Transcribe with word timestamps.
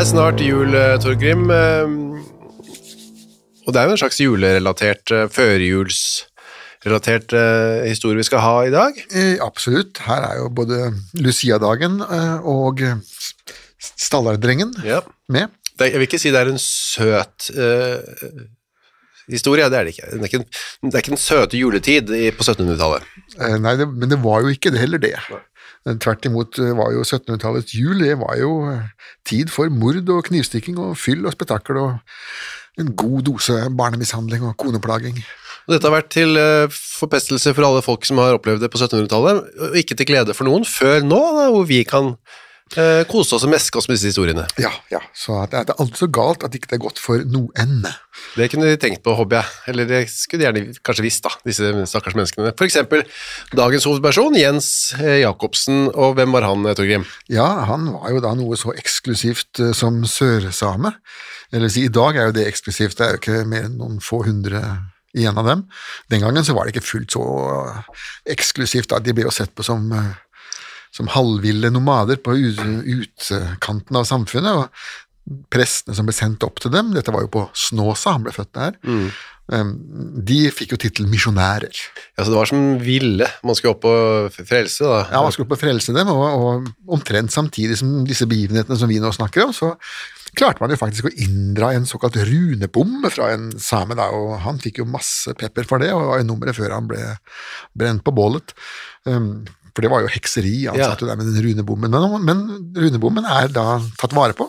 Er 0.00 0.04
snart 0.08 0.40
jul, 0.40 0.72
eh, 0.74 0.96
Torgrim. 1.02 1.50
eh, 1.50 1.86
Og 3.66 3.72
det 3.74 3.80
er 3.80 3.84
jo 3.86 3.90
en 3.92 3.98
slags 4.00 4.18
julerelatert, 4.18 5.10
eh, 5.12 5.26
førjulsrelatert 5.28 7.30
historie 7.86 8.16
vi 8.16 8.22
skal 8.24 8.40
ha 8.40 8.62
i 8.66 8.70
dag. 8.72 8.94
Absolutt. 9.44 9.98
Her 10.06 10.22
er 10.30 10.36
jo 10.40 10.48
både 10.48 10.94
Lucia-dagen 11.14 12.00
og 12.42 12.80
Stallardrengen 13.78 14.72
Ja. 14.84 15.00
med. 15.28 15.48
Jeg 15.78 15.92
vil 15.92 16.06
ikke 16.08 16.18
si 16.20 16.30
det 16.30 16.40
er 16.40 16.48
en 16.50 16.58
søt 16.58 17.50
historie, 19.30 19.68
det 19.70 19.78
er 19.78 19.84
det 19.84 19.94
ikke. 19.94 20.10
Det 20.10 20.20
er 20.20 20.24
ikke, 20.26 20.40
en, 20.40 20.44
det 20.90 20.94
er 20.94 20.98
ikke 21.04 21.12
en 21.12 21.16
søte 21.16 21.56
juletid 21.60 22.06
på 22.36 22.42
1700-tallet. 22.42 23.02
Eh, 23.38 23.58
nei, 23.58 23.76
det, 23.76 23.86
men 23.88 24.08
det 24.08 24.18
var 24.22 24.40
jo 24.42 24.48
ikke 24.48 24.70
det 24.72 24.80
heller 24.80 24.98
det. 24.98 25.14
Men 25.30 25.40
Tvert 25.88 26.26
imot 26.28 26.58
eh, 26.60 26.74
var 26.76 26.92
jo 26.92 27.04
1700-tallets 27.06 27.72
jul 27.72 28.02
det 28.04 28.18
var 28.20 28.36
jo 28.36 28.50
eh, 28.68 28.88
tid 29.24 29.48
for 29.52 29.72
mord 29.72 30.10
og 30.12 30.26
knivstikking 30.28 30.76
og 30.76 30.98
fyll 31.00 31.24
og 31.24 31.32
spetakkel 31.32 31.78
og 31.80 31.94
en 32.80 32.90
god 32.96 33.22
dose 33.24 33.56
barnemishandling 33.76 34.44
og 34.44 34.58
koneplaging. 34.60 35.16
Dette 35.70 35.86
har 35.88 35.94
vært 35.94 36.12
til 36.12 36.36
eh, 36.36 36.68
forpestelse 37.00 37.54
for 37.56 37.64
alle 37.64 37.80
folk 37.84 38.04
som 38.08 38.20
har 38.20 38.36
opplevd 38.36 38.64
det 38.64 38.70
på 38.72 38.80
1700-tallet, 38.80 39.40
og 39.56 39.80
ikke 39.80 39.96
til 39.96 40.10
glede 40.12 40.36
for 40.36 40.48
noen 40.48 40.68
før 40.68 41.00
nå, 41.06 41.20
da, 41.38 41.48
hvor 41.54 41.64
vi 41.68 41.80
kan 41.88 42.14
eh, 42.78 43.02
kose 43.10 43.34
oss 43.36 43.46
og 43.46 43.50
meske 43.52 43.78
oss 43.78 43.88
med 43.88 43.96
disse 43.96 44.12
historiene. 44.12 44.44
Ja, 44.60 44.70
ja, 44.92 45.00
så 45.16 45.40
det 45.50 45.58
er 45.62 45.72
alt 45.80 45.98
så 45.98 46.06
galt 46.12 46.44
at 46.46 46.54
ikke 46.54 46.70
det 46.70 46.78
er 46.78 46.82
godt 46.84 47.00
for 47.02 47.22
noen. 47.26 47.80
Det 48.36 48.50
kunne 48.52 48.68
de 48.68 48.78
tenkt 48.80 49.02
på, 49.06 49.14
håper 49.18 49.40
jeg. 49.40 49.56
Eller 49.72 49.88
det 49.88 50.02
skulle 50.12 50.42
de 50.42 50.48
gjerne 50.48 50.82
kanskje 50.86 51.06
visst, 51.06 51.24
da, 51.26 51.32
disse 51.46 51.72
stakkars 51.90 52.16
menneskene. 52.18 52.52
For 52.58 52.68
eksempel 52.68 53.04
dagens 53.56 53.88
hovedperson, 53.88 54.38
Jens 54.38 54.70
eh, 55.00 55.20
Jacobsen, 55.24 55.88
og 55.94 56.16
hvem 56.18 56.36
var 56.36 56.46
han, 56.48 56.66
eh, 56.66 56.76
Torgrim? 56.78 57.08
Ja, 57.32 57.48
han 57.70 57.90
var 57.96 58.14
jo 58.14 58.22
da 58.24 58.34
noe 58.38 58.58
så 58.60 58.74
eksklusivt 58.76 59.62
eh, 59.62 59.74
som 59.76 60.02
sørsame. 60.06 60.94
Eller 61.54 61.72
si, 61.72 61.88
i 61.88 61.92
dag 61.92 62.16
er 62.16 62.30
jo 62.30 62.38
det 62.38 62.46
eksklusivt, 62.50 62.98
det 62.98 63.06
er 63.06 63.14
jo 63.16 63.22
ikke 63.22 63.44
mer 63.50 63.66
enn 63.66 63.78
noen 63.80 64.00
få 64.04 64.22
hundre 64.26 64.62
igjen 65.16 65.38
av 65.40 65.48
dem. 65.48 65.64
Den 66.12 66.22
gangen 66.22 66.46
så 66.46 66.54
var 66.54 66.66
det 66.66 66.76
ikke 66.76 66.86
fullt 66.86 67.16
så 67.16 67.24
eksklusivt, 68.30 68.92
da. 68.92 69.00
de 69.02 69.14
ble 69.16 69.26
jo 69.26 69.32
sett 69.34 69.50
på 69.58 69.66
som, 69.66 69.88
som 70.94 71.10
halvville 71.10 71.70
nomader 71.72 72.20
på 72.22 72.34
utkanten 72.36 74.00
av 74.00 74.08
samfunnet. 74.08 74.64
og 74.64 75.40
Prestene 75.52 75.94
som 75.94 76.08
ble 76.08 76.14
sendt 76.16 76.42
opp 76.46 76.58
til 76.62 76.72
dem, 76.74 76.94
dette 76.96 77.12
var 77.14 77.22
jo 77.26 77.30
på 77.30 77.44
Snåsa, 77.54 78.16
han 78.16 78.24
ble 78.24 78.32
født 78.34 78.50
der, 78.56 78.78
mm. 78.82 79.10
de 80.26 80.38
fikk 80.54 80.74
jo 80.74 80.78
tittelen 80.80 81.10
misjonærer. 81.12 81.82
Ja, 82.16 82.24
så 82.24 82.32
det 82.32 82.38
var 82.38 82.50
som 82.50 82.64
ville 82.82 83.28
man 83.46 83.58
skulle 83.58 83.76
opp 83.76 83.86
og 83.86 84.34
frelse, 84.34 84.88
da. 84.88 85.04
Ja, 85.12 85.20
man 85.22 85.34
skulle 85.34 85.46
opp 85.46 85.54
og 85.54 85.62
frelse 85.62 85.94
dem, 85.94 86.10
og, 86.10 86.24
og 86.24 86.96
omtrent 86.98 87.34
samtidig 87.34 87.78
som 87.78 88.00
disse 88.08 88.26
begivenhetene 88.30 88.80
som 88.80 88.90
vi 88.90 88.98
nå 89.02 89.12
snakker 89.14 89.46
om, 89.46 89.54
så 89.54 89.76
klarte 90.36 90.62
man 90.62 90.72
jo 90.72 90.78
faktisk 90.80 91.08
å 91.08 91.14
inndra 91.22 91.72
en 91.74 91.86
såkalt 91.88 92.18
runebom 92.26 93.06
fra 93.10 93.30
en 93.34 93.50
same, 93.60 93.96
da, 93.98 94.08
og 94.14 94.36
han 94.44 94.60
fikk 94.62 94.82
jo 94.82 94.90
masse 94.90 95.34
pepper 95.38 95.66
for 95.68 95.82
det, 95.82 95.92
og 95.94 96.10
var 96.10 96.22
jo 96.22 96.28
nummeret 96.32 96.58
før 96.58 96.74
han 96.76 96.90
ble 96.90 97.02
brent 97.78 98.04
på 98.06 98.14
bålet. 98.14 98.54
Um, 99.08 99.46
for 99.74 99.82
det 99.84 99.90
var 99.92 100.02
jo 100.04 100.10
hekseri, 100.12 100.54
han 100.68 100.78
Ja. 100.78 100.90
satt 100.92 101.00
jo 101.04 101.08
der 101.10 101.16
med 101.20 101.26
den 101.30 101.42
runebommen. 101.44 101.90
Men, 101.90 102.24
men 102.24 102.72
runebommen 102.76 103.24
er 103.24 103.48
da 103.54 103.78
tatt 104.00 104.12
vare 104.16 104.34
på 104.36 104.48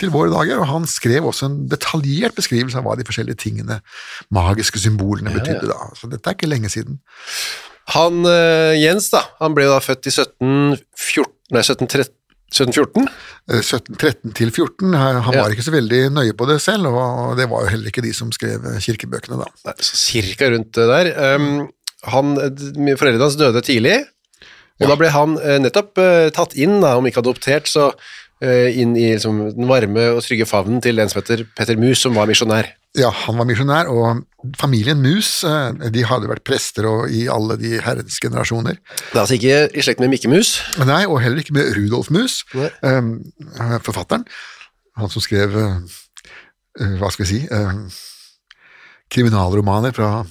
til 0.00 0.10
våre 0.10 0.30
dager, 0.32 0.58
og 0.58 0.66
han 0.66 0.86
skrev 0.90 1.24
også 1.28 1.46
en 1.46 1.58
detaljert 1.70 2.34
beskrivelse 2.34 2.76
av 2.80 2.84
hva 2.86 2.96
de 2.98 3.04
forskjellige 3.06 3.38
tingene, 3.44 3.80
magiske 4.34 4.80
symbolene, 4.82 5.30
betydde 5.34 5.68
da. 5.70 5.90
Så 5.98 6.08
dette 6.10 6.26
er 6.26 6.34
ikke 6.34 6.50
lenge 6.50 6.70
siden. 6.72 6.98
Han 7.94 8.24
eh, 8.26 8.74
Jens, 8.80 9.10
da, 9.12 9.22
han 9.40 9.54
ble 9.54 9.66
da 9.70 9.78
født 9.82 10.06
i 10.08 10.12
1714, 10.14 11.30
nei, 11.52 11.62
1713 11.62 12.18
1714? 12.52 13.06
Eh, 13.48 13.62
1713 13.64 14.34
til 14.36 14.50
14. 14.52 14.92
Han 14.92 15.20
han 15.24 15.34
Ja. 15.34 15.42
var 15.44 15.54
ikke 15.54 15.64
så 15.64 15.72
veldig 15.72 16.00
nøye 16.12 16.34
på 16.36 16.46
det 16.50 16.58
selv, 16.60 16.86
og 16.92 17.36
det 17.38 17.46
var 17.48 17.64
jo 17.64 17.70
heller 17.72 17.88
ikke 17.88 18.04
de 18.04 18.12
som 18.12 18.30
skrev 18.34 18.64
eh, 18.74 18.80
kirkebøkene 18.84 19.38
da. 19.40 19.46
Nei, 19.70 19.74
så 19.80 19.96
cirka 19.96 20.50
rundt 20.52 20.72
det 20.76 20.88
der. 20.90 21.36
Um, 21.36 21.70
han, 22.12 22.34
eh, 22.36 22.96
foreldrene 22.98 23.24
hans 23.24 23.38
døde 23.40 23.62
tidlig, 23.64 24.02
og 24.80 24.90
da 24.90 24.98
ble 24.98 25.12
han 25.14 25.38
eh, 25.42 25.60
nettopp 25.62 26.00
eh, 26.00 26.28
tatt 26.34 26.56
inn, 26.58 26.80
da, 26.82 26.96
om 26.98 27.06
ikke 27.08 27.22
adoptert, 27.22 27.70
så 27.70 27.90
eh, 28.42 28.72
inn 28.82 28.94
i 28.96 29.12
liksom, 29.14 29.42
den 29.56 29.68
varme 29.70 30.08
og 30.16 30.22
trygge 30.24 30.48
favnen 30.48 30.82
til 30.84 31.02
en 31.02 31.12
som 31.12 31.20
heter 31.20 31.44
Petter 31.56 31.80
Mus, 31.80 32.02
som 32.02 32.16
var 32.18 32.30
misjonær. 32.30 32.70
Ja, 32.98 33.08
han 33.22 33.38
var 33.40 33.48
misjonær, 33.48 33.88
og 33.88 34.24
familien 34.60 35.00
Mus 35.00 35.40
de 35.94 36.02
hadde 36.04 36.28
vært 36.28 36.44
prester 36.44 36.88
i 37.08 37.24
alle 37.32 37.56
de 37.60 37.78
herrens 37.80 38.18
generasjoner. 38.20 38.76
Det 38.82 39.16
er 39.16 39.22
altså 39.22 39.38
ikke 39.38 39.60
i 39.72 39.84
slekt 39.86 40.02
med 40.02 40.12
Mikke 40.12 40.28
Mus. 40.32 40.58
Nei, 40.82 41.04
og 41.06 41.22
heller 41.24 41.40
ikke 41.40 41.56
med 41.56 41.72
Rudolf 41.78 42.12
Mus, 42.12 42.42
eh, 42.52 43.00
forfatteren. 43.86 44.26
Han 45.00 45.08
som 45.08 45.24
skrev, 45.24 45.56
eh, 45.56 46.96
hva 47.00 47.08
skal 47.12 47.24
vi 47.24 47.30
si, 47.30 47.46
uh, 47.48 47.86
kriminalromaner 49.12 49.92
fra. 49.96 50.24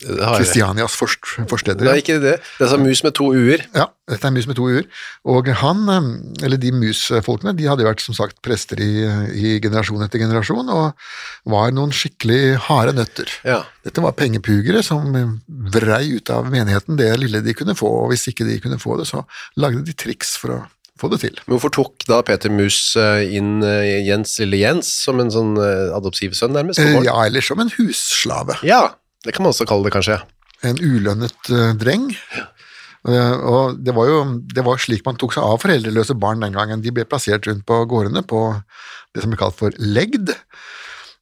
Kristianias 0.00 0.94
forst, 0.98 1.24
forstedere. 1.50 1.86
Det 1.86 1.92
er 1.92 2.02
ikke 2.02 2.18
det. 2.22 2.36
Det 2.40 2.64
er 2.64 2.68
altså 2.68 2.78
mus 2.80 3.02
med 3.04 3.14
to 3.16 3.28
u-er. 3.34 3.64
Ja, 3.76 3.86
dette 4.10 4.26
er 4.26 4.34
mus 4.34 4.48
med 4.48 4.58
to 4.58 4.66
u-er. 4.68 4.88
Og 5.34 5.50
han, 5.60 5.82
eh, 5.94 6.08
eller 6.46 6.60
de 6.60 6.72
musfolkene, 6.74 7.54
de 7.56 7.68
hadde 7.70 7.86
vært 7.86 8.02
som 8.04 8.16
sagt 8.16 8.40
prester 8.44 8.80
i, 8.82 8.90
i 9.34 9.54
generasjon 9.62 10.02
etter 10.06 10.22
generasjon, 10.22 10.72
og 10.72 11.52
var 11.54 11.72
noen 11.76 11.94
skikkelig 11.94 12.58
harde 12.68 12.96
nøtter. 12.98 13.32
Ja. 13.46 13.62
Dette 13.86 14.04
var 14.04 14.16
pengepugere 14.18 14.82
som 14.86 15.14
vrei 15.48 16.04
ut 16.16 16.32
av 16.34 16.50
menigheten 16.52 16.98
det 17.00 17.12
lille 17.20 17.42
de 17.44 17.56
kunne 17.56 17.76
få, 17.78 17.90
og 18.04 18.12
hvis 18.12 18.28
ikke 18.32 18.48
de 18.48 18.60
kunne 18.62 18.80
få 18.82 18.98
det, 19.00 19.08
så 19.10 19.24
lagde 19.60 19.84
de 19.86 19.96
triks 19.96 20.36
for 20.40 20.56
å 20.56 20.60
få 21.00 21.08
det 21.14 21.22
til. 21.22 21.36
Men 21.46 21.54
hvorfor 21.56 21.72
tok 21.72 22.04
da 22.08 22.20
Peter 22.26 22.52
Mus 22.52 22.92
eh, 23.00 23.30
inn 23.38 23.62
eh, 23.64 24.02
Jens, 24.04 24.34
lille 24.42 24.60
Jens, 24.60 24.90
som 25.06 25.20
en 25.22 25.32
sånn 25.32 25.54
adoptivsønn, 25.96 26.52
nærmest? 26.56 26.82
Ja, 27.06 27.16
eller 27.24 27.44
som 27.44 27.62
en 27.62 27.72
husslave. 27.78 28.58
ja, 28.66 28.82
det 29.24 29.34
kan 29.34 29.44
man 29.44 29.52
også 29.54 29.68
kalle 29.68 29.86
det, 29.86 29.94
kanskje. 29.94 30.20
En 30.66 30.80
ulønnet 30.80 31.52
uh, 31.52 31.72
dreng. 31.78 32.10
Eh, 33.08 33.36
og 33.48 33.78
det 33.80 33.94
var 33.96 34.10
jo 34.10 34.16
det 34.52 34.60
var 34.66 34.80
slik 34.82 35.06
man 35.06 35.16
tok 35.16 35.32
seg 35.32 35.44
av 35.46 35.62
foreldreløse 35.62 36.16
barn 36.20 36.44
den 36.44 36.56
gangen. 36.56 36.82
De 36.84 36.92
ble 36.92 37.06
plassert 37.08 37.48
rundt 37.48 37.64
på 37.68 37.78
gårdene 37.88 38.22
på 38.28 38.42
det 39.14 39.24
som 39.24 39.32
ble 39.32 39.40
kalt 39.40 39.56
for 39.56 39.76
legd. 39.80 40.34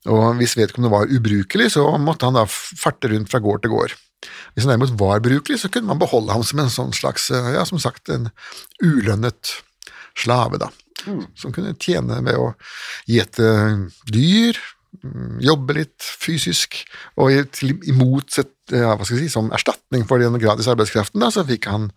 Og 0.08 0.38
hvis 0.40 0.56
vedkommende 0.58 0.94
var 0.94 1.10
ubrukelig, 1.10 1.72
så 1.76 1.84
måtte 2.02 2.28
han 2.28 2.38
da 2.38 2.46
farte 2.48 3.10
rundt 3.12 3.30
fra 3.30 3.42
gård 3.44 3.62
til 3.64 3.74
gård. 3.74 3.94
Hvis 4.54 4.66
han 4.66 4.72
derimot 4.72 4.98
var 4.98 5.22
brukelig, 5.22 5.60
så 5.62 5.70
kunne 5.70 5.90
man 5.90 6.00
beholde 6.00 6.34
ham 6.34 6.42
som 6.46 6.62
en 6.62 6.72
sånn 6.72 6.94
slags, 6.96 7.28
eh, 7.34 7.52
ja, 7.54 7.64
som 7.68 7.78
sagt, 7.82 8.10
en 8.10 8.30
ulønnet 8.82 9.58
slave, 10.18 10.58
da. 10.58 10.72
Som 11.38 11.54
kunne 11.54 11.76
tjene 11.78 12.18
ved 12.26 12.38
å 12.38 12.48
gjete 13.06 13.50
dyr, 14.10 14.58
mm, 14.58 14.77
jobbe 15.44 15.76
litt 15.76 16.02
fysisk, 16.02 16.80
og 17.20 17.32
i, 17.32 17.42
til, 17.54 17.76
i 17.86 17.94
motsett, 17.96 18.54
ja, 18.72 18.94
hva 18.96 19.04
skal 19.04 19.18
jeg 19.18 19.28
si, 19.28 19.34
som 19.36 19.52
erstatning 19.54 20.06
for 20.08 20.20
den 20.22 20.38
gratis 20.40 20.68
arbeidskraften, 20.70 21.22
da, 21.22 21.30
så 21.32 21.44
fikk 21.48 21.68
han 21.70 21.90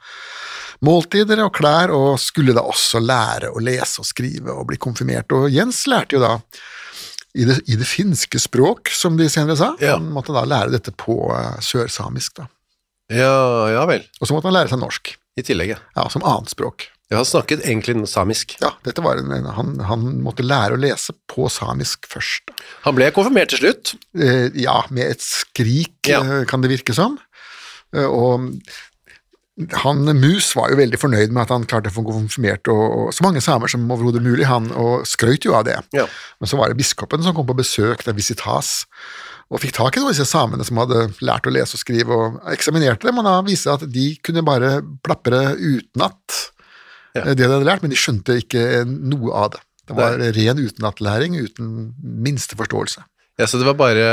måltider 0.85 1.41
og 1.43 1.53
klær, 1.57 1.93
og 1.93 2.19
skulle 2.21 2.55
da 2.57 2.63
også 2.67 3.01
lære 3.03 3.51
å 3.51 3.63
lese 3.63 4.01
og 4.03 4.09
skrive 4.09 4.53
og 4.53 4.67
bli 4.69 4.79
konfirmert. 4.81 5.33
Og 5.37 5.49
Jens 5.53 5.83
lærte 5.89 6.17
jo 6.17 6.23
da 6.23 6.37
i 7.37 7.45
det, 7.47 7.61
i 7.71 7.77
det 7.79 7.87
finske 7.87 8.39
språk, 8.41 8.91
som 8.95 9.17
de 9.19 9.29
senere 9.31 9.57
sa. 9.59 9.73
Ja. 9.83 9.95
Han 9.99 10.11
måtte 10.15 10.35
da 10.35 10.43
lære 10.47 10.73
dette 10.73 10.93
på 10.95 11.15
eh, 11.35 11.59
sørsamisk, 11.63 12.41
da. 12.41 12.49
Ja, 13.11 13.69
ja 13.71 13.85
vel. 13.89 14.03
Og 14.19 14.27
så 14.27 14.35
måtte 14.35 14.49
han 14.49 14.57
lære 14.57 14.71
seg 14.71 14.81
norsk, 14.81 15.13
I 15.39 15.45
tillegg, 15.47 15.75
ja. 15.75 15.79
ja, 15.95 16.07
som 16.11 16.25
annet 16.27 16.51
språk. 16.51 16.89
Ja, 17.11 17.17
Han 17.19 17.27
snakket 17.27 17.65
egentlig 17.67 17.97
samisk. 18.07 18.55
Ja, 18.63 18.69
dette 18.87 19.03
var 19.03 19.19
en, 19.19 19.49
han, 19.57 19.73
han 19.83 20.05
måtte 20.23 20.45
lære 20.47 20.77
å 20.77 20.79
lese 20.79 21.11
på 21.27 21.49
samisk 21.51 22.07
først. 22.07 22.53
Han 22.85 22.95
ble 22.95 23.09
konfirmert 23.11 23.51
til 23.51 23.65
slutt. 23.65 23.91
Eh, 24.15 24.47
ja, 24.63 24.77
med 24.89 25.17
et 25.17 25.25
skrik, 25.25 25.97
Ja. 26.07 26.21
eh, 26.23 26.45
kan 26.47 26.63
det 26.63 26.71
virke 26.71 26.95
som. 26.95 27.19
Eh, 27.93 28.07
og 28.07 28.47
han 29.83 30.07
Mus 30.17 30.53
var 30.55 30.71
jo 30.71 30.77
veldig 30.79 30.97
fornøyd 30.97 31.33
med 31.35 31.43
at 31.43 31.51
han 31.53 31.65
klarte 31.69 31.91
å 31.91 31.93
få 31.93 32.05
konfirmert 32.07 32.69
og, 32.71 32.79
og 32.81 33.09
så 33.13 33.25
mange 33.27 33.41
samer 33.43 33.69
som 33.69 33.83
overhodet 33.91 34.23
mulig, 34.23 34.47
han, 34.47 34.71
og 34.79 35.03
skrøt 35.05 35.43
jo 35.45 35.53
av 35.57 35.67
det. 35.67 35.75
Ja. 35.93 36.07
Men 36.39 36.49
så 36.49 36.57
var 36.57 36.71
det 36.71 36.79
biskopen 36.79 37.21
som 37.27 37.35
kom 37.35 37.45
på 37.49 37.57
besøk, 37.59 38.01
til 38.07 38.15
visitas, 38.17 38.85
og 39.51 39.59
fikk 39.59 39.75
tak 39.75 39.97
i 39.97 39.99
noen 39.99 40.07
av 40.09 40.15
disse 40.15 40.29
samene 40.31 40.63
som 40.65 40.79
hadde 40.79 41.09
lært 41.27 41.45
å 41.45 41.51
lese 41.53 41.75
og 41.75 41.83
skrive, 41.83 42.15
og 42.15 42.39
eksaminerte 42.55 43.09
dem, 43.09 43.19
og 43.19 43.27
da 43.27 43.35
viste 43.45 43.67
det 43.67 43.75
at 43.83 43.93
de 43.99 44.07
kunne 44.23 44.45
bare 44.47 44.77
plapre 45.03 45.43
utenat 45.59 46.39
Ja. 47.15 47.25
eh, 47.25 47.33
det 47.35 47.41
de 47.43 47.49
hadde 47.49 47.67
lært, 47.67 47.83
men 47.83 47.93
de 47.93 47.99
skjønte 47.99 48.37
ikke 48.41 48.83
noe 48.87 49.33
av 49.35 49.53
det. 49.55 49.63
Det 49.89 49.97
var 49.97 50.21
ren 50.37 50.59
utenatlæring 50.61 51.33
uten 51.41 51.71
minste 51.99 52.55
forståelse. 52.55 53.01
Ja, 53.39 53.47
Så 53.47 53.57
det 53.57 53.65
var, 53.65 53.73
bare, 53.79 54.03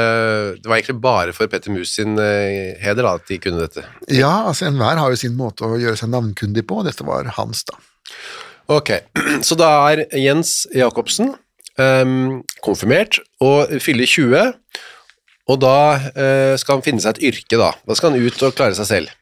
det 0.57 0.65
var 0.65 0.79
egentlig 0.79 1.01
bare 1.05 1.35
for 1.37 1.51
Petter 1.51 1.71
Mus 1.75 1.91
sin 1.99 2.17
eh, 2.23 2.79
heder 2.81 3.05
da, 3.05 3.17
at 3.19 3.27
de 3.29 3.37
kunne 3.43 3.61
dette. 3.61 3.85
Ja, 4.09 4.47
altså 4.49 4.69
enhver 4.69 4.97
har 4.97 5.13
jo 5.13 5.19
sin 5.21 5.37
måte 5.37 5.67
å 5.67 5.77
gjøre 5.79 5.99
seg 6.01 6.11
navnkundig 6.15 6.65
på, 6.67 6.81
og 6.81 6.89
dette 6.89 7.05
var 7.07 7.29
hans, 7.37 7.65
da. 7.69 7.77
Ok, 8.73 8.95
så 9.47 9.59
da 9.59 9.69
er 9.91 10.07
Jens 10.17 10.63
Jacobsen 10.75 11.35
um, 11.77 12.41
konfirmert 12.65 13.21
og 13.45 13.75
fyller 13.85 14.09
20, 14.09 14.55
og 15.49 15.61
da 15.65 15.77
uh, 15.99 16.55
skal 16.61 16.79
han 16.79 16.87
finne 16.87 17.05
seg 17.05 17.19
et 17.19 17.31
yrke 17.33 17.61
da. 17.61 17.73
Da 17.89 17.97
skal 17.99 18.15
han 18.15 18.25
ut 18.25 18.43
og 18.49 18.57
klare 18.57 18.77
seg 18.79 18.89
selv. 18.89 19.13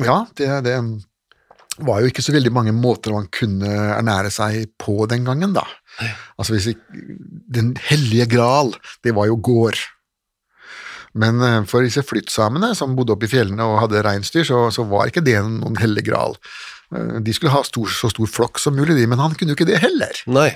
Ja, 0.00 0.22
det, 0.38 0.50
det 0.68 0.76
var 1.86 2.00
jo 2.02 2.10
ikke 2.10 2.22
så 2.24 2.32
veldig 2.34 2.52
mange 2.54 2.72
måter 2.76 3.12
man 3.14 3.26
kunne 3.32 3.68
ernære 3.96 4.30
seg 4.34 4.68
på 4.80 5.06
den 5.10 5.24
gangen, 5.28 5.52
da. 5.56 5.64
Altså 6.38 6.54
hvis 6.54 6.70
ikke, 6.74 7.00
Den 7.50 7.72
hellige 7.88 8.26
gral, 8.30 8.74
det 9.04 9.14
var 9.16 9.26
jo 9.30 9.36
gård. 9.36 9.78
Men 11.18 11.40
eh, 11.42 11.62
for 11.66 11.82
disse 11.82 12.04
flyttsamene 12.06 12.70
som 12.78 12.92
bodde 12.94 13.16
oppe 13.16 13.26
i 13.26 13.32
fjellene 13.32 13.64
og 13.66 13.80
hadde 13.82 14.02
reinsdyr, 14.06 14.44
så, 14.46 14.60
så 14.70 14.84
var 14.86 15.10
ikke 15.10 15.24
det 15.26 15.40
noen 15.42 15.78
hellig 15.82 16.04
gral. 16.06 16.36
Eh, 16.94 17.16
De 17.26 17.34
skulle 17.34 17.50
ha 17.56 17.64
stor, 17.66 17.90
så 17.90 18.10
stor 18.12 18.30
flokk 18.30 18.60
som 18.62 18.76
mulig, 18.78 18.94
de, 18.98 19.08
men 19.10 19.18
han 19.18 19.34
kunne 19.34 19.50
jo 19.54 19.58
ikke 19.58 19.66
det 19.72 19.80
heller. 19.82 20.22
Nei. 20.30 20.52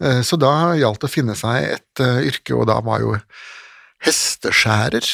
Eh, 0.00 0.22
Så 0.24 0.40
da 0.40 0.72
gjaldt 0.80 1.04
det 1.04 1.10
å 1.10 1.12
finne 1.12 1.36
seg 1.36 1.74
et 1.76 2.04
yrke, 2.32 2.56
og 2.56 2.66
da 2.72 2.80
var 2.84 3.04
jo 3.04 3.18
hesteskjærer 4.06 5.06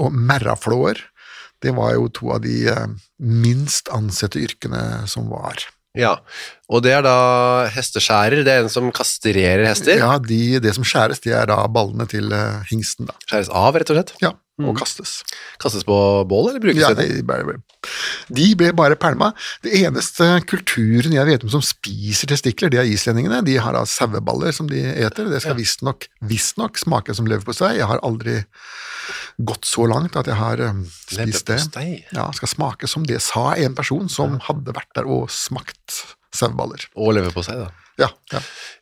og 0.00 0.14
merraflåer 0.14 1.00
det 1.62 1.74
var 1.76 1.92
jo 1.96 2.08
to 2.16 2.30
av 2.36 2.40
de 2.44 2.54
eh, 2.72 2.86
minst 3.20 3.90
ansette 3.92 4.40
yrkene 4.40 5.06
som 5.10 5.28
var. 5.32 5.62
Ja, 5.98 6.12
og 6.70 6.84
det 6.86 6.92
er 6.94 7.02
da 7.02 7.14
hesteskjærer, 7.74 8.44
det 8.46 8.52
er 8.52 8.60
en 8.62 8.70
som 8.70 8.92
kastrerer 8.94 9.64
hester. 9.66 9.98
Ja, 9.98 10.12
de, 10.22 10.60
Det 10.62 10.70
som 10.76 10.86
skjæres, 10.86 11.18
det 11.24 11.32
er 11.34 11.48
da 11.50 11.56
ballene 11.66 12.06
til 12.10 12.30
eh, 12.32 12.60
hingsten, 12.70 13.08
da. 13.10 13.16
Skjæres 13.26 13.50
av, 13.50 13.74
rett 13.74 13.90
og 13.90 13.98
slett. 13.98 14.12
Ja, 14.22 14.30
og 14.62 14.76
kastes. 14.78 15.16
Kastes 15.58 15.82
på 15.88 15.96
bål, 16.30 16.52
eller 16.52 16.62
brukes 16.62 16.84
Ja, 16.84 16.92
det? 16.94 17.08
de, 17.10 17.24
bare, 17.26 17.56
de 18.30 18.46
ble 18.58 18.70
bare 18.76 18.98
pælma. 19.00 19.32
Det 19.64 19.74
eneste 19.82 20.28
kulturen 20.50 21.14
jeg 21.16 21.28
vet 21.28 21.46
om 21.46 21.52
som 21.56 21.64
spiser 21.64 22.30
testikler, 22.30 22.72
det 22.72 22.80
er 22.82 22.90
islendingene. 22.90 23.42
De 23.46 23.58
har 23.62 23.76
da 23.76 23.84
saueballer 23.88 24.54
som 24.56 24.70
de 24.70 24.82
eter. 24.92 25.30
Det 25.30 25.42
skal 25.42 25.58
visstnok 25.58 26.06
visst 26.30 26.58
smake 26.84 27.14
som 27.16 27.28
leverpostei. 27.30 27.76
Jeg 27.78 27.88
har 27.90 28.02
aldri 28.06 28.40
gått 29.40 29.66
så 29.68 29.86
langt 29.88 30.16
at 30.18 30.28
jeg 30.28 30.38
har 30.38 30.60
um, 30.68 30.84
spist 30.86 31.50
det. 31.50 31.60
Ja, 32.14 32.28
skal 32.36 32.50
smake 32.52 32.90
som 32.90 33.06
det, 33.08 33.20
sa 33.24 33.52
en 33.56 33.76
person 33.78 34.10
som 34.12 34.38
hadde 34.46 34.74
vært 34.76 34.90
der 34.98 35.08
og 35.10 35.30
smakt 35.32 36.02
saueballer. 36.36 36.86
Og 36.94 37.14
leverpostei, 37.16 37.58
da. 37.60 37.70
Ja, 38.00 38.08
ja. 38.32 38.40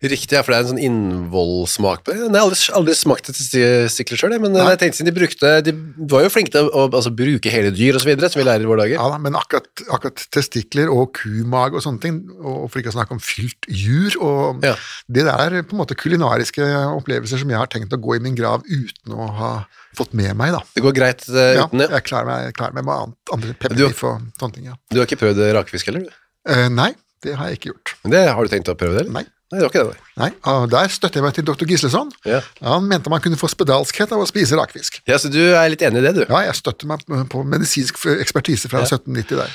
Riktig, 0.08 0.36
ja, 0.36 0.44
for 0.46 0.54
det 0.54 0.58
er 0.60 0.64
en 0.64 0.70
sånn 0.70 0.82
innvollsmak 0.86 2.04
på 2.06 2.12
det. 2.14 2.20
Jeg 2.22 2.30
har 2.30 2.44
aldri, 2.44 2.58
aldri 2.78 2.94
smakt 2.94 3.30
et 3.32 3.38
testikler 3.40 4.20
sjøl, 4.20 4.36
men 4.42 4.54
jeg 4.54 4.78
tenkte 4.78 5.00
siden 5.00 5.08
de 5.10 5.14
brukte 5.16 5.50
De 5.66 5.74
var 6.12 6.22
jo 6.22 6.30
flinke 6.30 6.52
til 6.54 6.68
å 6.70 6.84
altså, 6.86 7.10
bruke 7.18 7.50
hele 7.52 7.72
dyr 7.74 7.98
og 7.98 8.04
så 8.04 8.10
videre, 8.12 8.30
som 8.30 8.38
vi 8.42 8.46
lærer 8.46 8.62
i 8.66 8.70
våre 8.70 8.84
dager. 8.84 8.94
Ja 9.00 9.08
da, 9.10 9.18
men 9.24 9.34
akkurat, 9.38 9.66
akkurat 9.90 10.22
testikler 10.34 10.92
og 10.94 11.10
kumage 11.18 11.78
og 11.80 11.84
sånne 11.84 12.02
ting, 12.04 12.20
og 12.38 12.68
for 12.70 12.80
ikke 12.82 12.92
å 12.92 12.96
snakke 12.98 13.16
om 13.18 13.22
fylt 13.22 13.68
jur, 13.68 14.14
og 14.22 14.62
Ja. 14.66 14.76
det 15.10 15.26
der 15.26 15.58
er 15.58 15.66
på 15.66 15.74
en 15.76 15.82
måte 15.82 15.98
kulinariske 15.98 16.62
opplevelser 16.94 17.42
som 17.42 17.50
jeg 17.50 17.58
har 17.58 17.66
tenkt 17.72 17.92
å 17.92 18.00
gå 18.00 18.16
i 18.16 18.22
min 18.22 18.38
grav 18.38 18.62
uten 18.68 19.18
å 19.18 19.28
ha 19.40 19.50
fått 19.98 20.14
med 20.14 20.30
meg, 20.38 20.52
da. 20.54 20.62
Det 20.76 20.84
går 20.84 20.94
greit 20.94 21.26
uh, 21.32 21.42
Ja, 21.58 21.66
uten 21.66 21.82
det. 21.82 21.90
jeg 21.90 22.06
klarer 22.06 22.28
meg, 22.28 22.54
klarer 22.54 22.76
meg 22.78 22.86
med 22.86 23.16
andre 23.34 23.54
pepperbiff 23.58 24.04
og 24.06 24.30
sånne 24.38 24.54
ting, 24.54 24.70
ja. 24.70 24.78
Du 24.92 25.00
har 25.00 25.08
ikke 25.10 25.18
prøvd 25.24 25.42
rakefisk 25.58 25.90
heller, 25.90 26.06
du? 26.06 26.24
Uh, 26.48 26.68
nei, 26.70 26.92
det 27.24 27.34
har 27.38 27.50
jeg 27.50 27.60
ikke 27.60 27.72
gjort. 27.72 27.96
Men 28.04 28.14
det 28.14 28.24
har 28.28 28.38
du 28.38 28.52
tenkt 28.52 28.70
å 28.72 28.76
prøve 28.78 28.96
det, 28.96 29.06
eller? 29.06 29.16
Nei. 29.20 29.26
Nei, 29.48 29.62
det 29.62 29.64
var 29.64 29.70
ikke 29.72 29.82
det. 29.88 30.00
nei. 30.20 30.26
Nei, 30.28 30.54
og 30.60 30.68
Der 30.74 30.90
støtter 30.92 31.22
jeg 31.22 31.24
meg 31.24 31.36
til 31.38 31.44
dr. 31.48 31.64
Gisleson. 31.64 32.10
Ja. 32.28 32.42
Han 32.66 32.84
mente 32.84 33.08
man 33.08 33.22
kunne 33.24 33.38
få 33.40 33.48
spedalskhet 33.48 34.10
av 34.12 34.20
å 34.20 34.28
spise 34.28 34.58
rakfisk. 34.60 35.00
Ja, 35.08 35.16
Så 35.16 35.30
du 35.32 35.40
er 35.40 35.70
litt 35.72 35.84
enig 35.86 36.02
i 36.02 36.04
det, 36.04 36.14
du? 36.18 36.24
Ja, 36.26 36.42
jeg 36.44 36.56
støtter 36.58 36.90
meg 36.90 37.06
på 37.32 37.40
medisinsk 37.48 37.96
ekspertise 38.18 38.68
fra 38.68 38.82
1790 38.84 39.40
der. 39.40 39.54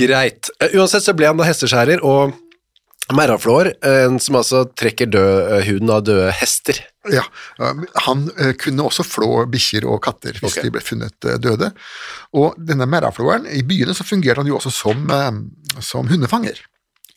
Greit. 0.00 0.50
Eh, 0.58 0.74
Uansett 0.74 1.06
så 1.06 1.14
ble 1.14 1.28
han 1.30 1.38
da 1.38 1.46
hesteskjærer, 1.46 2.02
og 2.02 2.34
merraflår, 3.14 3.70
eh, 3.86 4.16
som 4.18 4.40
altså 4.40 4.64
trekker 4.74 5.06
død, 5.14 5.36
eh, 5.52 5.62
huden 5.68 5.94
av 5.94 6.02
døde 6.10 6.32
hester. 6.34 6.82
Ja, 7.10 7.22
Han 8.04 8.26
kunne 8.58 8.84
også 8.84 9.06
flå 9.06 9.46
bikkjer 9.48 9.86
og 9.88 10.02
katter 10.04 10.34
hvis 10.36 10.58
okay. 10.58 10.66
de 10.66 10.74
ble 10.74 10.82
funnet 10.84 11.30
døde. 11.40 11.70
Og 12.34 12.58
denne 12.58 12.84
merraflåeren, 12.84 13.46
i 13.46 13.62
byene 13.62 13.94
så 13.94 14.04
fungerte 14.04 14.42
han 14.42 14.50
jo 14.50 14.58
også 14.58 14.74
som, 14.74 15.06
som 15.80 16.10
hundefanger. 16.10 16.58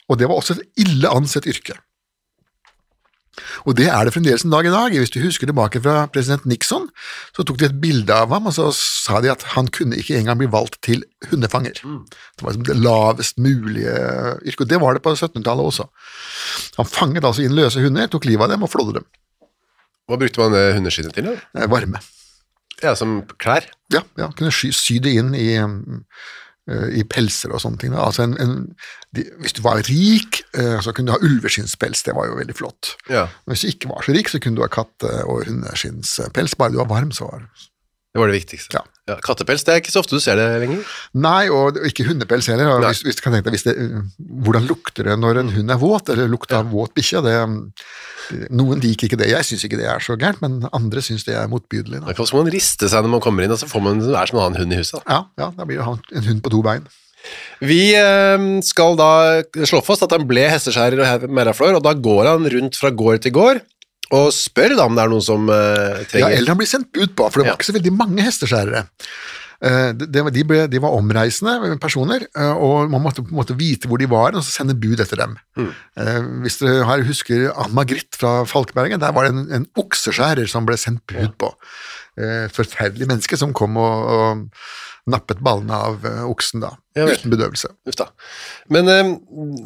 Og 0.10 0.20
det 0.20 0.30
var 0.30 0.40
også 0.40 0.58
et 0.58 0.86
ille 0.86 1.10
ansett 1.10 1.48
yrke. 1.50 1.78
Og 3.66 3.74
det 3.78 3.88
er 3.90 4.06
det 4.06 4.14
fremdeles 4.14 4.44
en 4.46 4.54
dag 4.54 4.68
i 4.68 4.74
dag. 4.74 4.94
Hvis 5.00 5.12
du 5.14 5.18
husker 5.24 5.50
tilbake 5.50 5.82
fra 5.82 6.04
president 6.14 6.46
Nixon, 6.50 6.86
så 7.34 7.46
tok 7.48 7.58
de 7.58 7.66
et 7.66 7.80
bilde 7.82 8.14
av 8.14 8.30
ham, 8.34 8.46
og 8.50 8.54
så 8.54 8.68
sa 8.78 9.24
de 9.24 9.32
at 9.34 9.46
han 9.56 9.70
kunne 9.74 9.98
ikke 9.98 10.20
engang 10.20 10.38
bli 10.42 10.50
valgt 10.54 10.78
til 10.86 11.02
hundefanger. 11.32 11.80
Det 11.82 12.46
var 12.46 12.54
liksom 12.54 12.68
det 12.70 12.78
lavest 12.78 13.42
mulige 13.42 13.96
yrket, 14.44 14.66
og 14.68 14.70
det 14.70 14.82
var 14.84 14.98
det 14.98 15.04
på 15.06 15.16
1700-tallet 15.16 15.72
også. 15.72 15.88
Han 16.78 16.90
fanget 16.90 17.26
altså 17.26 17.46
inn 17.46 17.58
løse 17.58 17.82
hunder, 17.82 18.12
tok 18.12 18.30
livet 18.30 18.46
av 18.46 18.54
dem 18.54 18.68
og 18.68 18.74
flådde 18.74 19.00
dem. 19.00 19.10
Hva 20.10 20.20
brukte 20.20 20.44
man 20.44 20.54
det 20.54 20.66
hundeskinnet 20.78 21.16
til? 21.18 21.32
da? 21.32 21.38
Eh, 21.58 21.70
Varme. 21.72 22.04
Ja, 22.84 22.94
Som 23.00 23.22
klær? 23.40 23.66
Ja, 23.94 24.04
ja 24.20 24.28
kunne 24.36 24.52
sy, 24.52 24.74
sy 24.76 25.00
det 25.02 25.14
inn 25.16 25.32
i, 25.34 25.54
eh, 25.56 25.78
i 26.96 27.04
pelser 27.04 27.52
og 27.52 27.60
sånne 27.64 27.82
ting. 27.82 27.92
da. 27.92 28.06
Altså 28.08 28.24
en, 28.24 28.38
en, 28.40 28.54
de, 29.16 29.26
hvis 29.44 29.56
du 29.58 29.62
var 29.66 29.82
rik, 29.90 30.44
eh, 30.56 30.80
så 30.84 30.94
kunne 30.96 31.12
du 31.12 31.16
ha 31.18 31.26
ulveskinnspels, 31.28 32.06
det 32.08 32.16
var 32.16 32.30
jo 32.30 32.38
veldig 32.40 32.56
flott. 32.56 32.94
Ja. 33.10 33.26
Men 33.44 33.56
hvis 33.56 33.66
du 33.66 33.74
ikke 33.74 33.92
var 33.92 34.06
så 34.06 34.16
rik, 34.16 34.32
så 34.32 34.40
kunne 34.40 34.60
du 34.60 34.64
ha 34.64 34.72
katte- 34.72 35.26
og 35.28 35.46
hundeskinnspels. 35.50 36.56
Bare 36.56 36.72
du 36.72 36.80
var 36.80 36.92
varm, 36.92 37.12
så 37.12 37.28
var 37.28 37.44
det 37.44 37.70
Det 38.14 38.22
var 38.22 38.30
det 38.30 38.36
viktigste. 38.38 38.78
Ja. 38.78 39.16
Kattepels, 39.26 39.64
det 39.66 39.74
er 39.74 39.80
ikke 39.82 39.92
så 39.92 40.04
ofte 40.04 40.16
du 40.16 40.22
ser 40.22 40.38
det 40.38 40.46
lenger. 40.62 40.84
Nei, 41.18 41.48
og 41.52 41.80
ikke 41.90 42.06
hundepels 42.06 42.46
heller. 42.52 42.70
Hvis, 42.86 43.02
hvis 43.08 43.18
du 43.18 43.24
kan 43.26 43.34
tenke 43.34 43.50
deg, 43.50 43.64
det, 43.66 44.04
Hvordan 44.46 44.68
lukter 44.70 45.10
det 45.10 45.16
når 45.18 45.42
en 45.42 45.50
hund 45.56 45.74
er 45.74 45.80
våt, 45.82 46.12
eller 46.14 46.30
lukter 46.30 46.60
av 46.60 46.70
våt 46.72 46.94
bikkje? 46.96 47.24
det, 47.26 47.34
Noen 48.54 48.84
liker 48.84 49.10
ikke 49.10 49.20
det. 49.20 49.32
Jeg 49.34 49.50
syns 49.50 49.66
ikke 49.66 49.82
det 49.82 49.90
er 49.90 50.06
så 50.06 50.16
gærent, 50.16 50.44
men 50.46 50.62
andre 50.70 51.02
syns 51.04 51.26
det 51.26 51.36
er 51.36 51.50
motbydelig. 51.52 52.04
Da. 52.06 52.14
så 52.22 52.38
må 52.38 52.46
man 52.46 52.54
riste 52.54 52.88
seg 52.92 53.04
når 53.04 53.16
man 53.18 53.26
kommer 53.26 53.48
inn, 53.48 53.56
og 53.56 53.60
så 53.60 53.68
får 53.72 53.84
man, 53.90 54.04
det 54.06 54.14
er 54.14 54.30
som 54.30 54.40
å 54.40 54.46
ha 54.46 54.54
en 54.54 54.62
hund 54.62 54.78
i 54.78 54.80
huset. 54.84 55.00
Da. 55.02 55.04
Ja, 55.10 55.48
ja, 55.48 55.50
da 55.58 55.68
blir 55.68 55.82
det 55.82 56.22
en 56.22 56.30
hund 56.30 56.46
på 56.46 56.54
to 56.54 56.62
bein. 56.64 56.86
Vi 57.64 57.82
eh, 57.98 58.46
skal 58.68 58.98
da 59.00 59.12
slå 59.66 59.82
fast 59.84 60.06
at 60.06 60.14
han 60.14 60.26
ble 60.30 60.46
hesteskjærer 60.52 61.02
og 61.02 61.30
merraflår, 61.34 61.80
og 61.80 61.86
da 61.86 61.96
går 61.98 62.30
han 62.30 62.50
rundt 62.56 62.78
fra 62.78 62.94
gård 62.94 63.26
til 63.26 63.34
gård 63.36 63.64
og 64.12 64.32
spør 64.36 64.76
da 64.78 64.86
om 64.90 64.96
det 64.98 65.04
er 65.06 65.14
noen 65.14 65.24
som 65.26 65.48
trenger? 65.48 66.20
Ja, 66.20 66.34
eller 66.38 66.52
han 66.54 66.58
blir 66.60 66.70
sendt 66.70 66.92
bud 66.94 67.16
på, 67.16 67.30
for 67.30 67.40
det 67.40 67.48
var 67.48 67.54
Ja. 67.54 67.56
ikke 67.62 67.72
så 67.72 67.78
veldig 67.80 67.94
mange 67.96 68.26
hesteskjærere. 68.26 68.84
Eh, 69.64 69.94
det 69.96 70.10
De, 70.36 70.44
ble, 70.44 70.68
de 70.68 70.80
var 70.84 70.92
omreisende 70.98 71.78
personer, 71.80 72.26
eh, 72.36 72.52
og 72.52 72.90
man 72.92 73.02
måtte 73.06 73.24
på 73.24 73.32
en 73.32 73.40
måte 73.40 73.56
vite 73.56 73.88
hvor 73.88 73.98
de 74.02 74.10
var, 74.12 74.36
og 74.36 74.44
så 74.44 74.52
sende 74.60 74.76
bud 74.76 75.00
etter 75.00 75.22
dem. 75.24 75.38
Mm. 75.56 75.72
Hvis 76.44 76.60
dere 76.60 76.84
her 76.90 77.04
husker 77.08 77.46
Ann 77.56 77.72
Margrit 77.74 78.12
fra 78.20 78.44
Falkebergen, 78.50 79.00
der 79.00 79.14
var 79.16 79.24
det 79.30 79.34
en, 79.38 79.46
en 79.62 79.68
okseskjærer 79.80 80.50
som 80.52 80.68
ble 80.68 80.76
sendt 80.78 81.06
bud 81.08 81.32
på. 81.40 81.54
Eh, 82.20 82.50
forferdelig 82.54 83.08
menneske 83.08 83.40
som 83.40 83.54
kom 83.56 83.78
og, 83.80 84.10
og 84.14 84.44
nappet 85.10 85.40
ballene 85.44 85.76
av 85.76 86.04
oksen 86.30 86.62
da, 86.64 86.70
Ja 86.96 87.08
uten 87.10 87.32
bedøvelse. 87.34 87.68
Men 88.72 88.88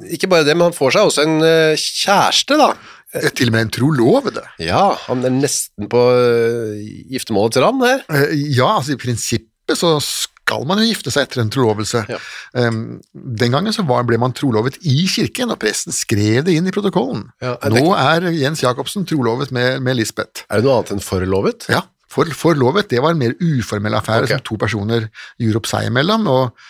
ikke 0.09 0.29
bare 0.31 0.45
det, 0.47 0.55
men 0.57 0.69
han 0.69 0.77
får 0.77 0.95
seg 0.95 1.09
også 1.09 1.25
en 1.27 1.35
kjæreste, 1.77 2.57
da. 2.57 2.71
Eh, 3.15 3.29
Til 3.31 3.51
og 3.51 3.55
med 3.55 3.67
en 3.67 3.73
trolovede. 3.73 4.43
Ja, 4.59 4.89
han 5.07 5.23
er 5.25 5.31
nesten 5.33 5.87
på 5.91 6.01
eh, 6.11 6.81
giftermålets 7.13 7.61
rand 7.63 7.85
her. 7.85 8.03
Eh, 8.11 8.33
Ja, 8.57 8.73
altså 8.77 8.95
i 8.95 8.99
prinsippet 8.99 9.79
så 9.79 9.97
skal 10.03 10.63
man 10.67 10.79
jo 10.79 10.87
gifte 10.87 11.11
seg 11.11 11.27
etter 11.27 11.41
en 11.43 11.51
trolovelse. 11.51 12.05
Ja. 12.07 12.19
Um, 12.55 13.01
den 13.11 13.51
gangen 13.51 13.75
så 13.75 13.83
var, 13.87 14.05
ble 14.07 14.19
man 14.21 14.35
trolovet 14.35 14.77
i 14.87 15.01
kirken, 15.11 15.51
og 15.51 15.59
presten 15.59 15.95
skrev 15.95 16.45
det 16.47 16.55
inn 16.55 16.69
i 16.69 16.75
protokollen. 16.75 17.25
Ja, 17.43 17.57
er 17.59 17.73
det 17.73 17.83
Nå 17.83 17.91
er 17.99 18.29
Jens 18.31 18.63
Jacobsen 18.63 19.07
trolovet 19.07 19.51
med, 19.55 19.81
med 19.83 19.99
Lisbeth. 19.99 20.45
Er 20.47 20.61
det 20.61 20.67
noe 20.67 20.79
annet 20.79 20.95
enn 20.95 21.03
forlovet? 21.03 21.67
Ja, 21.71 21.83
for, 22.07 22.31
forlovet 22.31 22.87
det 22.93 23.03
var 23.03 23.15
en 23.15 23.19
mer 23.19 23.35
uformell 23.43 23.97
affære 23.99 24.23
okay. 24.23 24.37
som 24.37 24.45
to 24.47 24.59
personer 24.61 25.09
gjorde 25.43 25.59
opp 25.59 25.67
seg 25.69 25.89
imellom. 25.91 26.27
og 26.31 26.67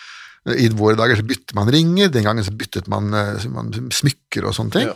i 0.48 0.68
våre 0.72 0.96
dager 0.96 1.18
så 1.18 1.24
bytter 1.26 1.56
man 1.58 1.70
ringer, 1.72 2.10
den 2.12 2.24
gangen 2.24 2.44
så 2.46 2.52
byttet 2.56 2.86
man, 2.88 3.10
eh, 3.14 3.46
man 3.52 3.72
smykker 3.92 4.46
og 4.48 4.54
sånne 4.56 4.74
ting. 4.74 4.86
Ja. 4.88 4.94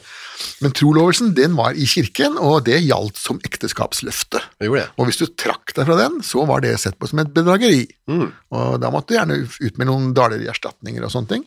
Men 0.65 0.75
trolovelsen 0.75 1.35
den 1.37 1.57
var 1.59 1.77
i 1.77 1.87
kirken, 1.89 2.39
og 2.41 2.65
det 2.67 2.81
gjaldt 2.83 3.19
som 3.21 3.41
ekteskapsløfte. 3.45 4.41
Og 4.97 5.09
hvis 5.09 5.21
du 5.21 5.27
trakk 5.39 5.75
deg 5.77 5.87
fra 5.89 5.99
den, 5.99 6.21
så 6.27 6.47
var 6.49 6.65
det 6.65 6.75
sett 6.83 6.99
på 6.99 7.11
som 7.11 7.21
et 7.23 7.33
bedrageri. 7.35 7.85
Mm. 8.11 8.29
Og 8.55 8.79
da 8.83 8.91
måtte 8.95 9.13
du 9.13 9.19
gjerne 9.19 9.41
ut 9.45 9.81
med 9.81 9.91
noen 9.91 10.11
daler 10.17 10.43
i 10.43 10.51
erstatninger 10.51 11.05
og 11.05 11.13
sånne 11.15 11.35
ting. 11.35 11.47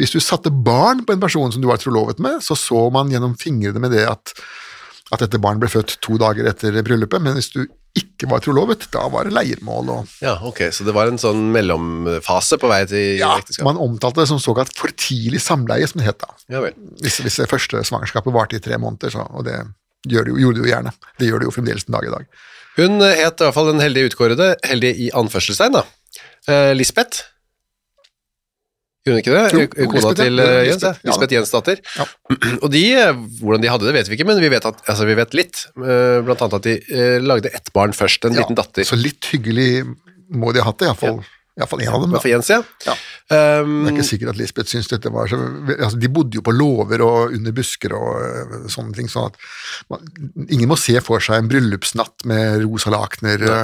Hvis 0.00 0.14
du 0.14 0.20
satte 0.24 0.52
barn 0.52 1.04
på 1.06 1.14
en 1.14 1.22
person 1.22 1.52
som 1.54 1.64
du 1.64 1.70
var 1.70 1.80
trolovet 1.82 2.20
med, 2.24 2.42
så 2.44 2.58
så 2.58 2.88
man 2.94 3.12
gjennom 3.12 3.36
fingrene 3.38 3.82
med 3.82 3.94
det 3.96 4.06
at, 4.10 4.34
at 5.12 5.24
dette 5.24 5.40
barnet 5.40 5.62
ble 5.62 5.72
født 5.72 5.98
to 6.04 6.18
dager 6.20 6.48
etter 6.50 6.82
bryllupet, 6.82 7.22
men 7.22 7.38
hvis 7.38 7.52
du 7.54 7.62
ikke 7.98 8.28
var 8.30 8.42
trolovet, 8.44 8.86
da 8.94 9.04
var 9.12 9.28
det 9.28 9.34
leiermål 9.36 9.92
og 9.94 10.12
Ja, 10.24 10.36
ok, 10.48 10.64
så 10.74 10.86
det 10.86 10.94
var 10.96 11.10
en 11.10 11.20
sånn 11.20 11.48
mellomfase 11.54 12.58
på 12.60 12.70
vei 12.70 12.82
til 12.90 13.20
ja, 13.20 13.34
ekteskap. 13.40 13.66
Man 13.68 13.80
omtalte 13.82 14.22
det 14.22 14.30
som 14.30 14.40
såkalt 14.42 14.72
for 14.78 14.92
tidlig 14.94 15.42
samleie, 15.44 15.88
som 15.90 16.02
det 16.02 16.08
het 16.08 16.20
da. 16.22 16.30
Ja 16.54 16.62
vel. 16.64 16.76
Hvis, 17.02 17.20
hvis 17.24 17.40
det 17.42 17.50
første 17.50 17.82
svangerskapet 17.86 18.34
varte 18.34 18.58
i 18.58 18.62
tre 18.64 18.78
måneder, 18.80 19.14
så, 19.14 19.26
og 19.32 19.46
det 19.48 19.58
gjør 20.08 20.28
det 20.28 20.34
jo, 20.34 20.42
gjorde 20.44 20.60
det 20.60 20.64
jo 20.64 20.72
gjerne. 20.72 20.94
Det 21.18 21.30
gjør 21.30 21.42
det 21.42 21.50
jo 21.50 21.56
fremdeles 21.56 21.88
en 21.88 21.98
dag 21.98 22.06
i 22.08 22.14
dag. 22.14 22.44
Hun 22.78 23.00
het 23.02 23.40
i 23.40 23.46
hvert 23.46 23.56
fall 23.56 23.72
den 23.72 23.82
heldige 23.82 24.12
utkårede, 24.12 24.52
heldig 24.68 24.92
i 25.08 25.08
anførselstegn 25.18 25.74
da. 25.74 25.82
Eh, 26.48 26.72
Lisbeth. 26.78 27.26
Gjorde 29.06 29.14
hun 29.14 29.22
ikke 29.22 29.34
det? 29.36 29.44
Jo, 29.54 29.66
Kona 29.76 29.94
Lisbeth, 29.94 30.18
til 30.20 30.42
eh, 30.42 30.50
Ja, 30.52 30.64
Jens, 30.68 30.82
ja. 30.84 30.92
Lisbeth, 31.06 31.32
ja 31.32 31.38
da. 31.38 31.40
Jensdatter. 31.44 31.80
Ja. 31.96 32.06
Og 32.58 32.68
de, 32.74 32.84
eh, 32.98 33.22
hvordan 33.40 33.62
de 33.64 33.70
hadde 33.72 33.88
det 33.88 33.94
vet 33.96 34.10
vi 34.10 34.18
ikke, 34.18 34.26
men 34.28 34.42
vi 34.42 34.50
vet, 34.52 34.66
at, 34.68 34.82
altså, 34.90 35.06
vi 35.08 35.16
vet 35.18 35.36
litt. 35.38 35.64
Eh, 35.78 36.18
Blant 36.26 36.44
annet 36.44 36.58
at 36.58 36.68
de 36.68 37.08
lagde 37.24 37.52
ett 37.54 37.72
barn 37.76 37.94
først, 37.96 38.26
en 38.28 38.36
Ja, 38.36 38.42
liten 38.42 38.58
datter. 38.58 38.84
Så 38.88 38.98
litt 38.98 39.30
hyggelig 39.32 39.84
må 40.28 40.52
de 40.52 40.60
ha 40.60 40.68
hatt 40.72 40.82
det, 40.82 40.90
iallfall 40.90 41.22
fall 41.66 41.82
en 41.82 41.94
av 41.96 42.04
dem. 42.04 42.12
da. 42.14 42.20
Jens, 42.28 42.50
ja. 42.52 42.60
Ja. 42.86 42.94
Um, 43.28 43.72
Det 43.82 43.90
er 43.90 43.96
ikke 43.96 44.06
sikkert 44.06 44.30
at 44.32 44.38
Lisbeth 44.38 44.70
syntes 44.70 44.88
dette 44.92 45.10
var 45.12 45.26
så 45.28 45.36
altså, 45.74 45.98
De 46.00 46.08
bodde 46.08 46.38
jo 46.38 46.44
på 46.46 46.54
låver 46.54 47.02
og 47.04 47.34
under 47.34 47.52
busker 47.52 47.92
og 47.98 48.22
øh, 48.22 48.68
sånne 48.70 48.94
ting, 48.96 49.10
sånn 49.10 49.28
at 49.28 49.36
man, 49.92 50.06
ingen 50.46 50.70
må 50.70 50.78
se 50.80 50.94
for 51.04 51.20
seg 51.24 51.42
en 51.42 51.50
bryllupsnatt 51.50 52.24
med 52.30 52.62
rosa 52.62 52.92
lakener 52.94 53.44
ja. 53.44 53.58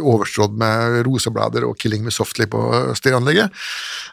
overstrådd 0.00 0.56
med 0.58 1.02
roseblader 1.06 1.68
og 1.68 1.76
'Killing 1.78 2.02
Me 2.06 2.14
Softly' 2.14 2.48
på 2.50 2.64
stereoanlegget. 2.96 3.52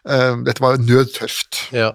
Um, 0.03 0.43
dette 0.45 0.61
var 0.63 0.81
nødtøft. 0.81 1.67
Ja. 1.73 1.93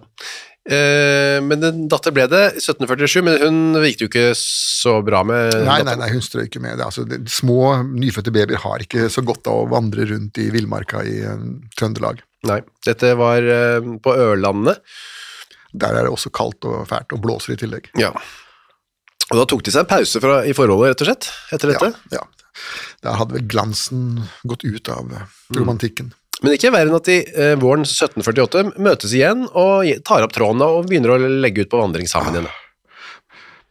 Eh, 0.67 1.39
men 1.47 1.63
en 1.63 1.85
datter 1.91 2.11
ble 2.15 2.25
det 2.31 2.43
i 2.57 2.63
1747, 2.63 3.21
men 3.23 3.37
hun 3.39 3.85
gikk 3.87 4.01
det 4.01 4.07
jo 4.07 4.11
ikke 4.11 4.39
så 4.39 4.97
bra 5.07 5.23
med. 5.27 5.55
Nei, 5.67 5.79
nei, 5.87 5.95
nei, 6.01 6.09
hun 6.11 6.25
strøk 6.25 6.59
med 6.63 6.81
det. 6.81 6.89
Altså, 6.89 7.05
det. 7.07 7.21
Små, 7.31 7.61
nyfødte 7.87 8.35
babyer 8.35 8.59
har 8.65 8.83
ikke 8.83 9.07
så 9.13 9.23
godt 9.27 9.47
av 9.51 9.63
å 9.63 9.69
vandre 9.71 10.09
rundt 10.11 10.41
i 10.43 10.49
villmarka 10.55 11.05
i 11.07 11.21
uh, 11.23 11.37
Trøndelag. 11.79 12.25
Nei, 12.51 12.61
dette 12.87 13.13
var 13.19 13.47
uh, 13.47 13.93
på 14.03 14.17
Ørlandet. 14.27 14.83
Der 15.77 15.95
er 15.95 16.07
det 16.07 16.15
også 16.15 16.33
kaldt 16.35 16.67
og 16.67 16.83
fælt, 16.91 17.15
og 17.15 17.23
blåser 17.23 17.55
i 17.55 17.61
tillegg. 17.63 17.93
Ja. 18.01 18.11
Og 19.31 19.39
da 19.43 19.47
tok 19.51 19.63
de 19.67 19.75
seg 19.75 19.85
en 19.85 19.91
pause 19.91 20.23
fra, 20.23 20.41
i 20.47 20.55
forholdet, 20.57 20.95
rett 20.95 21.05
og 21.05 21.11
slett, 21.13 21.31
etter 21.55 21.75
dette. 21.75 21.93
Ja, 22.15 22.23
ja. 22.23 22.27
Der 23.05 23.19
hadde 23.21 23.37
vel 23.37 23.47
glansen 23.51 24.23
gått 24.49 24.65
ut 24.65 24.89
av 24.89 25.05
romantikken. 25.05 25.59
romantikken. 25.59 26.15
Men 26.45 26.53
ikke 26.57 26.73
verre 26.75 26.91
enn 26.91 26.99
at 26.99 27.09
de 27.09 27.17
eh, 27.25 27.55
våren 27.61 27.87
1748 27.87 28.77
møtes 28.85 29.15
igjen 29.17 29.47
og 29.57 29.89
tar 30.05 30.27
opp 30.27 30.35
tråden 30.37 30.65
og 30.67 30.89
begynner 30.91 31.15
å 31.15 31.33
legge 31.45 31.65
ut 31.65 31.73
på 31.73 31.81
vandring 31.81 32.11
sammen 32.11 32.37
igjen. 32.37 32.51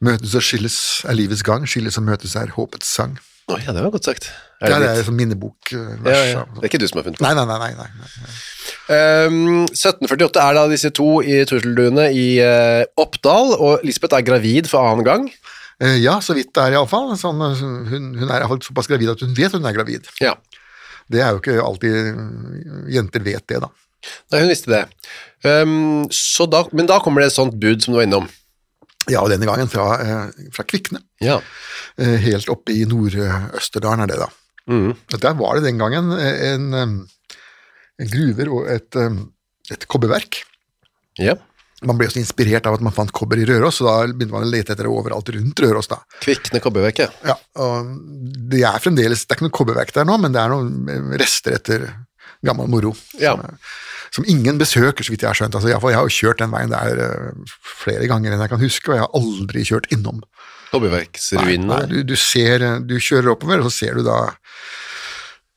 Møtes 0.06 0.34
og 0.38 0.44
skilles 0.44 0.78
er 1.08 1.18
livets 1.18 1.46
gang, 1.46 1.66
skilles 1.70 1.98
og 2.02 2.08
møtes 2.08 2.36
er 2.40 2.52
håpets 2.56 2.90
sang. 2.98 3.16
Oh, 3.46 3.60
ja, 3.62 3.76
det 3.76 3.84
var 3.84 3.92
godt 3.94 4.08
sagt. 4.08 4.32
Det 4.58 4.72
er, 4.74 4.82
det 4.82 4.90
er 4.90 5.06
sånn 5.06 5.18
minnebokvers. 5.20 6.08
ja, 6.10 6.22
ja. 6.32 6.42
Det 6.56 6.64
er 6.64 6.72
ikke 6.72 6.80
du 6.82 6.88
som 6.90 6.98
har 6.98 7.06
funnet 7.06 7.20
på 7.20 7.26
det. 7.28 7.34
Nei, 7.38 7.46
nei, 7.46 7.58
nei. 7.62 7.74
nei, 7.78 8.08
nei. 8.26 8.32
Um, 9.30 9.68
1748 9.70 10.42
er 10.42 10.58
da 10.58 10.64
disse 10.72 10.90
to 10.98 11.10
i 11.22 11.44
turtelduene 11.46 12.08
i 12.18 12.26
uh, 12.42 12.82
Oppdal, 13.02 13.54
og 13.54 13.86
Lisbeth 13.86 14.18
er 14.18 14.26
gravid 14.26 14.72
for 14.72 14.82
annen 14.90 15.06
gang. 15.06 15.30
Uh, 15.78 15.94
Ja, 16.02 16.18
så 16.26 16.34
vidt 16.34 16.56
det 16.58 16.64
er 16.64 16.80
iallfall. 16.80 17.14
Sånn, 17.22 17.46
eh, 17.46 17.62
hun, 17.92 18.12
hun 18.18 18.34
er 18.34 18.48
såpass 18.66 18.90
gravid 18.90 19.14
at 19.14 19.22
hun 19.22 19.38
vet 19.38 19.54
hun 19.54 19.70
er 19.70 19.78
gravid. 19.78 20.10
Ja, 20.24 20.34
Det 21.12 21.22
er 21.22 21.34
jo 21.36 21.42
ikke 21.42 21.58
alltid 21.62 21.96
eh, 22.12 22.88
jenter 22.96 23.26
vet 23.26 23.46
det, 23.52 23.60
da. 23.64 23.70
Nei, 24.32 24.42
hun 24.44 24.52
visste 24.52 24.70
det. 24.72 24.84
Um, 25.46 26.06
så 26.14 26.46
da, 26.50 26.64
men 26.78 26.88
da 26.90 27.00
kommer 27.02 27.22
det 27.24 27.32
et 27.32 27.38
sånt 27.38 27.56
bud 27.62 27.82
som 27.84 27.94
du 27.94 28.00
var 28.00 28.06
innom. 28.08 28.28
Ja, 29.10 29.22
og 29.22 29.30
denne 29.30 29.46
gangen 29.50 29.70
fra, 29.70 29.86
eh, 30.02 30.50
fra 30.54 30.66
Kvikne. 30.66 31.02
Ja. 31.22 31.40
Eh, 32.02 32.16
Helt 32.26 32.50
oppe 32.50 32.74
i 32.74 32.86
Nord-Østerdalen 32.90 34.06
er 34.06 34.12
det, 34.14 34.20
da. 34.24 34.30
Mm. 34.70 34.94
Der 35.14 35.36
var 35.38 35.58
det 35.60 35.68
den 35.68 35.78
gangen 35.82 36.10
eh, 36.18 36.40
en, 36.56 36.72
en 38.02 38.10
gruver 38.14 38.50
og 38.50 38.70
et, 38.74 38.98
et 39.74 39.86
kobberverk. 39.92 40.42
ja. 41.22 41.38
Man 41.86 42.00
ble 42.00 42.08
også 42.10 42.22
inspirert 42.22 42.68
av 42.70 42.78
at 42.78 42.84
man 42.86 42.96
fant 42.96 43.14
kobber 43.16 43.40
i 43.42 43.46
Røros, 43.48 43.80
så 43.80 43.88
da 43.88 43.96
begynte 44.10 44.34
man 44.34 44.48
å 44.48 44.52
lete 44.52 44.74
etter 44.74 44.88
det 44.88 44.92
overalt 44.94 45.30
rundt 45.36 45.62
Røros. 45.66 45.90
da. 45.92 46.00
Kvikne 46.24 46.62
kobberverket. 46.64 47.20
Ja, 47.28 47.38
og 47.62 47.92
det 48.52 48.64
er 48.66 48.82
fremdeles, 48.84 49.26
det 49.26 49.36
er 49.36 49.40
ikke 49.40 49.48
noe 49.50 49.58
kobberverk 49.60 49.94
der 49.96 50.08
nå, 50.08 50.18
men 50.22 50.36
det 50.36 50.42
er 50.42 50.54
noen 50.54 51.16
rester 51.22 51.58
etter 51.60 51.88
gammel 52.46 52.70
moro. 52.72 52.94
Ja. 53.22 53.36
Som, 53.38 53.60
som 54.20 54.30
ingen 54.32 54.60
besøker, 54.62 55.06
så 55.06 55.14
vidt 55.14 55.26
jeg 55.26 55.32
har 55.32 55.38
skjønt. 55.38 55.58
Altså, 55.58 55.72
jeg, 55.72 55.82
jeg 55.82 56.00
har 56.00 56.10
jo 56.10 56.18
kjørt 56.18 56.42
den 56.44 56.54
veien 56.54 56.74
der 56.74 57.04
eh, 57.06 57.56
flere 57.84 58.10
ganger 58.12 58.36
enn 58.36 58.44
jeg 58.46 58.54
kan 58.54 58.64
huske, 58.64 58.92
og 58.92 58.98
jeg 58.98 59.06
har 59.06 59.20
aldri 59.22 59.66
kjørt 59.68 59.90
innom. 59.96 60.22
Kobberverksruinene. 60.72 61.86
du, 61.92 62.00
du 62.08 62.16
ser, 62.20 62.66
du 62.86 62.98
kjører 63.00 63.34
oppover, 63.36 63.62
og 63.62 63.70
så 63.70 63.86
ser 63.86 64.00
du 64.00 64.06
da 64.08 64.20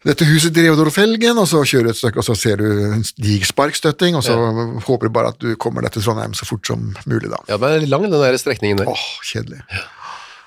dette 0.06 0.26
huset 0.28 0.54
til 0.54 0.68
over 0.70 0.90
Felgen, 0.94 1.38
og 1.42 1.48
så 1.50 1.64
kjører 1.66 1.88
du 1.88 1.90
et 1.90 1.98
stykke, 1.98 2.20
og 2.22 2.26
så 2.28 2.36
ser 2.38 2.60
du 2.60 2.66
en 2.94 3.02
digersparkstøtting, 3.18 4.14
og 4.18 4.22
så 4.26 4.36
håper 4.86 5.08
du 5.08 5.14
bare 5.14 5.32
at 5.34 5.40
du 5.42 5.54
kommer 5.58 5.82
deg 5.82 5.96
til 5.96 6.04
Trondheim 6.06 6.36
så 6.38 6.46
fort 6.46 6.66
som 6.70 6.92
mulig, 7.10 7.30
da. 7.32 7.40
Ja, 7.50 7.58
den 7.58 7.82
er 7.82 7.88
lang, 7.90 8.06
den 8.06 8.14
der 8.22 8.38
strekningen 8.38 8.78
der. 8.82 8.90
Åh, 8.92 9.06
kjedelig. 9.26 9.58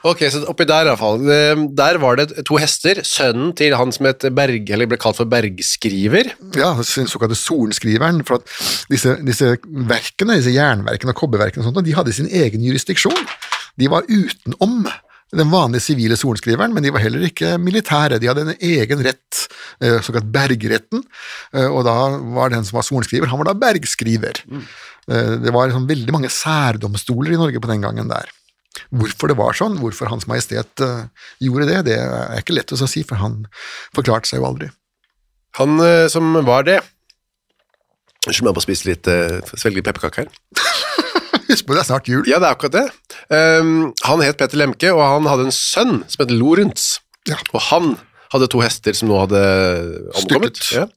Ok, 0.07 0.23
så 0.33 0.39
oppi 0.49 0.65
der 0.65 0.87
i 0.87 0.89
hvert 0.89 0.97
fall. 0.97 1.19
Eh, 1.29 1.59
Der 1.77 1.99
var 2.01 2.15
det 2.17 2.45
to 2.47 2.55
hester. 2.57 3.03
Sønnen 3.05 3.51
til 3.53 3.75
han 3.77 3.91
som 3.93 4.07
het 4.09 4.23
Berg, 4.33 4.71
eller 4.73 4.89
ble 4.89 4.97
kalt 4.97 5.19
for 5.19 5.29
Bergskriver. 5.29 6.31
Ja, 6.57 6.71
den 6.79 7.11
såkalte 7.11 7.37
sorenskriveren, 7.37 8.23
for 8.25 8.39
at 8.39 8.49
disse, 8.89 9.13
disse 9.27 9.51
verkene, 9.67 10.39
disse 10.39 10.55
jernverkene 10.55 11.13
og 11.13 11.19
kobberverkene 11.21 11.61
og 11.61 11.69
sånt, 11.69 11.85
de 11.85 11.93
hadde 11.93 12.15
sin 12.17 12.31
egen 12.31 12.65
jurisdiksjon. 12.65 13.27
De 13.77 13.91
var 13.93 14.07
utenom 14.09 14.87
den 15.31 15.51
vanlige 15.51 15.85
sivile 15.85 16.17
sorenskriveren, 16.19 16.73
men 16.75 16.83
de 16.83 16.91
var 16.91 17.03
heller 17.03 17.23
ikke 17.27 17.53
militære. 17.61 18.19
De 18.19 18.27
hadde 18.27 18.43
en 18.45 18.55
egen 18.57 19.03
rett, 19.05 19.45
eh, 19.79 19.99
såkalt 20.03 20.27
bergretten, 20.33 21.03
eh, 21.53 21.67
og 21.67 21.85
da 21.87 21.95
var 22.35 22.51
den 22.51 22.65
som 22.67 22.79
var 22.79 22.87
sorenskriver, 22.87 23.31
han 23.31 23.39
var 23.39 23.51
da 23.51 23.57
bergskriver. 23.57 24.43
Mm. 24.47 24.65
Det 25.41 25.51
var 25.51 25.67
liksom 25.67 25.87
veldig 25.89 26.13
mange 26.13 26.29
særdomstoler 26.29 27.33
i 27.33 27.39
Norge 27.39 27.59
på 27.59 27.67
den 27.67 27.81
gangen 27.81 28.07
der. 28.07 28.29
Hvorfor 28.91 29.31
det 29.31 29.37
var 29.39 29.55
sånn, 29.57 29.79
hvorfor 29.81 30.07
Hans 30.11 30.27
Majestet 30.29 30.83
eh, 30.83 31.07
gjorde 31.43 31.67
det, 31.67 31.79
det 31.89 31.97
er 31.97 32.39
ikke 32.39 32.55
lett 32.55 32.71
å 32.71 32.79
si, 32.87 33.03
for 33.07 33.19
han 33.19 33.45
forklarte 33.95 34.29
seg 34.29 34.39
jo 34.39 34.47
aldri. 34.51 34.69
Han 35.59 35.79
eh, 35.83 36.07
som 36.11 36.33
var 36.47 36.67
det 36.69 36.81
Unnskyld 38.21 38.45
meg, 38.45 38.51
jeg 38.51 38.53
må 38.53 38.61
spise 38.61 38.85
litt 38.85 39.07
svelge 39.57 39.79
litt 39.79 39.85
pepperkaker 39.87 40.27
her. 40.27 40.70
Husk 41.51 41.67
på, 41.67 41.75
det 41.75 41.83
er 41.83 41.89
snart 41.89 42.07
jul. 42.09 42.23
Ja, 42.29 42.39
det 42.41 42.47
er 42.47 42.55
akkurat 42.55 42.77
det. 42.77 42.85
Um, 43.27 43.91
han 44.07 44.23
het 44.23 44.39
Peter 44.39 44.59
Lemke, 44.59 44.93
og 44.95 45.03
han 45.03 45.27
hadde 45.29 45.49
en 45.49 45.55
sønn 45.55 46.01
som 46.07 46.23
het 46.23 46.31
Lorentz. 46.33 46.95
Ja. 47.29 47.37
Og 47.51 47.61
han 47.67 47.93
hadde 48.31 48.47
to 48.51 48.61
hester 48.63 48.95
som 48.95 49.11
nå 49.11 49.19
hadde 49.25 49.41
omkommet. 50.15 50.61
Styrtet. 50.61 50.71
Ja. 50.77 50.87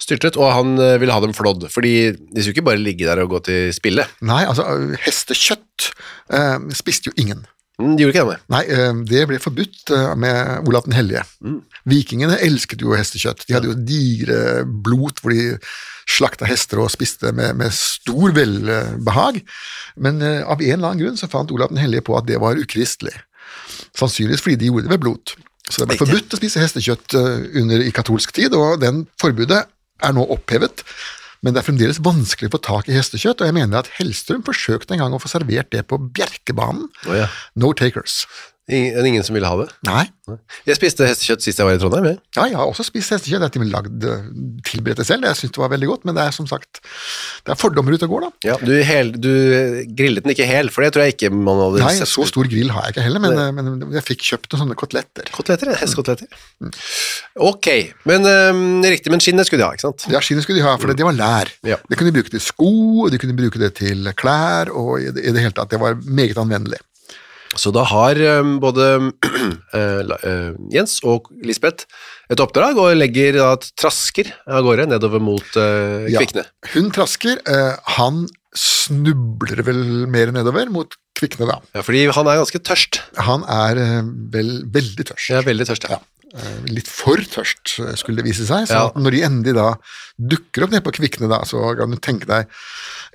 Styrtet, 0.00 0.38
og 0.40 0.48
han 0.56 0.80
eh, 0.80 0.96
ville 1.00 1.12
ha 1.12 1.20
dem 1.20 1.34
flådd, 1.36 1.66
fordi 1.72 1.92
de 2.16 2.40
skulle 2.40 2.56
ikke 2.56 2.68
bare 2.70 2.80
ligge 2.80 3.04
der 3.04 3.20
og 3.20 3.34
gå 3.34 3.42
til 3.50 3.68
spille. 3.76 4.06
Nei, 4.24 4.42
altså 4.48 4.64
hestekjøtt 5.04 5.90
eh, 6.32 6.56
spiste 6.78 7.12
jo 7.12 7.16
ingen. 7.20 7.44
Mm, 7.80 7.94
De 7.96 8.04
gjorde 8.04 8.12
ikke 8.12 8.24
det, 8.26 8.36
nei. 8.36 8.40
Nei, 8.52 8.62
eh, 8.76 8.98
det 9.08 9.22
ble 9.30 9.38
forbudt 9.40 9.92
eh, 9.96 10.10
med 10.20 10.68
Olav 10.68 10.84
den 10.84 10.96
hellige. 10.96 11.22
Vikingene 11.88 12.36
elsket 12.44 12.84
jo 12.84 12.92
hestekjøtt. 12.92 13.46
De 13.48 13.56
hadde 13.56 13.70
jo 13.70 13.76
digre 13.88 14.40
blot 14.84 15.22
hvor 15.22 15.32
de 15.32 15.56
slakta 16.10 16.48
hester 16.50 16.82
og 16.82 16.90
spiste 16.92 17.32
med, 17.36 17.56
med 17.60 17.72
stor 17.74 18.34
velbehag. 18.36 19.40
Men 19.96 20.20
eh, 20.20 20.42
av 20.44 20.60
en 20.60 20.74
eller 20.76 20.90
annen 20.90 21.04
grunn 21.04 21.20
så 21.20 21.30
fant 21.32 21.52
Olav 21.54 21.72
den 21.72 21.80
hellige 21.80 22.04
på 22.10 22.18
at 22.18 22.28
det 22.28 22.40
var 22.42 22.60
ukristelig. 22.60 23.14
Sannsynligvis 23.96 24.44
fordi 24.44 24.60
de 24.60 24.68
gjorde 24.70 24.88
det 24.88 24.94
ved 24.96 25.04
blot. 25.06 25.36
Så 25.70 25.84
det 25.84 25.92
ble 25.92 26.00
forbudt 26.02 26.34
å 26.34 26.40
spise 26.40 26.60
hestekjøtt 26.60 27.14
under 27.14 27.82
i 27.84 27.92
katolsk 27.94 28.32
tid, 28.34 28.56
og 28.58 28.80
den 28.82 29.04
forbudet 29.22 29.62
er 30.02 30.14
nå 30.16 30.24
opphevet. 30.34 30.82
Men 31.40 31.54
det 31.54 31.62
er 31.62 31.68
fremdeles 31.70 32.02
vanskelig 32.04 32.50
å 32.50 32.54
få 32.56 32.60
tak 32.66 32.88
i 32.90 32.96
hestekjøtt, 32.96 33.40
og 33.40 33.48
jeg 33.48 33.56
mener 33.56 33.80
at 33.80 33.88
Hellstrøm 33.96 34.42
forsøkte 34.44 34.96
en 34.96 35.00
gang 35.04 35.16
å 35.16 35.20
få 35.22 35.30
servert 35.32 35.70
det 35.72 35.86
på 35.88 35.96
Bjerkebanen. 36.16 36.90
Oh, 37.08 37.16
ja. 37.16 37.30
No 37.56 37.72
takers. 37.76 38.22
Ingen, 38.70 39.06
ingen 39.06 39.24
som 39.26 39.34
ville 39.34 39.48
ha 39.48 39.56
det. 39.58 39.66
Nei. 39.88 40.04
Jeg 40.68 40.76
spiste 40.78 41.06
hestekjøtt 41.08 41.42
sist 41.42 41.58
jeg 41.58 41.66
var 41.66 41.74
i 41.74 41.80
Trondheim. 41.80 42.04
Jeg. 42.06 42.18
Ja, 42.36 42.44
jeg 42.46 42.58
har 42.60 42.68
også 42.70 42.84
spist 42.86 43.10
hestekjøtt. 43.10 43.56
Jeg 43.56 43.62
har 43.64 43.70
lagd 43.72 44.04
eh, 44.06 44.28
tilberedt 44.68 45.00
det 45.00 45.06
selv. 45.08 45.26
Jeg 45.26 45.38
syns 45.40 45.54
det 45.56 45.62
var 45.62 45.72
veldig 45.72 45.88
godt, 45.90 46.04
men 46.06 46.14
det 46.14 46.22
er 46.22 46.34
som 46.36 46.46
sagt 46.46 46.78
Det 46.78 47.54
er 47.54 47.58
fordommer 47.58 47.96
ute 47.96 48.06
og 48.06 48.14
går, 48.14 48.26
da. 48.26 48.30
Ja, 48.52 48.58
du, 48.62 48.70
hel, 48.86 49.10
du 49.16 49.30
grillet 49.98 50.26
den 50.26 50.34
ikke 50.36 50.46
hel, 50.46 50.70
for 50.70 50.86
det 50.86 50.92
tror 50.94 51.06
jeg 51.06 51.16
ikke 51.16 51.32
man 51.34 51.58
hadde 51.64 51.82
Nei, 51.82 51.94
sett. 51.98 52.12
så 52.12 52.26
stor 52.30 52.50
grill 52.52 52.70
har 52.74 52.86
jeg 52.86 52.94
ikke 52.94 53.06
heller, 53.08 53.24
men, 53.24 53.40
eh, 53.42 53.50
men 53.56 53.96
jeg 53.96 54.06
fikk 54.06 54.28
kjøpt 54.28 54.52
noen 54.52 54.64
sånne 54.64 54.78
koteletter. 54.78 55.32
Koteletter, 55.34 55.72
hestekoteletter. 55.80 56.30
Ok, 57.50 57.70
men 58.10 58.28
um, 58.28 58.62
riktig, 58.86 59.10
men 59.10 59.24
skinnet 59.24 59.50
skulle 59.50 59.64
de 59.64 59.66
ha, 59.66 59.74
ikke 59.74 59.88
sant? 59.88 60.06
Ja, 60.12 60.22
skinnet 60.22 60.46
skulle 60.46 60.60
de 60.60 60.66
ha, 60.68 60.76
for 60.78 60.92
det, 60.92 61.00
det 61.00 61.08
var 61.08 61.16
lær. 61.16 61.50
Ja. 61.66 61.80
Det 61.90 61.98
kunne 61.98 62.12
de 62.12 62.20
bruke 62.20 62.36
til 62.36 62.44
sko, 62.44 62.70
og 63.06 63.10
de 63.10 63.18
kunne 63.22 63.38
bruke 63.38 63.62
det 63.62 63.72
til 63.80 64.12
klær, 64.20 64.70
og 64.70 65.00
i 65.00 65.10
det, 65.10 65.26
i 65.26 65.34
det 65.34 65.48
hele 65.48 65.56
tatt, 65.56 65.72
det 65.74 65.82
var 65.82 65.98
meget 66.06 66.38
anvendelig. 66.38 66.78
Så 67.58 67.72
da 67.74 67.82
har 67.90 68.14
både 68.62 68.86
øh, 69.74 70.00
la- 70.10 70.20
øh, 70.22 70.52
Jens 70.70 71.00
og 71.02 71.26
Lisbeth 71.42 71.86
et 72.30 72.38
oppdrag, 72.42 72.78
og 72.78 72.94
legger 72.94 73.40
da 73.40 73.48
trasker 73.80 74.30
av 74.46 74.62
gårde 74.66 74.86
nedover 74.92 75.18
mot 75.22 75.42
Kvikne. 75.56 76.44
Ja. 76.46 76.70
Hun 76.76 76.92
trasker, 76.94 77.40
eh, 77.50 77.74
han 77.96 78.26
snubler 78.54 79.62
vel 79.66 79.82
mer 80.10 80.30
nedover 80.34 80.70
mot 80.72 80.94
Kvikne, 81.18 81.48
da. 81.50 81.58
Ja, 81.76 81.82
fordi 81.84 82.06
han 82.14 82.30
er 82.30 82.38
ganske 82.40 82.62
tørst. 82.64 83.00
Han 83.26 83.42
er 83.50 83.80
eh, 83.82 84.00
vel 84.32 84.54
veldig 84.72 85.10
tørst. 85.10 85.30
Er 85.36 85.44
veldig 85.46 85.66
tørst, 85.68 85.88
ja. 85.90 85.98
Eh, 85.98 86.06
litt 86.70 86.86
for 86.86 87.16
tørst, 87.16 87.72
eh, 87.82 87.96
skulle 87.98 88.20
det 88.22 88.28
vise 88.30 88.46
seg. 88.46 88.68
Så 88.70 88.76
Ja. 88.76 88.90
når 88.94 89.10
de 89.16 89.22
endelig 89.26 89.54
da 89.56 89.74
dukker 90.20 90.64
opp 90.64 90.70
nede 90.70 90.84
på 90.86 90.92
Kvikne, 90.94 91.28
da, 91.28 91.40
så 91.44 91.76
kan 91.76 91.90
du 91.90 91.96
tenke 91.96 92.26
deg 92.26 92.46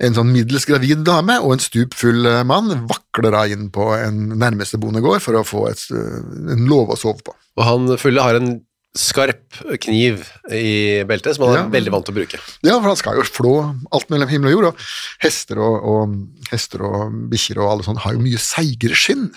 en 0.00 0.14
sånn 0.14 0.32
middels 0.32 0.66
gravid 0.68 1.04
dame 1.04 1.38
og 1.40 1.52
en 1.56 1.58
stupfull 1.64 2.26
eh, 2.26 2.42
mann 2.44 2.86
vakler 2.86 3.32
da 3.32 3.44
inn 3.46 3.70
på 3.70 3.88
en 3.96 4.38
nærmeste 4.38 4.78
bondegård 4.78 5.22
for 5.24 5.32
å 5.38 5.44
få 5.46 5.70
et, 5.70 5.80
eh, 5.96 6.52
en 6.52 6.66
låve 6.68 6.92
å 6.92 6.98
sove 6.98 7.22
på. 7.24 7.32
Og 7.56 7.64
han 7.64 7.96
fulle 7.96 8.20
har 8.22 8.34
en 8.36 8.60
skarp 8.96 9.52
kniv 9.80 10.22
i 10.50 11.04
beltet, 11.04 11.36
som 11.36 11.48
han 11.48 11.66
er 11.66 11.70
veldig 11.80 11.90
vant 11.92 12.06
til 12.06 12.14
å 12.14 12.16
bruke. 12.16 12.38
Ja, 12.64 12.78
for 12.80 12.88
han 12.88 12.96
skal 12.96 13.16
jo 13.16 13.24
flå 13.28 13.52
alt 13.92 14.08
mellom 14.08 14.28
himmel 14.28 14.48
og 14.48 14.56
jord, 14.56 14.64
og 14.70 14.76
hester 15.20 15.58
og, 15.60 15.84
og, 15.84 16.14
hester 16.50 16.80
og 16.80 17.12
bikkjer 17.28 17.60
og 17.60 17.70
alle 17.72 17.84
sånne 17.84 18.00
har 18.00 18.12
jo 18.16 18.24
mye 18.24 18.40
seigere 18.40 18.96
skinn. 18.96 19.30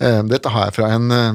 Eh, 0.00 0.22
Dette 0.22 0.50
har 0.50 0.66
jeg 0.70 0.74
fra 0.74 0.90
en 0.94 1.10
eh, 1.10 1.32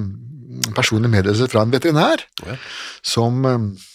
personlig 0.76 1.12
meddelelse 1.14 1.50
fra 1.52 1.64
en 1.66 1.74
veterinær, 1.74 2.26
Ja. 2.46 2.58
som 3.06 3.46
eh, 3.46 3.86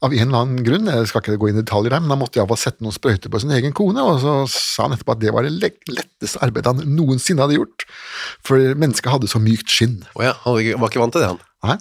av 0.00 0.14
en 0.14 0.28
eller 0.28 0.38
annen 0.38 0.64
grunn, 0.64 0.86
jeg 0.88 1.08
skal 1.10 1.20
ikke 1.20 1.36
gå 1.40 1.48
inn 1.50 1.58
i 1.58 1.62
detaljer 1.62 1.92
her, 1.92 2.00
men 2.00 2.14
han 2.14 2.20
måtte 2.22 2.38
iallfall 2.40 2.56
sette 2.60 2.80
noen 2.84 2.94
sprøyter 2.94 3.32
på 3.32 3.40
sin 3.42 3.50
egen 3.52 3.74
kone, 3.76 4.00
og 4.00 4.20
så 4.22 4.34
sa 4.48 4.86
han 4.86 4.94
etterpå 4.96 5.12
at 5.16 5.20
det 5.20 5.32
var 5.34 5.44
det 5.44 5.52
letteste 5.58 6.40
arbeidet 6.44 6.72
han 6.72 6.94
noensinne 6.96 7.44
hadde 7.44 7.58
gjort, 7.58 7.84
for 8.46 8.56
mennesket 8.80 9.12
hadde 9.12 9.28
så 9.28 9.40
mykt 9.42 9.68
skinn. 9.72 9.98
Oh 10.16 10.24
ja, 10.24 10.32
han 10.46 10.56
var 10.56 10.92
ikke 10.92 11.02
vant 11.02 11.16
til 11.16 11.24
det, 11.24 11.32
han. 11.34 11.42
Nei. 11.60 11.76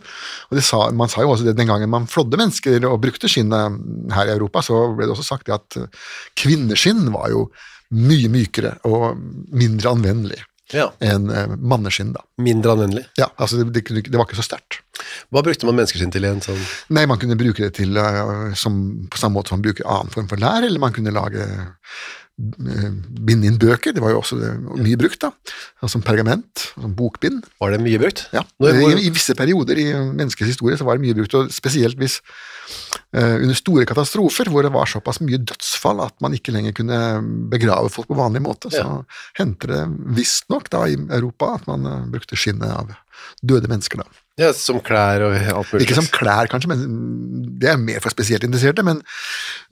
Og 0.49 0.57
det 0.59 0.65
sa, 0.67 0.81
man 0.91 1.07
sa 1.11 1.23
jo 1.23 1.31
også 1.31 1.45
det 1.47 1.55
den 1.55 1.69
gangen 1.69 1.87
man 1.91 2.09
flådde 2.11 2.35
mennesker 2.41 2.83
og 2.89 2.99
brukte 3.05 3.29
skinnet 3.31 3.79
her 4.11 4.27
i 4.27 4.35
Europa, 4.35 4.65
så 4.67 4.89
ble 4.97 5.07
det 5.07 5.15
også 5.15 5.29
sagt 5.29 5.51
at 5.55 5.79
eh, 5.79 5.87
kvinneskinn 6.35 7.05
var 7.15 7.31
jo 7.31 7.45
mye 7.95 8.27
mykere 8.29 8.75
og 8.85 9.15
mindre 9.55 9.95
anvendelig 9.95 10.43
Ja, 10.75 10.91
enn 11.01 11.31
eh, 11.33 11.55
manneskinn. 11.57 12.13
da. 12.13 12.21
Mindre 12.41 12.75
anvendelig. 12.75 13.05
Ja, 13.17 13.31
altså 13.37 13.57
det, 13.61 13.71
det, 13.73 14.03
det 14.05 14.17
var 14.19 14.27
ikke 14.27 14.39
så 14.39 14.45
sterkt. 14.45 14.81
Hva 15.33 15.41
brukte 15.45 15.65
man 15.65 15.77
menneskeskinn 15.79 16.11
til 16.13 16.27
igjen? 16.27 16.41
sånn 16.43 16.59
Nei, 16.93 17.05
man 17.09 17.19
kunne 17.21 17.37
bruke 17.39 17.63
det 17.65 17.73
til 17.79 17.97
eh, 17.97 18.53
som, 18.59 18.79
på 19.09 19.21
samme 19.21 19.39
måte 19.39 19.51
som 19.51 19.59
man 19.59 19.65
bruker 19.69 19.87
annen 19.89 20.13
form 20.13 20.29
for 20.29 20.41
lær, 20.41 20.65
eller 20.67 20.81
man 20.83 20.93
kunne 20.95 21.15
lage 21.15 21.47
binde 22.39 23.49
inn 23.49 23.57
bøker, 23.59 23.91
det 23.95 24.01
var 24.03 24.13
jo 24.13 24.21
også 24.21 24.37
mye 24.79 24.97
brukt, 24.99 25.19
da. 25.19 25.87
Som 25.91 26.03
pergament, 26.05 26.69
som 26.71 26.93
bokbind. 26.95 27.43
Var 27.59 27.73
det 27.75 27.81
mye 27.83 27.99
brukt? 27.99 28.25
Ja, 28.35 28.45
I, 28.63 28.85
I 29.07 29.11
visse 29.15 29.35
perioder 29.35 29.79
i 29.81 29.87
menneskets 29.91 30.53
historie 30.53 30.77
så 30.79 30.87
var 30.87 30.97
det 30.97 31.03
mye 31.07 31.17
brukt, 31.17 31.35
og 31.35 31.51
spesielt 31.51 31.99
hvis 31.99 32.19
uh, 33.15 33.35
under 33.41 33.57
store 33.59 33.83
katastrofer 33.89 34.51
hvor 34.53 34.63
det 34.63 34.71
var 34.75 34.87
såpass 34.89 35.19
mye 35.25 35.41
dødsfall 35.41 35.99
at 36.05 36.15
man 36.23 36.37
ikke 36.37 36.55
lenger 36.55 36.77
kunne 36.79 36.99
begrave 37.51 37.91
folk 37.91 38.07
på 38.11 38.19
vanlig 38.19 38.43
måte, 38.45 38.71
så 38.71 38.85
Ja. 38.85 38.95
hendte 39.41 39.67
det 39.67 39.83
visstnok 40.15 40.69
da 40.71 40.85
i 40.87 40.95
Europa 40.95 41.55
at 41.59 41.67
man 41.67 41.85
uh, 41.85 42.07
brukte 42.07 42.39
skinnet 42.39 42.71
av 42.71 42.95
døde 43.43 43.67
mennesker. 43.67 43.99
da. 43.99 44.07
Ja, 44.39 44.53
Som 44.55 44.79
klær 44.85 45.25
og 45.25 45.35
alt 45.35 45.73
mulig. 45.73 45.83
Ikke 45.83 45.97
som 45.97 46.07
klær, 46.13 46.47
kanskje, 46.51 46.71
men 46.71 46.83
det 47.59 47.73
er 47.73 47.79
mer 47.81 47.99
for 48.03 48.13
spesielt 48.13 48.45
interesserte, 48.47 48.85
men, 48.87 49.01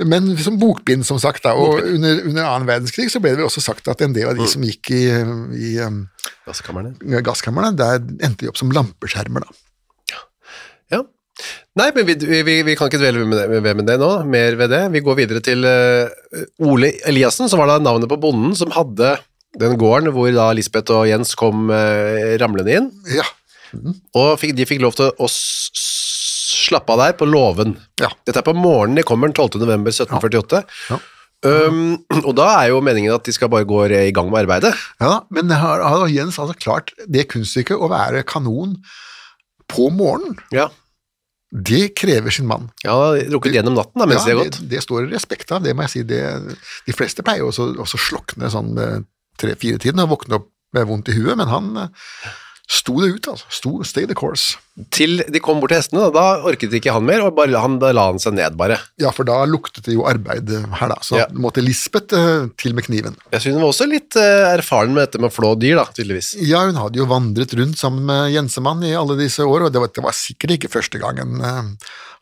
men 0.03 0.33
som 0.43 0.57
bokbind, 0.59 1.05
som 1.07 1.21
sagt. 1.23 1.45
da, 1.45 1.53
Og 1.55 1.79
under, 1.85 2.19
under 2.27 2.43
annen 2.43 2.67
verdenskrig 2.67 3.07
så 3.13 3.21
ble 3.23 3.31
det 3.33 3.41
vel 3.41 3.47
også 3.47 3.63
sagt 3.63 3.87
at 3.87 4.03
en 4.03 4.15
del 4.17 4.33
av 4.33 4.39
de 4.39 4.49
som 4.51 4.65
gikk 4.67 4.91
i, 4.95 5.05
i 5.55 5.71
gasskamrene, 6.47 7.71
der 7.79 8.01
endte 8.01 8.43
de 8.43 8.51
opp 8.51 8.59
som 8.59 8.73
lampeskjermer. 8.75 9.47
da. 9.47 9.63
Ja. 10.97 11.05
Nei, 11.77 11.87
men 11.95 12.07
vi, 12.09 12.17
vi, 12.17 12.59
vi 12.65 12.75
kan 12.75 12.89
ikke 12.89 12.99
dvele 12.99 13.23
med 13.29 13.39
det, 13.39 13.75
med 13.77 13.87
det 13.87 13.97
nå, 14.01 14.11
mer 14.27 14.59
ved 14.59 14.73
det. 14.73 14.83
Vi 14.97 15.05
går 15.05 15.19
videre 15.21 15.43
til 15.45 15.63
uh, 15.63 16.09
Ole 16.65 16.91
Eliassen, 17.07 17.47
som 17.47 17.61
var 17.61 17.71
da 17.71 17.79
navnet 17.79 18.09
på 18.11 18.19
bonden 18.19 18.57
som 18.57 18.73
hadde 18.75 19.15
den 19.57 19.77
gården 19.79 20.11
hvor 20.13 20.29
da 20.35 20.51
Lisbeth 20.57 20.93
og 20.93 21.07
Jens 21.09 21.35
kom 21.37 21.69
uh, 21.71 22.35
ramlende 22.41 22.81
inn, 22.81 22.89
Ja, 23.15 23.25
og 24.17 24.31
fikk, 24.41 24.55
de 24.57 24.67
fikk 24.69 24.81
lov 24.83 24.95
til 24.97 25.11
å 25.11 25.27
slappe 25.27 26.95
av 26.95 27.03
der 27.03 27.17
på 27.19 27.27
låven. 27.27 27.75
Ja. 28.01 28.09
Dette 28.27 28.41
er 28.41 28.47
på 28.47 28.55
morgenen 28.57 28.99
de 28.99 29.05
kommer 29.07 29.29
den 29.29 29.37
12. 29.37 29.61
november 29.63 29.93
1748. 29.93 30.63
Ja. 30.91 30.99
Um, 31.45 31.99
og 32.23 32.31
da 32.39 32.47
er 32.63 32.71
jo 32.71 32.81
meningen 32.81 33.13
at 33.13 33.27
de 33.27 33.33
skal 33.35 33.51
bare 33.53 33.67
gå 33.69 33.83
i 33.93 34.13
gang 34.15 34.31
med 34.31 34.41
arbeidet. 34.45 34.73
Ja, 35.03 35.19
men 35.33 35.53
har, 35.53 35.83
har 35.85 36.07
Jens 36.09 36.39
altså 36.41 36.57
klart 36.57 36.95
det 37.05 37.27
kunststykket 37.33 37.77
å 37.77 37.91
være 37.91 38.25
kanon 38.27 38.79
på 39.69 39.91
morgenen? 39.93 40.39
Ja. 40.55 40.71
Det 41.47 41.93
krever 41.95 42.33
sin 42.33 42.49
mann. 42.49 42.71
Ja, 42.83 43.13
rukket 43.31 43.55
gjennom 43.55 43.77
natten 43.77 44.01
da, 44.01 44.07
mens 44.09 44.25
de 44.25 44.33
har 44.33 44.41
gått. 44.41 44.57
Det, 44.59 44.71
det 44.73 44.81
står 44.83 45.05
det 45.05 45.15
respekt 45.15 45.53
av, 45.55 45.61
det 45.63 45.75
må 45.77 45.85
jeg 45.85 45.93
si. 45.93 46.03
Det, 46.09 46.23
de 46.89 46.95
fleste 46.95 47.23
pleier 47.23 47.45
jo 47.45 47.53
også 47.53 47.69
også 47.85 48.01
slokne 48.01 48.49
sånn 48.51 48.73
tre-fire-tiden 49.39 50.03
og 50.03 50.17
våkne 50.17 50.41
opp 50.41 50.49
med 50.75 50.89
vondt 50.89 51.13
i 51.13 51.15
huet, 51.15 51.37
men 51.39 51.47
han 51.47 51.69
eh, 51.79 52.11
sto 52.67 52.97
det 52.99 53.13
ut, 53.15 53.27
altså. 53.31 53.45
Sto, 53.53 53.71
stay 53.87 54.05
the 54.09 54.15
course. 54.17 54.57
Til 54.93 55.21
de 55.33 55.39
kom 55.41 55.61
bort 55.61 55.71
til 55.71 55.79
hestene, 55.79 56.01
da, 56.03 56.09
da 56.13 56.49
orket 56.51 56.73
ikke 56.77 56.91
han 56.93 57.05
mer, 57.07 57.23
og 57.25 57.31
bare, 57.37 57.55
han, 57.63 57.77
da 57.81 57.93
la 57.95 58.03
han 58.11 58.19
seg 58.21 58.35
ned 58.37 58.57
bare. 58.59 58.75
Ja, 59.01 59.09
for 59.15 59.25
da 59.25 59.39
luktet 59.49 59.87
det 59.87 59.95
jo 59.95 60.03
arbeid 60.09 60.51
her, 60.51 60.91
da. 60.91 60.97
Så 61.01 61.17
Ja. 61.17 61.25
måtte 61.33 61.63
Lisbeth 61.63 62.13
eh, 62.13 62.49
til 62.59 62.75
med 62.77 62.85
kniven. 62.85 63.15
Jeg 63.33 63.41
synes 63.41 63.55
hun 63.57 63.63
var 63.63 63.71
også 63.71 63.87
litt 63.89 64.19
eh, 64.19 64.51
erfaren 64.57 64.91
med 64.93 65.07
dette 65.07 65.21
med 65.23 65.31
å 65.31 65.35
flå 65.37 65.53
dyr, 65.57 65.79
da, 65.79 65.87
tydeligvis. 65.95 66.33
Ja, 66.45 66.65
hun 66.67 66.75
hadde 66.77 66.99
jo 67.01 67.07
vandret 67.09 67.55
rundt 67.57 67.79
sammen 67.79 68.03
med 68.05 68.33
Jensemann 68.35 68.83
i 68.85 68.93
alle 68.99 69.15
disse 69.17 69.47
år, 69.47 69.65
og 69.69 69.73
det 69.73 69.81
var, 69.85 69.93
det 69.95 70.03
var 70.05 70.13
sikkert 70.19 70.57
ikke 70.59 70.73
første 70.75 70.99
gangen 71.01 71.39
eh, 71.41 71.71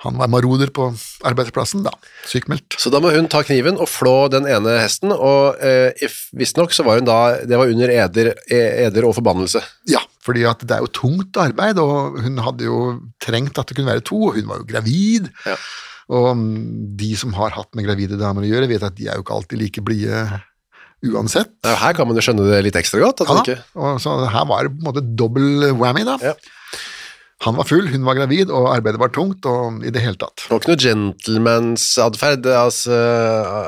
han 0.06 0.18
var 0.20 0.28
maroder 0.30 0.70
på 0.76 0.90
arbeidsplassen, 1.26 1.82
da. 1.88 1.92
Sykmeldt. 2.30 2.76
Så 2.80 2.92
da 2.94 3.00
må 3.02 3.10
hun 3.16 3.28
ta 3.32 3.42
kniven 3.48 3.80
og 3.82 3.88
flå 3.90 4.28
den 4.30 4.46
ene 4.46 4.76
hesten, 4.84 5.12
og 5.16 5.58
eh, 5.64 5.96
visstnok 6.36 6.76
så 6.76 6.84
var 6.86 7.00
hun 7.02 7.08
da, 7.08 7.20
det 7.48 7.58
var 7.58 7.72
under 7.72 7.90
eder, 7.90 8.34
e- 8.46 8.86
eder 8.86 9.08
og 9.08 9.16
forbannelse. 9.18 9.64
Ja, 9.90 10.04
fordi 10.26 10.46
at 10.50 10.64
det 10.66 10.74
er 10.78 10.82
jo 10.86 10.90
tungt 10.96 11.38
arbeid, 11.38 11.78
og 11.82 12.18
hun 12.26 12.40
hadde 12.42 12.66
jo 12.66 12.80
trengt 13.22 13.60
at 13.62 13.70
det 13.70 13.78
kunne 13.78 13.92
være 13.94 14.04
to, 14.10 14.18
og 14.32 14.40
hun 14.40 14.50
var 14.50 14.64
jo 14.64 14.68
gravid. 14.72 15.30
Ja. 15.46 15.56
Og 16.16 16.32
mm, 16.38 16.98
de 16.98 17.12
som 17.18 17.34
har 17.38 17.54
hatt 17.56 17.72
med 17.78 17.86
gravide 17.88 18.18
damer 18.22 18.46
å 18.46 18.50
gjøre, 18.50 18.70
vet 18.74 18.84
at 18.86 18.98
de 18.98 19.08
er 19.10 19.18
jo 19.20 19.26
ikke 19.26 19.38
alltid 19.38 19.62
like 19.62 19.86
blide 19.86 20.26
uansett. 21.06 21.52
Ja, 21.66 21.76
Her 21.84 21.94
kan 21.98 22.08
man 22.10 22.18
jo 22.18 22.24
skjønne 22.26 22.46
det 22.50 22.64
litt 22.66 22.78
ekstra 22.80 23.02
godt. 23.04 23.22
Ja, 23.26 23.40
ikke, 23.44 23.58
og 23.78 24.02
så 24.02 24.18
her 24.26 24.46
var 24.50 24.66
det 24.66 24.74
på 24.76 24.82
en 24.82 24.88
måte 24.90 25.06
dobbel 25.22 25.72
whammy, 25.78 26.06
da. 26.08 26.18
Ja. 26.24 26.34
Han 27.44 27.58
var 27.60 27.68
full, 27.68 27.86
hun 27.92 28.06
var 28.08 28.16
gravid, 28.18 28.50
og 28.50 28.70
arbeidet 28.72 28.98
var 29.02 29.12
tungt, 29.14 29.46
og 29.46 29.84
i 29.86 29.92
det 29.94 30.02
hele 30.02 30.16
tatt. 30.18 30.46
det 30.48 30.54
var 30.54 30.62
ikke 30.64 30.72
noe 30.72 30.84
gentleman's-adferd 30.86 32.48
altså, 32.58 32.96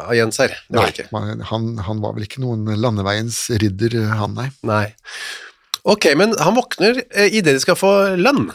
av 0.07 0.13
Jens 0.17 0.39
her. 0.41 0.55
Det 0.69 0.79
var 0.79 0.87
det 0.87 0.95
ikke. 1.03 1.11
man- 1.13 1.43
han, 1.51 1.67
han 1.85 1.99
var 2.01 2.15
vel 2.15 2.23
ikke 2.25 2.41
noen 2.41 2.63
landeveiens 2.79 3.41
ridder, 3.61 3.99
han, 4.17 4.33
nei. 4.39 4.47
Nei. 4.65 4.85
Ok, 5.87 6.09
men 6.19 6.33
han 6.43 6.55
våkner 6.57 7.01
eh, 7.15 7.31
i 7.31 7.41
det 7.45 7.55
de 7.57 7.63
skal 7.63 7.77
få 7.79 7.91
lønn. 8.19 8.49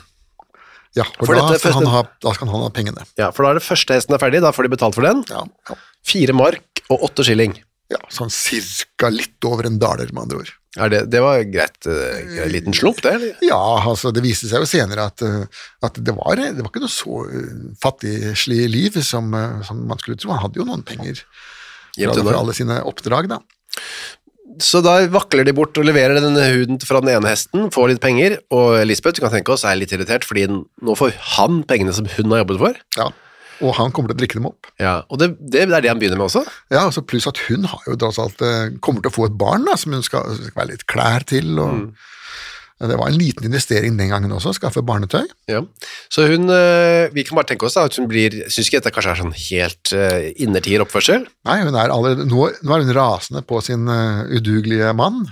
Ja, 0.92 1.06
for, 1.16 1.24
For 1.30 1.38
da, 1.38 1.46
skal 1.56 1.72
han 1.78 1.86
første- 1.86 1.92
ha, 1.94 2.00
da 2.20 2.32
skal 2.36 2.50
han 2.52 2.64
ha 2.66 2.70
pengene. 2.76 3.04
Ja, 3.16 3.30
for 3.32 3.46
da 3.46 3.54
er 3.54 3.60
det 3.60 3.64
første 3.64 3.96
hesten 3.96 4.12
er 4.16 4.20
ferdig, 4.20 4.42
da 4.44 4.50
får 4.52 4.68
de 4.68 4.72
betalt 4.74 4.98
for 4.98 5.06
den. 5.08 5.22
Ja, 5.32 5.46
ja. 5.70 5.76
Fire 6.04 6.34
mark 6.36 6.82
og 6.92 7.06
åtte 7.08 7.24
skilling. 7.24 7.54
ja 7.92 7.98
sånn 8.12 8.30
cirka 8.32 9.10
litt 9.12 9.44
over 9.44 9.66
en 9.68 9.78
daler, 9.80 10.08
med 10.12 10.22
andre 10.24 10.38
ord. 10.42 10.52
Er 10.80 10.88
det, 10.88 11.00
det 11.12 11.20
var 11.20 11.42
greit, 11.44 11.84
eh, 11.86 12.44
en 12.44 12.52
liten 12.52 12.72
slump, 12.72 13.02
det? 13.04 13.10
eller? 13.18 13.34
Ja, 13.44 13.58
altså 13.84 14.12
det 14.16 14.22
viste 14.24 14.48
seg 14.48 14.64
jo 14.64 14.68
senere 14.68 15.04
at, 15.10 15.20
eh, 15.20 15.42
at 15.84 15.98
det, 16.00 16.14
var, 16.16 16.36
det 16.40 16.56
var 16.62 16.70
ikke 16.70 16.80
noe 16.84 16.92
så 16.92 17.18
eh, 17.28 17.50
fattigslig 17.82 18.62
liv 18.72 18.96
som, 19.04 19.28
eh, 19.36 19.60
som 19.68 19.82
man 19.88 20.00
skulle 20.00 20.16
tro. 20.16 20.32
Han 20.32 20.40
hadde 20.46 20.60
jo 20.62 20.64
noen 20.68 20.84
penger 20.88 21.20
fra, 21.24 22.14
for 22.16 22.38
alle 22.38 22.56
sine 22.56 22.80
oppdrag, 22.88 23.28
da. 23.34 23.40
Så 24.60 24.82
da 24.84 24.98
vakler 25.12 25.46
de 25.48 25.54
bort 25.56 25.78
og 25.80 25.86
leverer 25.88 26.18
denne 26.20 26.44
huden 26.52 26.80
fra 26.84 27.00
den 27.00 27.14
ene 27.14 27.30
hesten, 27.30 27.70
får 27.72 27.94
litt 27.94 28.02
penger, 28.04 28.36
og 28.52 28.82
Lisbeth, 28.88 29.16
du 29.16 29.24
kan 29.24 29.32
tenke 29.32 29.54
oss, 29.54 29.64
er 29.64 29.78
litt 29.80 29.94
irritert, 29.94 30.26
fordi 30.28 30.44
nå 30.50 30.96
får 30.98 31.14
han 31.38 31.62
pengene 31.68 31.94
som 31.96 32.08
hun 32.18 32.34
har 32.34 32.42
jobbet 32.42 32.60
for. 32.60 32.80
Ja. 32.98 33.08
Og 33.62 33.76
han 33.78 33.92
kommer 33.94 34.10
til 34.10 34.18
å 34.18 34.20
drikke 34.22 34.38
dem 34.40 34.48
opp. 34.50 34.68
Ja, 34.82 34.94
og 35.06 35.20
det, 35.22 35.32
det 35.52 35.64
er 35.64 35.72
det 35.72 35.90
han 35.92 36.00
begynner 36.00 36.18
med 36.18 36.26
også. 36.26 36.42
Ja, 36.72 36.82
altså 36.88 37.04
Pluss 37.06 37.28
at 37.30 37.38
hun 37.46 37.68
har 37.70 37.84
jo 37.86 37.94
tross 38.00 38.18
alt 38.20 38.42
eh, 38.42 38.72
kommer 38.82 39.04
til 39.04 39.12
å 39.12 39.14
få 39.14 39.28
et 39.28 39.36
barn 39.38 39.68
da, 39.68 39.76
som 39.78 39.94
hun 39.94 40.02
skal, 40.04 40.34
skal 40.40 40.56
være 40.58 40.72
litt 40.74 40.88
klær 40.90 41.24
til. 41.30 41.54
og 41.62 41.70
Ja, 41.70 42.08
Det 42.82 42.98
var 42.98 43.08
en 43.08 43.18
liten 43.18 43.46
investering 43.46 43.96
den 43.98 44.10
gangen 44.10 44.32
også, 44.34 44.52
å 44.52 44.56
skaffe 44.56 44.82
barnetøy. 44.86 45.28
Ja. 45.50 45.60
Så 46.10 46.26
hun, 46.30 46.48
eh, 46.50 47.06
vi 47.14 47.24
kan 47.26 47.38
bare 47.38 47.52
tenke 47.52 47.68
oss 47.68 47.78
da, 47.78 47.86
at 47.86 47.98
hun 47.98 48.08
blir, 48.10 48.34
synes 48.48 48.68
ikke 48.68 48.80
dette 48.80 48.94
kanskje 48.96 49.12
er 49.12 49.20
sånn 49.20 49.36
helt 49.38 49.92
uh, 49.94 50.30
innertier 50.42 50.82
oppførsel? 50.82 51.28
Nei, 51.48 51.60
hun 51.62 51.76
er 51.78 51.94
allerede, 51.94 52.26
nå, 52.26 52.48
nå 52.62 52.74
er 52.74 52.86
hun 52.86 52.96
rasende 52.96 53.44
på 53.46 53.60
sin 53.64 53.86
eh, 53.92 54.24
udugelige 54.34 54.90
mann, 54.98 55.22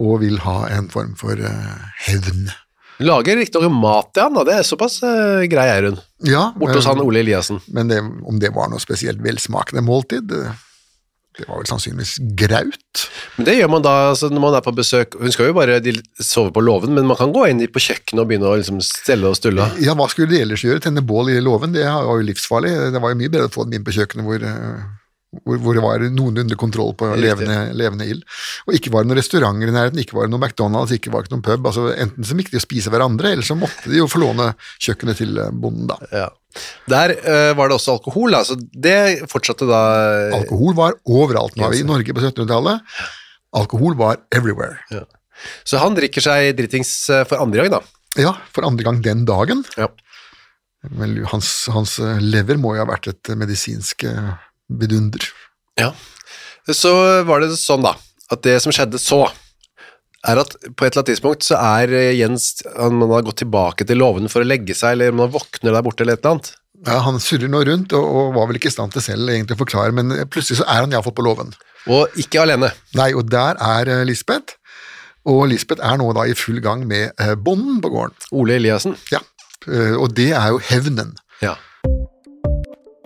og 0.00 0.20
vil 0.22 0.40
ha 0.44 0.66
en 0.72 0.90
form 0.92 1.16
for 1.20 1.40
uh, 1.40 1.88
hevn. 2.04 2.50
Hun 2.98 3.08
lager 3.08 3.38
riktignok 3.40 3.72
mat 3.74 4.12
til 4.14 4.26
han, 4.26 4.36
da. 4.36 4.44
det 4.46 4.58
er 4.60 4.66
såpass 4.66 5.00
uh, 5.02 5.42
grei 5.50 5.68
er 5.72 5.88
hun. 5.88 5.96
Ja, 6.28 6.50
Borte 6.54 6.78
hos 6.78 6.86
eh, 6.86 6.92
han 6.92 7.02
Ole 7.02 7.22
Eliassen. 7.24 7.62
Men 7.74 7.90
det, 7.90 8.02
om 8.02 8.38
det 8.42 8.52
var 8.54 8.70
noe 8.70 8.82
spesielt 8.82 9.22
velsmakende 9.24 9.82
måltid, 9.86 10.28
det, 10.30 10.44
det 11.38 11.46
var 11.48 11.62
vel 11.62 11.68
sannsynligvis 11.70 12.18
graut. 12.36 13.04
Men 13.38 13.46
det 13.48 13.54
gjør 13.56 13.70
man 13.72 13.84
da 13.84 13.92
altså, 14.10 14.28
når 14.28 14.42
man 14.44 14.56
er 14.58 14.64
på 14.64 14.74
besøk. 14.76 15.16
Hun 15.20 15.32
skal 15.32 15.48
jo 15.48 15.56
bare 15.56 15.78
sove 16.20 16.52
på 16.52 16.60
låven, 16.64 16.92
men 16.96 17.08
man 17.08 17.16
kan 17.16 17.32
gå 17.32 17.46
inn 17.48 17.62
på 17.72 17.82
kjøkkenet 17.82 18.20
og 18.20 18.28
begynne 18.28 18.50
å 18.50 18.58
liksom, 18.60 18.82
stelle 18.84 19.30
og 19.30 19.38
stulle. 19.40 19.70
Ja, 19.80 19.96
hva 19.96 20.08
skulle 20.12 20.28
de 20.32 20.42
ellers 20.44 20.64
gjøre? 20.66 20.82
Tenne 20.84 21.04
bål 21.04 21.32
i 21.32 21.38
låven? 21.40 21.72
Det 21.72 21.86
var 21.88 22.04
jo 22.04 22.26
livsfarlig. 22.28 22.74
Det 22.92 23.00
var 23.00 23.14
jo 23.14 23.20
mye 23.22 23.32
bedre 23.32 23.48
å 23.48 23.54
få 23.54 23.64
dem 23.64 23.78
inn 23.78 23.86
på 23.86 23.96
kjøkkenet 23.96 24.28
hvor, 24.28 24.44
eh, 24.44 24.82
hvor, 25.40 25.56
hvor 25.64 25.76
det 25.76 25.82
var 25.84 26.04
noenlunde 26.12 26.56
kontroll 26.60 26.92
på 26.98 27.08
levende, 27.16 27.70
levende 27.78 28.08
ild. 28.12 28.20
Og 28.66 28.76
ikke 28.76 28.92
var 28.92 29.04
det 29.04 29.10
noen 29.10 29.20
restauranter 29.20 29.72
i 29.72 29.74
nærheten, 29.74 30.02
ikke 30.02 30.18
var 30.18 30.28
det 30.28 30.34
noen 30.34 30.44
McDonald's, 30.44 30.92
ikke 30.92 31.12
var 31.14 31.24
det 31.24 31.32
noen 31.32 31.44
pub. 31.46 31.70
altså 31.70 31.88
Enten 31.94 32.28
så 32.28 32.36
gikk 32.36 32.52
de 32.52 32.60
og 32.60 32.66
spise 32.66 32.92
hverandre, 32.92 33.32
eller 33.32 33.46
så 33.46 33.56
måtte 33.58 33.88
de 33.88 34.02
jo 34.02 34.10
få 34.10 34.20
låne 34.22 34.52
kjøkkenet 34.82 35.22
til 35.22 35.40
eh, 35.40 35.50
bonden, 35.52 35.88
da. 35.90 35.98
Ja. 36.12 36.28
Der 36.92 37.14
uh, 37.16 37.54
var 37.56 37.70
det 37.70 37.78
også 37.78 37.94
alkohol, 37.94 38.34
altså 38.36 38.58
så 38.58 38.80
det 38.84 39.24
fortsatte 39.32 39.64
da 39.64 39.78
Alkohol 40.36 40.74
var 40.76 40.98
overalt. 41.08 41.56
Nå 41.56 41.64
er 41.64 41.72
vi 41.72 41.80
i 41.80 41.88
Norge 41.88 42.12
på 42.12 42.20
1700-tallet. 42.20 42.82
Alkohol 43.56 43.96
var 43.96 44.20
everywhere. 44.36 44.82
Så 45.64 45.80
han 45.80 45.96
drikker 45.96 46.24
seg 46.24 46.52
dritings 46.58 46.92
eh, 47.08 47.24
for 47.28 47.42
andre 47.42 47.64
gang, 47.64 47.78
da. 47.78 47.82
Ja, 48.20 48.34
for 48.52 48.66
andre 48.68 48.84
gang 48.86 49.00
den 49.04 49.24
dagen. 49.28 49.64
Ja. 49.80 49.88
Vel, 50.98 51.20
hans, 51.30 51.50
hans 51.72 51.98
eh, 52.02 52.20
lever 52.22 52.58
må 52.60 52.74
jo 52.76 52.82
ha 52.84 52.88
vært 52.90 53.10
et 53.12 53.32
medisinsk 53.38 54.06
eh, 54.08 54.32
vidunder. 54.80 55.26
Ja. 55.80 55.92
Så 56.70 56.92
var 57.26 57.42
det 57.42 57.52
sånn, 57.58 57.84
da, 57.84 57.96
at 58.32 58.42
det 58.46 58.58
som 58.62 58.74
skjedde 58.74 59.00
så, 59.02 59.24
er 60.28 60.38
at 60.38 60.54
på 60.54 60.86
et 60.86 60.92
eller 60.92 61.00
annet 61.02 61.10
tidspunkt 61.10 61.46
så 61.46 61.58
er 61.58 61.92
eh, 61.98 62.12
Jens 62.14 62.60
han, 62.76 62.94
Man 63.00 63.10
har 63.10 63.24
gått 63.26 63.40
tilbake 63.42 63.86
til 63.88 63.98
låven 63.98 64.30
for 64.30 64.44
å 64.44 64.46
legge 64.46 64.76
seg, 64.78 64.94
eller 64.94 65.14
om 65.14 65.24
han 65.24 65.32
våkner 65.34 65.74
der 65.74 65.82
borte, 65.82 66.04
eller 66.04 66.14
et 66.18 66.22
eller 66.22 66.36
annet. 66.36 66.52
Ja, 66.86 67.00
Han 67.06 67.18
surrer 67.22 67.50
nå 67.50 67.62
rundt 67.66 67.94
og, 67.94 68.06
og 68.06 68.36
var 68.36 68.48
vel 68.50 68.58
ikke 68.58 68.70
i 68.70 68.74
stand 68.74 68.94
til 68.94 69.02
selv 69.04 69.30
egentlig 69.30 69.58
å 69.58 69.62
forklare, 69.64 69.94
men 69.94 70.14
plutselig 70.30 70.60
så 70.60 70.66
er 70.68 70.84
han 70.84 70.94
iallfall 70.94 71.16
på 71.18 71.26
låven. 71.26 71.50
Og 71.90 72.14
ikke 72.22 72.42
alene. 72.44 72.70
Nei, 72.98 73.10
og 73.18 73.26
der 73.30 73.58
er 73.58 73.90
eh, 73.90 74.04
Lisbeth, 74.06 74.54
og 75.26 75.44
Lisbeth 75.50 75.82
er 75.86 75.98
nå 75.98 76.08
da 76.14 76.26
i 76.26 76.38
full 76.38 76.62
gang 76.62 76.86
med 76.90 77.10
eh, 77.22 77.34
bonden 77.34 77.82
på 77.82 77.90
gården. 77.90 78.30
Ole 78.38 78.58
Eliassen. 78.58 78.96
Ja, 79.10 79.22
og 79.98 80.14
det 80.18 80.32
er 80.34 80.48
jo 80.50 80.62
hevnen. 80.70 81.12
Ja. 81.42 81.52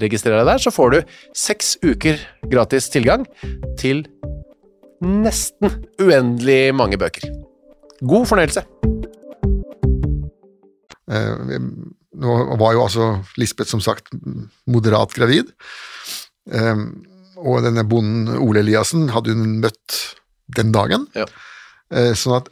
registrer 0.00 0.38
deg 0.38 0.48
der, 0.48 0.62
så 0.62 0.72
får 0.74 0.94
du 0.94 0.98
seks 1.36 1.76
uker 1.84 2.20
gratis 2.50 2.88
tilgang 2.92 3.26
til 3.80 4.04
nesten 5.02 5.82
uendelig 6.00 6.74
mange 6.78 6.98
bøker. 7.00 7.26
God 8.02 8.28
fornøyelse. 8.30 8.64
Eh, 11.12 11.58
nå 12.22 12.36
var 12.60 12.76
jo 12.76 12.84
altså 12.84 13.08
Lisbeth 13.40 13.72
som 13.72 13.82
sagt 13.82 14.12
moderat 14.70 15.14
gravid, 15.16 15.50
eh, 16.52 16.86
og 17.42 17.64
denne 17.66 17.84
bonden 17.88 18.36
Ole 18.38 18.62
Eliassen 18.62 19.08
hadde 19.12 19.34
hun 19.34 19.58
møtt 19.64 19.98
den 20.56 20.72
dagen. 20.74 21.08
Ja. 21.18 21.26
Eh, 21.92 22.12
sånn 22.18 22.38
at 22.38 22.50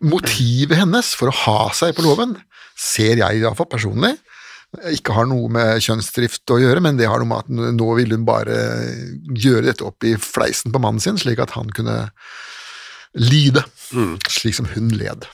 motivet 0.00 0.80
hennes 0.80 1.12
for 1.16 1.30
å 1.30 1.38
ha 1.44 1.58
seg 1.76 1.94
på 1.96 2.04
låven, 2.04 2.34
ser 2.80 3.20
jeg 3.20 3.42
iallfall 3.42 3.68
personlig, 3.70 4.14
ikke 4.92 5.14
har 5.16 5.26
noe 5.26 5.48
med 5.50 5.80
kjønnsdrift 5.82 6.52
å 6.54 6.60
gjøre, 6.62 6.80
men 6.84 6.98
det 7.00 7.08
har 7.10 7.18
noe 7.22 7.26
med 7.32 7.42
at 7.42 7.74
nå 7.74 7.88
ville 7.98 8.14
hun 8.14 8.26
bare 8.28 8.54
gjøre 9.34 9.66
dette 9.66 9.86
opp 9.86 10.06
i 10.06 10.14
fleisen 10.20 10.70
på 10.74 10.78
mannen 10.82 11.02
sin, 11.02 11.18
slik 11.18 11.42
at 11.42 11.56
han 11.56 11.72
kunne 11.74 11.96
lide, 13.18 13.64
slik 14.30 14.54
som 14.54 14.68
hun 14.74 14.92
led. 14.94 15.26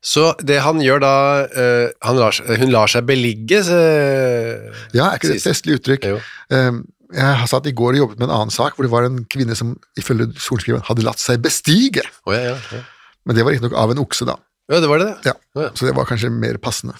Så 0.00 0.30
det 0.46 0.60
han 0.64 0.78
gjør 0.80 1.02
da 1.02 1.14
eh, 1.44 1.90
han 2.06 2.16
lar, 2.16 2.32
Hun 2.56 2.70
lar 2.72 2.88
seg 2.88 3.04
beligge 3.04 3.58
eh, 3.68 4.70
Ja, 4.96 5.10
er 5.10 5.18
ikke 5.18 5.28
det 5.28 5.42
et 5.42 5.44
festlig 5.44 5.74
uttrykk? 5.76 6.06
Jo. 6.08 6.20
Eh, 6.56 6.78
Jeg 7.20 7.50
satt 7.50 7.68
i 7.68 7.74
går 7.76 7.98
og 7.98 8.00
jobbet 8.04 8.22
med 8.22 8.30
en 8.30 8.36
annen 8.38 8.54
sak 8.54 8.78
hvor 8.78 8.86
det 8.86 8.92
var 8.94 9.04
en 9.04 9.18
kvinne 9.28 9.52
som 9.58 9.74
ifølge 10.00 10.30
sorenskriveren 10.40 10.86
hadde 10.88 11.04
latt 11.04 11.20
seg 11.20 11.42
bestige, 11.44 12.06
Oh, 12.24 12.32
ja, 12.32 12.54
ja, 12.54 12.56
ja. 12.72 12.80
men 13.26 13.36
det 13.36 13.44
var 13.44 13.52
riktignok 13.52 13.76
av 13.76 13.92
en 13.92 14.00
okse, 14.00 14.24
da. 14.30 14.38
ja, 14.72 14.80
det 14.80 14.88
var 14.88 15.02
det, 15.04 15.10
ja. 15.26 15.34
Så 15.74 15.90
det 15.90 15.92
var 15.98 16.08
kanskje 16.08 16.30
mer 16.32 16.56
passende. 16.62 16.94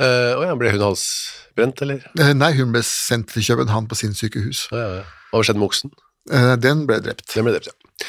Eh, 0.00 0.32
å 0.38 0.44
ja, 0.46 0.56
ble 0.56 0.72
hun 0.72 0.84
halsbrent, 0.88 1.82
eller? 1.84 2.04
Eh, 2.16 2.32
Nei, 2.36 2.54
hun 2.56 2.72
ble 2.72 2.82
sendt 2.86 3.34
til 3.34 3.44
København 3.50 3.88
på 3.90 3.98
sin 3.98 4.16
sykehus. 4.16 4.66
Å, 4.72 4.80
ja, 4.80 4.90
ja. 5.00 5.06
Hva 5.30 5.44
skjedde 5.44 5.60
med 5.60 5.68
oksen? 5.68 5.92
Uh, 6.30 6.54
Den 6.60 6.86
ble 6.88 7.00
drept. 7.04 7.26
Den 7.34 7.46
ble 7.46 7.56
drept, 7.56 7.70
ja. 7.70 8.08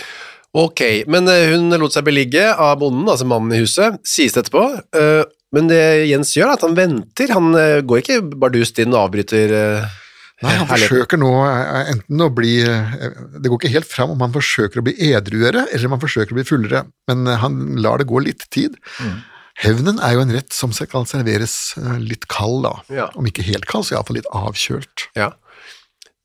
Ok, 0.57 0.81
men 1.07 1.29
hun 1.31 1.71
lot 1.79 1.95
seg 1.95 2.03
beligge 2.03 2.43
av 2.51 2.81
bonden, 2.81 3.07
altså 3.07 3.27
mannen 3.27 3.53
i 3.55 3.61
huset, 3.61 4.01
sies 4.07 4.35
det 4.35 4.45
etterpå. 4.45 4.65
Uh, 4.95 5.23
men 5.55 5.67
det 5.67 5.81
Jens 6.07 6.31
gjør, 6.35 6.51
er 6.51 6.59
at 6.59 6.63
han 6.63 6.77
venter. 6.77 7.31
Han 7.35 7.51
går 7.87 8.01
ikke 8.01 8.21
bardust 8.39 8.79
inn 8.79 8.93
og 8.95 9.09
avbryter 9.09 9.51
Nei, 10.41 10.53
han 10.57 10.65
forsøker 10.65 11.19
nå 11.21 11.29
enten 11.91 12.23
å 12.23 12.29
bli 12.33 12.53
Det 12.63 13.45
går 13.45 13.59
ikke 13.59 13.73
helt 13.75 13.85
fram 13.85 14.15
om 14.15 14.23
han 14.23 14.31
forsøker 14.33 14.79
å 14.81 14.85
bli 14.87 14.95
edruere, 15.11 15.67
eller 15.67 15.85
om 15.85 15.93
han 15.93 16.01
forsøker 16.01 16.33
å 16.33 16.39
bli 16.39 16.45
fullere, 16.47 16.81
men 17.11 17.27
han 17.43 17.59
lar 17.83 18.01
det 18.01 18.07
gå 18.09 18.23
litt 18.25 18.47
tid. 18.49 18.79
Hevnen 19.61 19.99
er 20.01 20.15
jo 20.15 20.23
en 20.23 20.33
rett 20.33 20.55
som 20.55 20.73
skal 20.73 21.05
serveres 21.09 21.75
eh, 21.77 21.99
litt 22.01 22.25
kald, 22.31 22.63
da. 22.65 22.73
Ja. 22.93 23.07
Om 23.17 23.27
ikke 23.29 23.45
helt 23.45 23.67
kald, 23.69 23.85
så 23.87 23.97
iallfall 23.97 24.17
litt 24.17 24.29
avkjølt. 24.33 25.07
Ja. 25.19 25.31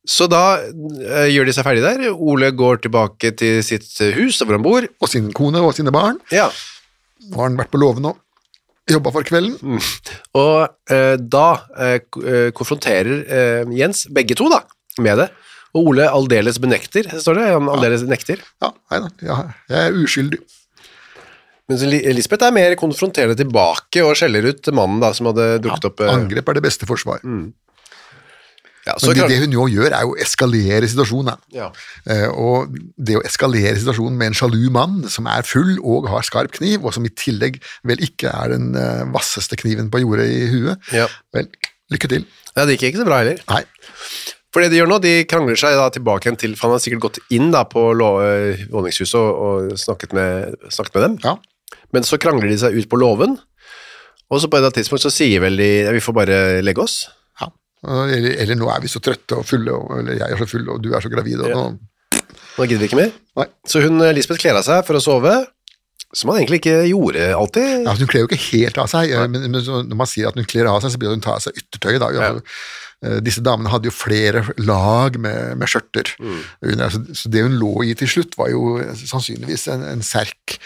Så 0.06 0.28
da 0.30 0.44
eh, 0.62 1.26
gjør 1.34 1.48
de 1.48 1.54
seg 1.56 1.66
ferdig 1.66 1.82
der. 1.84 2.06
Ole 2.14 2.52
går 2.54 2.80
tilbake 2.84 3.32
til 3.36 3.58
sitt 3.66 3.88
eh, 4.04 4.14
hus, 4.16 4.38
hvor 4.40 4.56
han 4.56 4.64
bor. 4.64 4.86
Og 5.02 5.10
sin 5.10 5.32
kone 5.36 5.60
og 5.60 5.74
sine 5.76 5.92
barn. 5.94 6.20
Ja. 6.32 6.46
Nå 7.26 7.40
har 7.40 7.50
han 7.50 7.58
vært 7.58 7.72
på 7.74 7.80
låven 7.82 8.06
og 8.08 8.22
jobba 8.86 9.12
for 9.14 9.26
kvelden. 9.26 9.80
Og 10.38 10.92
eh, 10.94 11.16
da 11.18 11.48
eh, 11.74 11.98
eh, 12.22 12.48
konfronterer 12.56 13.66
Jens 13.74 14.06
begge 14.14 14.38
to 14.38 14.48
da, 14.52 14.62
med 15.02 15.24
det. 15.24 15.30
Og 15.76 15.90
Ole 15.90 16.06
aldeles 16.08 16.60
benekter, 16.62 17.08
står 17.20 17.40
det. 17.40 17.48
Han 17.52 17.68
aldeles 17.68 18.06
nekter. 18.08 18.40
Ja, 18.62 18.70
nei 18.92 19.02
da, 19.02 19.10
ja, 19.26 19.40
jeg 19.68 19.82
er 19.90 19.98
uskyldig. 20.06 20.38
Mens 21.68 21.82
Elisabeth 21.82 22.14
Lisbeth 22.14 22.46
er 22.46 22.52
mer 22.54 22.74
konfronterende 22.78 23.34
tilbake 23.38 24.02
og 24.06 24.14
skjeller 24.18 24.46
ut 24.52 24.68
mannen 24.76 25.00
da, 25.02 25.12
som 25.16 25.26
hadde 25.32 25.46
dukket 25.64 25.88
opp. 25.88 26.00
eh, 26.04 26.12
Angrep 26.14 26.48
er 26.52 26.54
det 26.60 26.62
beste 26.62 26.86
forsvar. 26.86 27.18
ja, 28.86 28.94
så 29.02 29.08
Men 29.10 29.16
det, 29.18 29.24
det 29.32 29.38
hun 29.42 29.50
nå 29.50 29.64
gjør, 29.72 29.90
er 29.90 30.04
jo 30.06 30.12
å 30.14 30.18
eskalere 30.22 30.86
situasjonen. 30.86 31.40
ja. 31.56 31.72
Eh, 32.06 32.28
og 32.30 32.76
det 32.96 33.16
å 33.18 33.24
eskalere 33.26 33.74
situasjonen 33.80 34.14
med 34.20 34.30
en 34.30 34.38
sjalu 34.38 34.68
mann 34.70 35.00
som 35.10 35.26
er 35.26 35.42
full 35.42 35.80
og 35.82 36.06
har 36.12 36.22
skarp 36.22 36.52
kniv, 36.54 36.84
og 36.86 36.94
som 36.94 37.04
i 37.04 37.10
tillegg 37.10 37.58
vel 37.82 37.98
ikke 38.06 38.30
er 38.30 38.54
den 38.54 38.68
eh, 38.78 39.02
vasseste 39.10 39.58
kniven 39.58 39.90
på 39.90 40.04
jordet 40.04 40.28
i 40.30 40.46
huet, 40.54 40.78
Ja. 40.94 41.08
vel, 41.34 41.50
lykke 41.90 42.08
til. 42.14 42.26
ja, 42.54 42.64
det 42.64 42.78
gikk 42.78 42.92
ikke 42.92 43.02
så 43.02 43.08
bra 43.10 43.18
heller. 43.24 43.42
Nei, 43.50 43.64
For 44.54 44.62
det 44.62 44.70
de 44.70 44.78
gjør 44.78 44.88
nå, 44.88 45.00
de 45.02 45.16
krangler 45.28 45.58
seg 45.60 45.74
da 45.76 45.90
tilbake 45.90 46.24
igjen 46.30 46.38
til, 46.38 46.54
for 46.56 46.70
han 46.70 46.78
har 46.78 46.80
sikkert 46.86 47.02
gått 47.10 47.18
inn 47.34 47.50
da 47.52 47.64
på 47.68 47.90
eh, 48.22 48.62
våningshuset 48.70 49.18
og, 49.18 49.42
og 49.74 49.76
snakket, 49.82 50.14
med, 50.14 50.54
snakket 50.70 50.94
med 50.94 51.02
dem. 51.08 51.18
ja. 51.26 51.34
Men 51.96 52.04
så 52.06 52.18
krangler 52.20 52.52
de 52.52 52.58
seg 52.60 52.76
ut 52.76 52.88
på 52.92 53.00
låven, 53.00 53.38
og 54.26 54.40
så 54.42 54.48
på 54.50 54.56
et 54.58 54.60
eller 54.60 54.68
annet 54.72 54.80
tidspunkt 54.82 55.04
så 55.06 55.12
sier 55.14 55.40
vel 55.44 55.56
de 55.60 55.68
ja, 55.86 55.92
vi 55.96 56.02
får 56.04 56.16
bare 56.20 56.38
legge 56.66 56.82
oss. 56.84 57.00
ja. 57.40 57.48
Eller, 57.86 58.32
eller 58.42 58.56
nå 58.58 58.68
er 58.72 58.80
vi 58.82 58.90
så 58.90 58.98
trøtte 59.04 59.36
og 59.40 59.44
fulle, 59.46 59.70
og, 59.74 59.92
eller 60.00 60.16
jeg 60.18 60.32
er 60.34 60.40
så 60.40 60.48
full, 60.50 60.64
og 60.72 60.80
du 60.82 60.88
er 60.96 61.04
så 61.04 61.12
gravid, 61.12 61.40
og 61.44 61.52
Ja. 61.52 61.66
nå 61.66 61.92
Nå 62.56 62.64
gidder 62.64 62.80
vi 62.80 62.86
ikke 62.88 62.96
mer. 62.98 63.10
Nei. 63.36 63.44
Så 63.68 63.82
hun, 63.84 64.00
eh, 64.00 64.14
Lisbeth 64.16 64.40
kler 64.40 64.56
av 64.56 64.64
seg 64.64 64.80
for 64.88 64.96
å 64.96 65.00
sove, 65.04 65.32
som 66.16 66.30
han 66.32 66.38
egentlig 66.40 66.62
ikke 66.62 66.86
gjorde 66.88 67.26
alltid. 67.36 67.84
Ja, 67.84 67.92
Hun 67.98 68.08
kler 68.08 68.22
jo 68.24 68.28
ikke 68.30 68.38
helt 68.56 68.78
av 68.80 68.88
seg, 68.88 69.12
eh, 69.12 69.26
men, 69.28 69.44
men 69.52 69.60
når 69.90 69.98
man 70.00 70.08
sier 70.08 70.30
at 70.30 70.38
hun 70.40 70.48
kler 70.48 70.64
av 70.70 70.80
seg, 70.80 70.94
så 70.94 71.00
blir 71.02 71.12
hun 71.12 71.20
tar 71.20 71.36
av 71.36 71.44
seg 71.44 71.58
yttertøyet. 71.60 72.00
Da. 72.00 72.08
Ja. 72.16 72.30
Eh, 73.04 73.18
Disse 73.26 73.44
damene 73.44 73.68
hadde 73.74 73.90
jo 73.90 73.94
flere 73.94 74.42
lag 74.56 75.18
med, 75.20 75.58
med 75.60 75.68
skjørter. 75.68 76.14
Mm. 76.16 76.40
så, 77.12 77.28
det 77.28 77.44
hun 77.44 77.58
lå 77.60 77.74
i 77.84 77.92
til 78.00 78.08
slutt, 78.08 78.38
var 78.40 78.48
jo 78.54 78.78
sannsynligvis 79.04 79.68
en, 79.76 79.84
en 79.92 80.02
serk 80.02 80.56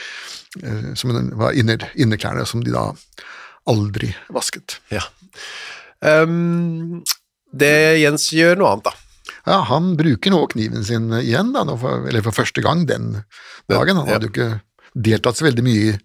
som 0.99 1.13
var 1.39 1.55
inner, 1.55 1.85
innerklærne, 1.95 2.47
som 2.47 2.65
de 2.65 2.73
da 2.75 2.89
aldri 3.71 4.11
vasket. 4.35 4.81
Ja. 4.91 5.05
Um, 6.01 7.03
det 7.53 8.01
Jens 8.01 8.31
gjør 8.35 8.59
noe 8.61 8.73
annet, 8.75 8.91
da. 8.91 8.95
Ja, 9.47 9.61
Han 9.71 9.95
bruker 9.99 10.33
nå 10.33 10.41
kniven 10.53 10.85
sin 10.85 11.11
igjen, 11.21 11.53
da, 11.55 11.65
for, 11.79 12.09
eller 12.09 12.25
for 12.25 12.37
første 12.37 12.65
gang 12.65 12.85
den 12.89 13.21
dagen. 13.71 14.01
Han 14.01 14.09
hadde 14.11 14.29
jo 14.29 14.33
ikke 14.35 14.51
deltatt 14.95 15.39
så 15.39 15.47
veldig 15.47 15.65
mye 15.65 15.93
i 15.93 15.97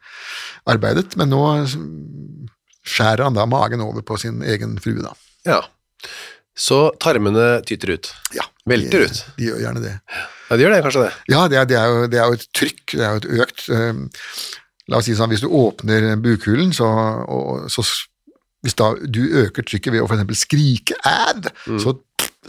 arbeidet, 0.69 1.15
men 1.19 1.31
nå 1.33 1.41
skjærer 2.85 3.25
han 3.25 3.37
da 3.37 3.47
magen 3.49 3.81
over 3.85 4.05
på 4.05 4.17
sin 4.21 4.43
egen 4.45 4.77
frue, 4.81 5.01
da. 5.01 5.15
Ja. 5.45 5.61
Så 6.55 6.87
tarmene 7.01 7.59
tyter 7.67 7.95
ut. 7.97 8.11
Ja, 8.37 8.45
Velter 8.69 9.03
de, 9.03 9.09
ut. 9.09 9.23
De 9.37 9.49
gjør 9.49 9.63
gjerne 9.65 9.83
det. 9.83 9.95
Ja, 10.13 10.25
de 10.51 10.65
gjør 10.65 10.75
det, 10.75 10.81
kanskje 10.85 11.05
det. 11.07 11.13
Ja, 11.33 11.47
det 11.51 11.57
er, 11.61 11.69
det 11.69 11.79
er, 11.79 11.87
jo, 11.89 12.07
det 12.11 12.21
er 12.21 12.29
jo 12.29 12.39
et 12.39 12.47
trykk, 12.53 12.83
det 12.93 13.05
er 13.05 13.15
jo 13.15 13.21
et 13.23 13.29
økt 13.45 13.67
eh, 13.73 14.03
La 14.85 14.99
oss 14.99 15.07
si 15.09 15.15
sånn, 15.17 15.31
hvis 15.33 15.41
du 15.41 15.47
åpner 15.49 16.11
bukhulen, 16.21 16.69
så, 16.77 16.85
og, 17.25 17.63
så 17.73 17.81
hvis 18.65 18.75
da 18.77 18.91
du 19.01 19.23
øker 19.45 19.65
trykket 19.65 19.93
ved 19.93 20.03
å 20.03 20.09
eksempel 20.09 20.37
skrike 20.37 20.97
mm. 21.01 21.79
så 21.81 21.95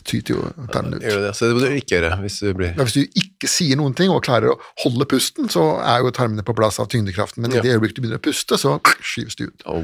tyter 0.07 0.37
jo 0.37 0.43
tarmene 0.73 0.99
ut. 0.99 1.05
Gjør 1.05 1.23
det. 1.25 1.33
Så 1.37 1.49
det 1.49 1.57
må 1.57 1.63
du 1.65 1.79
ikke 1.79 1.97
gjøre 1.97 2.19
hvis 2.23 2.39
du 2.45 2.51
blir 2.57 2.75
Ja, 2.75 2.85
hvis 2.85 2.97
du 2.97 3.21
ikke 3.21 3.51
sier 3.51 3.81
noen 3.81 3.97
ting 3.97 4.13
og 4.13 4.23
klarer 4.25 4.53
å 4.53 4.59
holde 4.85 5.09
pusten, 5.09 5.49
så 5.53 5.65
er 5.81 6.05
jo 6.05 6.13
tarmene 6.17 6.45
på 6.47 6.57
plass 6.57 6.81
av 6.83 6.91
tyngdekraften, 6.93 7.45
men 7.45 7.57
Ja. 7.57 7.61
i 7.61 7.67
det 7.67 7.77
øyeblikket 7.77 7.99
du 7.99 8.05
begynner 8.05 8.21
å 8.21 8.27
puste, 8.29 8.61
så 8.61 8.77
skyves 9.01 9.37
du 9.41 9.49
ut. 9.49 9.67
Au. 9.69 9.83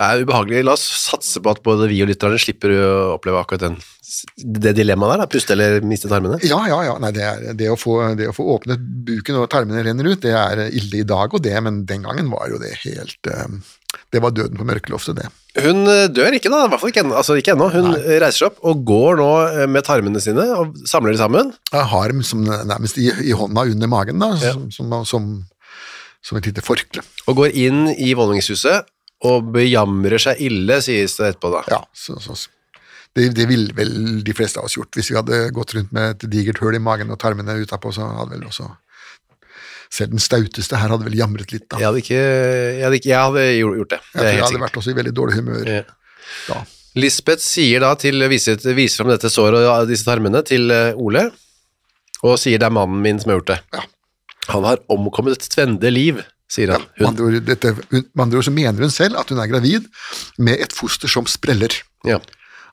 Er 0.00 0.22
ubehagelig. 0.24 0.62
La 0.64 0.72
oss 0.78 0.84
satse 1.04 1.42
på 1.44 1.52
at 1.52 1.58
både 1.66 1.88
vi 1.90 1.98
og 2.00 2.08
lytterne 2.08 2.38
slipper 2.40 2.72
å 2.72 2.92
oppleve 3.18 3.42
akkurat 3.42 3.66
den, 3.66 3.74
det 4.40 4.72
dilemmaet 4.78 5.12
der, 5.12 5.20
da. 5.20 5.26
puste 5.30 5.52
eller 5.52 5.84
miste 5.84 6.08
tarmene. 6.08 6.38
Ja, 6.46 6.62
ja, 6.70 6.78
ja. 6.88 6.94
Nei, 7.02 7.10
det, 7.16 7.26
er, 7.26 7.42
det, 7.58 7.68
å 7.68 7.76
få, 7.78 7.98
det 8.16 8.30
å 8.30 8.36
få 8.36 8.46
åpnet 8.54 8.80
buken 9.06 9.36
og 9.42 9.50
tarmene 9.52 9.82
renner 9.84 10.08
ut, 10.08 10.22
det 10.24 10.32
er 10.32 10.62
ille 10.70 11.02
i 11.02 11.06
dag 11.08 11.36
og 11.36 11.44
det, 11.44 11.52
men 11.66 11.82
den 11.90 12.06
gangen 12.08 12.32
var 12.32 12.48
jo 12.48 12.56
det 12.62 12.72
helt 12.86 13.28
eh, 13.28 13.58
Det 14.14 14.22
var 14.24 14.32
døden 14.32 14.56
på 14.56 14.66
mørkeloftet, 14.70 15.20
det. 15.20 15.28
Hun 15.60 15.82
eh, 15.90 16.06
dør 16.16 16.36
ikke, 16.38 16.48
da. 16.52 16.62
I 16.64 16.70
hvert 16.72 16.80
fall 16.82 16.92
ikke. 16.94 17.04
Altså, 17.20 17.36
ikke 17.36 17.52
ennå. 17.56 17.68
Hun 17.74 17.90
Nei. 17.92 18.00
reiser 18.22 18.38
seg 18.44 18.48
opp 18.54 18.64
og 18.72 18.84
går 18.88 19.20
nå 19.20 19.28
eh, 19.50 19.66
med 19.68 19.84
tarmene 19.84 20.22
sine 20.24 20.46
og 20.56 20.78
samler 20.88 21.12
de 21.12 21.20
sammen. 21.20 21.50
Jeg 21.74 21.90
har 21.92 22.14
dem 22.14 22.22
som 22.24 22.46
nærmest 22.48 22.96
i, 23.02 23.10
i 23.28 23.36
hånda 23.36 23.66
under 23.74 23.90
magen, 23.98 24.22
da, 24.24 24.32
Ja. 24.40 24.54
som, 24.56 24.70
som, 24.72 24.96
som, 25.04 25.28
som 26.24 26.40
et 26.40 26.48
lite 26.48 26.64
forkle. 26.64 27.04
Og 27.28 27.36
går 27.42 27.52
inn 27.66 27.84
i 27.98 28.14
våningshuset 28.16 28.88
og 29.28 29.50
bejamrer 29.52 30.18
seg 30.22 30.40
ille, 30.46 30.78
sies 30.84 31.16
det 31.18 31.32
etterpå, 31.34 31.50
da. 31.52 31.62
Ja, 31.68 31.80
så, 31.92 32.16
så, 32.24 32.36
det, 33.16 33.30
det 33.36 33.46
ville 33.50 33.74
vel 33.76 34.22
de 34.24 34.32
fleste 34.36 34.60
av 34.62 34.68
oss 34.68 34.76
gjort. 34.78 34.94
Hvis 34.96 35.10
vi 35.12 35.18
hadde 35.18 35.40
gått 35.56 35.74
rundt 35.76 35.90
med 35.92 36.14
et 36.14 36.28
digert 36.30 36.60
høl 36.62 36.78
i 36.78 36.80
magen 36.82 37.10
og 37.12 37.18
tarmene 37.20 37.58
utapå, 37.60 37.92
så 37.92 38.06
hadde 38.06 38.36
vel 38.38 38.46
også 38.48 38.68
selv 39.90 40.12
den 40.14 40.22
stauteste 40.22 40.78
her 40.78 40.92
hadde 40.94 41.02
vel 41.08 41.16
jamret 41.18 41.50
litt, 41.50 41.64
da. 41.68 41.80
Jeg 41.82 41.88
hadde 41.88 42.00
ikke 42.04 42.18
Jeg 42.20 42.84
hadde, 42.86 42.98
ikke, 43.00 43.10
jeg 43.10 43.24
hadde 43.26 43.46
gjort 43.58 43.78
gjort 43.80 43.90
det. 43.90 43.98
Jeg 44.00 44.12
Det 44.12 44.20
tror 44.20 44.28
jeg 44.30 44.36
hadde 44.38 44.50
sikkert. 44.52 44.62
vært 44.68 44.78
også 44.80 44.90
i 44.92 44.98
veldig 45.00 45.14
dårlig 45.18 45.38
humør 45.40 45.70
Ja. 45.72 45.82
da. 46.48 46.60
Lisbeth 47.00 47.42
sier 47.42 47.80
da 47.82 47.90
til 47.98 48.24
viser, 48.30 48.56
viser 48.74 49.02
fram 49.02 49.10
dette 49.12 49.30
såret 49.30 49.66
og 49.66 49.88
disse 49.90 50.06
tarmene 50.06 50.40
til 50.46 50.70
eh, 50.74 50.94
Ole, 50.98 51.24
og 52.22 52.38
sier 52.38 52.58
det 52.62 52.66
er 52.66 52.74
mannen 52.74 53.02
min 53.02 53.18
som 53.22 53.30
har 53.30 53.40
gjort 53.40 53.50
det. 53.52 53.58
Ja. 53.74 53.82
Han 54.54 54.64
har 54.66 54.80
omkommet 54.90 55.36
et 55.38 55.50
tvende 55.52 55.90
liv, 55.92 56.22
sier 56.50 56.74
han. 56.74 56.84
Med 56.98 57.06
Hun, 57.06 57.08
andre 57.12 57.40
dette, 57.46 57.72
med 57.92 58.24
andre 58.26 58.40
ord 58.40 58.48
så 58.48 58.54
mener 58.54 58.84
hun 58.86 58.92
selv 58.94 59.20
at 59.20 59.30
hun 59.30 59.38
er 59.42 59.50
gravid 59.50 59.86
med 60.42 60.60
et 60.60 60.74
foster 60.76 61.10
som 61.10 61.28
spreller. 61.30 61.80
ja. 62.08 62.20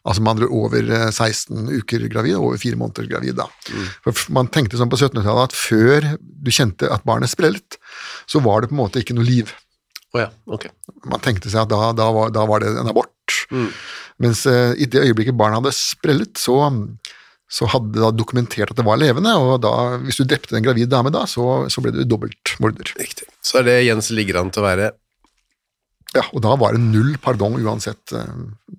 Altså 0.07 0.21
med 0.23 0.37
andre 0.37 0.47
ord 0.47 0.69
over 0.69 0.91
eh, 0.95 1.09
16 1.11 1.65
uker 1.81 2.05
gravid, 2.07 2.37
over 2.39 2.55
fire 2.61 2.77
måneder 2.79 3.09
gravid. 3.09 3.33
da. 3.35 3.47
For 4.05 4.15
Man 4.31 4.47
tenkte 4.47 4.77
sånn 4.79 4.87
på 4.87 4.95
1700-tallet 4.95 5.49
at 5.49 5.55
før 5.57 6.05
du 6.21 6.51
kjente 6.53 6.87
at 6.93 7.03
barnet 7.03 7.27
sprellet, 7.33 7.75
så 8.29 8.39
var 8.45 8.61
det 8.63 8.69
på 8.71 8.77
en 8.77 8.79
måte 8.85 9.01
ikke 9.03 9.17
noe 9.17 9.27
liv. 9.27 9.51
Oh 10.15 10.21
ja, 10.21 10.29
ok. 10.47 10.69
Man 11.11 11.19
tenkte 11.25 11.51
seg 11.51 11.65
at 11.65 11.73
da, 11.73 11.89
da, 11.97 12.07
var, 12.15 12.31
da 12.31 12.45
var 12.47 12.63
det 12.63 12.69
en 12.79 12.87
abort. 12.87 13.41
Mens 14.23 14.45
uh, 14.47 14.71
i 14.79 14.87
det 14.87 15.03
øyeblikket 15.09 15.35
barnet 15.35 15.59
hadde 15.59 15.75
sprellet, 15.75 16.39
så, 16.39 16.55
så 17.47 17.67
hadde 17.71 18.01
da 18.01 18.09
dokumentert 18.11 18.73
at 18.73 18.79
det 18.79 18.85
var 18.85 18.99
levende, 18.99 19.31
og 19.39 19.61
da, 19.63 19.73
hvis 20.03 20.19
du 20.19 20.25
drepte 20.27 20.57
en 20.57 20.65
gravid 20.65 20.89
dame 20.91 21.13
da, 21.15 21.23
så, 21.29 21.67
så 21.71 21.83
ble 21.83 21.93
du 21.95 22.01
dobbeltmorder. 22.03 22.91
Riktig. 22.99 23.29
Så 23.45 23.61
er 23.61 23.69
det 23.69 23.77
Jens 23.85 24.11
ligger 24.11 24.41
an 24.41 24.51
til 24.51 24.63
å 24.63 24.67
være 24.67 24.89
Ja, 26.15 26.25
og 26.33 26.41
da 26.43 26.55
var 26.59 26.75
det 26.75 26.83
null 26.83 27.15
pardon 27.23 27.55
uansett 27.61 28.11
eh, 28.15 28.75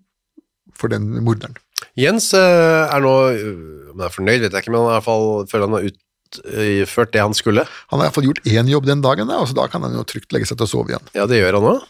for 0.77 0.93
den 0.93 1.09
morderen. 1.25 1.57
Jens 1.99 2.33
eh, 2.37 2.85
er 2.85 3.03
nå 3.05 3.15
øh, 3.31 3.93
Om 3.93 4.03
han 4.03 4.07
er 4.09 4.15
fornøyd, 4.15 4.45
vet 4.45 4.53
jeg 4.53 4.67
ikke, 4.67 4.75
men 4.75 4.85
han 4.85 4.91
er 4.91 4.93
i 4.93 4.99
hvert 4.99 5.09
fall 5.09 5.29
føler 5.51 5.69
han 5.69 5.79
har 5.79 5.89
utført 5.89 7.15
det 7.15 7.23
han 7.25 7.37
skulle. 7.37 7.65
Han 7.89 8.03
har 8.03 8.11
iallfall 8.11 8.29
gjort 8.29 8.45
én 8.45 8.69
jobb 8.69 8.89
den 8.89 9.05
dagen, 9.05 9.31
da, 9.33 9.41
og 9.41 9.49
så 9.49 9.57
da 9.57 9.65
kan 9.73 9.87
han 9.87 9.97
jo 9.97 10.05
trygt 10.09 10.35
legge 10.37 10.51
seg 10.51 10.61
til 10.61 10.69
å 10.69 10.73
sove 10.75 10.93
igjen. 10.93 11.09
Ja, 11.17 11.25
det 11.31 11.41
gjør 11.41 11.57
han 11.57 11.71
òg. 11.73 11.87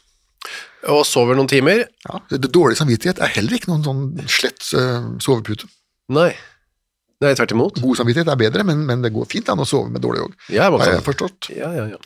Og 0.95 1.03
sover 1.09 1.35
noen 1.35 1.51
timer. 1.51 1.83
Ja, 2.07 2.21
det, 2.31 2.39
det 2.45 2.53
Dårlig 2.55 2.79
samvittighet 2.79 3.19
er 3.19 3.35
heller 3.35 3.59
ikke 3.59 3.73
noen 3.73 3.83
sånn 3.87 4.31
slett 4.31 4.63
eh, 4.79 5.11
sovepute. 5.25 5.67
Nei. 6.15 6.31
Nei, 7.19 7.33
tvert 7.35 7.51
imot. 7.51 7.81
God 7.83 7.99
samvittighet 7.99 8.29
er 8.31 8.39
bedre, 8.39 8.63
men, 8.67 8.85
men 8.87 9.01
det 9.03 9.11
går 9.15 9.27
fint 9.31 9.49
an 9.51 9.59
å 9.59 9.67
sove 9.67 9.91
med 9.91 10.05
dårlig 10.05 10.23
òg. 10.29 10.35
Ja, 10.55 10.69
Har 10.71 10.87
jeg 10.93 11.03
forstått. 11.07 11.49
Ja, 11.51 11.71
ja, 11.75 11.87
ja. 11.91 11.99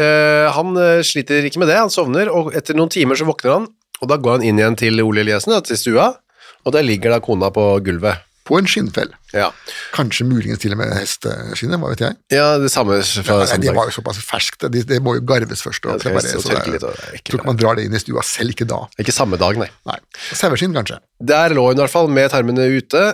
Uh, 0.00 0.46
han 0.56 0.72
eh, 0.82 1.02
sliter 1.06 1.46
ikke 1.46 1.62
med 1.62 1.70
det, 1.70 1.78
han 1.78 1.92
sovner, 1.94 2.30
og 2.34 2.50
etter 2.58 2.74
noen 2.78 2.90
timer 2.90 3.18
så 3.18 3.28
våkner 3.28 3.54
han, 3.54 3.68
og 4.02 4.10
da 4.10 4.18
går 4.18 4.38
han 4.40 4.46
inn 4.48 4.58
igjen 4.58 4.78
til 4.78 4.98
Ole 5.04 5.22
Eliassen, 5.22 5.54
til 5.66 5.78
stua, 5.78 6.08
og 6.66 6.74
der 6.74 6.82
ligger 6.86 7.14
da 7.14 7.20
kona 7.22 7.52
på 7.54 7.68
gulvet. 7.86 8.24
På 8.48 8.56
en 8.56 8.64
skinnfell. 8.64 9.10
Ja, 9.36 9.50
Kanskje 9.92 10.24
muligens 10.24 10.62
til 10.62 10.72
og 10.72 10.78
med 10.80 10.88
hesteskinnet, 10.96 11.76
hva 11.82 11.90
vet 11.92 12.00
jeg. 12.00 12.16
ja 12.32 12.46
det 12.56 12.70
samme 12.72 12.96
fra 13.04 13.42
Ja, 13.44 13.58
det 13.60 13.74
var 13.76 13.90
jo 13.90 13.92
såpass 13.98 14.22
ferskt, 14.24 14.64
det, 14.72 14.86
det 14.88 15.02
må 15.04 15.18
jo 15.18 15.24
garves 15.28 15.60
først. 15.60 15.84
Ja, 15.84 15.92
Og 15.92 16.00
det 16.00 16.06
prepareres, 16.08 16.38
og 16.38 16.46
så 16.46 16.56
det 16.56 16.80
det 16.80 16.92
Jeg 17.12 17.22
tror 17.28 17.42
ikke 17.42 17.50
man 17.50 17.60
drar 17.60 17.76
det 17.76 17.84
inn 17.84 17.94
i 17.98 18.00
stua, 18.00 18.24
selv 18.24 18.56
ikke 18.56 18.64
da. 18.70 18.80
Ikke 19.04 19.12
samme 19.12 19.36
dag, 19.36 19.60
nei. 19.60 19.68
Nei. 19.90 19.98
Saueskinn, 20.32 20.72
kanskje. 20.72 20.96
Der 21.20 21.52
lå 21.52 21.66
hun 21.68 21.76
i 21.76 21.82
hvert 21.84 21.92
fall 21.92 22.08
med 22.08 22.32
tarmene 22.32 22.70
ute, 22.72 23.04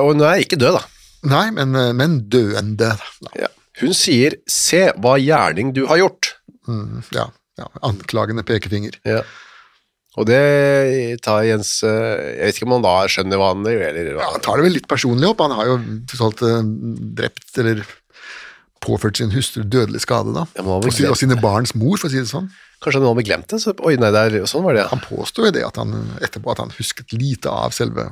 og 0.00 0.12
hun 0.14 0.24
er 0.24 0.42
ikke 0.42 0.60
død 0.60 0.78
da. 0.78 0.84
Nei, 1.28 1.46
men, 1.56 1.74
eh, 1.78 1.92
men 1.96 2.18
døende. 2.32 2.92
Da. 2.98 3.32
Ja. 3.38 3.50
Hun 3.80 3.94
sier, 3.96 4.36
se 4.50 4.86
hva 5.02 5.16
gjerning 5.20 5.72
du 5.76 5.84
har 5.90 6.00
gjort. 6.02 6.34
Mm, 6.68 7.02
ja, 7.16 7.28
ja. 7.60 7.70
Anklagende 7.86 8.44
pekefinger. 8.46 8.96
Ja. 9.08 9.22
Og 10.14 10.28
det 10.28 10.38
tar 11.26 11.42
Jens, 11.42 11.80
eh, 11.82 12.36
jeg 12.38 12.46
vet 12.46 12.60
ikke 12.60 12.68
om 12.68 12.76
han 12.76 12.86
da 12.86 12.94
skjønner 13.10 13.40
hva 13.40 13.50
han 13.50 13.66
gjør, 13.66 13.84
eller 13.88 14.12
Ja, 14.14 14.30
han 14.36 14.44
tar 14.44 14.60
det 14.60 14.68
vel 14.68 14.76
litt 14.78 14.90
personlig 14.90 15.32
opp. 15.32 15.42
Han 15.42 15.56
har 15.58 15.72
jo 15.72 15.78
totalt 16.12 16.44
alt 16.44 16.50
eh, 16.50 16.68
drept 17.18 17.58
eller 17.64 17.82
påført 18.84 19.18
sin 19.18 19.32
hustru 19.32 19.64
dødelig 19.64 20.04
skade, 20.04 20.34
da. 20.36 20.44
Ja, 20.58 20.66
og, 20.76 20.86
sin, 20.92 21.08
og 21.08 21.18
sine 21.18 21.40
barns 21.40 21.74
mor, 21.74 21.96
for 21.98 22.10
å 22.10 22.12
si 22.12 22.20
det 22.20 22.30
sånn. 22.30 22.50
Kanskje 22.84 23.00
han 23.00 23.08
hadde 23.08 23.24
glemt 23.24 23.48
det? 23.48 23.60
Så, 23.62 23.72
oi, 23.80 23.94
nei, 23.96 24.10
der, 24.12 24.42
sånn 24.50 24.66
var 24.66 24.76
det, 24.76 24.82
ja. 24.84 24.90
Han 24.92 25.00
påstår 25.00 25.48
jo 25.48 25.54
det 25.56 25.62
at 25.64 25.80
han, 25.80 25.94
etterpå 26.20 26.52
at 26.52 26.60
han 26.60 26.74
husket 26.76 27.14
lite 27.16 27.48
av 27.48 27.72
selve 27.72 28.10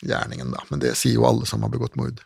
gjerningen, 0.00 0.54
da. 0.54 0.64
Men 0.70 0.80
det 0.80 0.94
sier 0.96 1.18
jo 1.18 1.28
alle 1.28 1.48
som 1.48 1.66
har 1.66 1.72
begått 1.74 1.98
mord. 2.00 2.22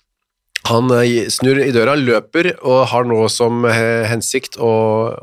Han 0.68 0.90
eh, 0.92 1.26
snur 1.33 1.59
i 1.59 1.70
døra, 1.72 1.96
løper 1.96 2.53
og 2.59 2.83
har 2.92 3.07
nå 3.09 3.24
som 3.33 3.64
eh, 3.66 4.07
hensikt 4.11 4.59
å 4.61 4.72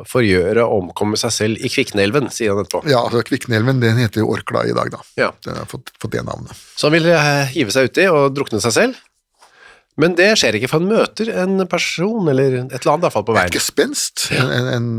forgjøre 0.09 0.65
og 0.65 0.87
omkomme 0.89 1.19
seg 1.19 1.33
selv 1.35 1.61
i 1.61 1.71
Kviknelven, 1.71 2.31
sier 2.33 2.55
han 2.55 2.63
etterpå. 2.65 2.83
Ja, 2.89 3.03
altså 3.05 3.21
Kviknelven 3.27 3.79
den 3.83 4.01
heter 4.01 4.25
jo 4.25 4.31
Orkla 4.33 4.65
i 4.67 4.75
dag, 4.75 4.91
da. 4.93 5.03
Ja. 5.19 5.29
Den 5.45 5.61
har 5.61 5.69
fått, 5.69 5.93
fått 6.01 6.17
det 6.17 6.25
navnet. 6.27 6.57
Så 6.75 6.89
han 6.89 6.97
vil 6.97 7.07
eh, 7.13 7.45
hive 7.53 7.75
seg 7.75 7.91
uti 7.91 8.09
og 8.11 8.33
drukne 8.35 8.59
seg 8.63 8.75
selv. 8.75 9.03
Men 9.97 10.13
det 10.17 10.27
skjer 10.37 10.55
ikke, 10.59 10.67
for 10.69 10.77
han 10.81 10.89
møter 10.91 11.31
en 11.41 11.61
person, 11.69 12.27
eller 12.29 12.57
et 12.59 12.73
eller 12.77 12.91
annet 12.93 13.01
i 13.01 13.07
hvert 13.07 13.15
fall 13.15 13.25
på 13.25 13.33
Et 13.33 13.39
veien. 13.39 13.53
gespenst, 13.55 14.27
ja. 14.35 14.43
en, 14.45 14.67
en, 14.75 14.89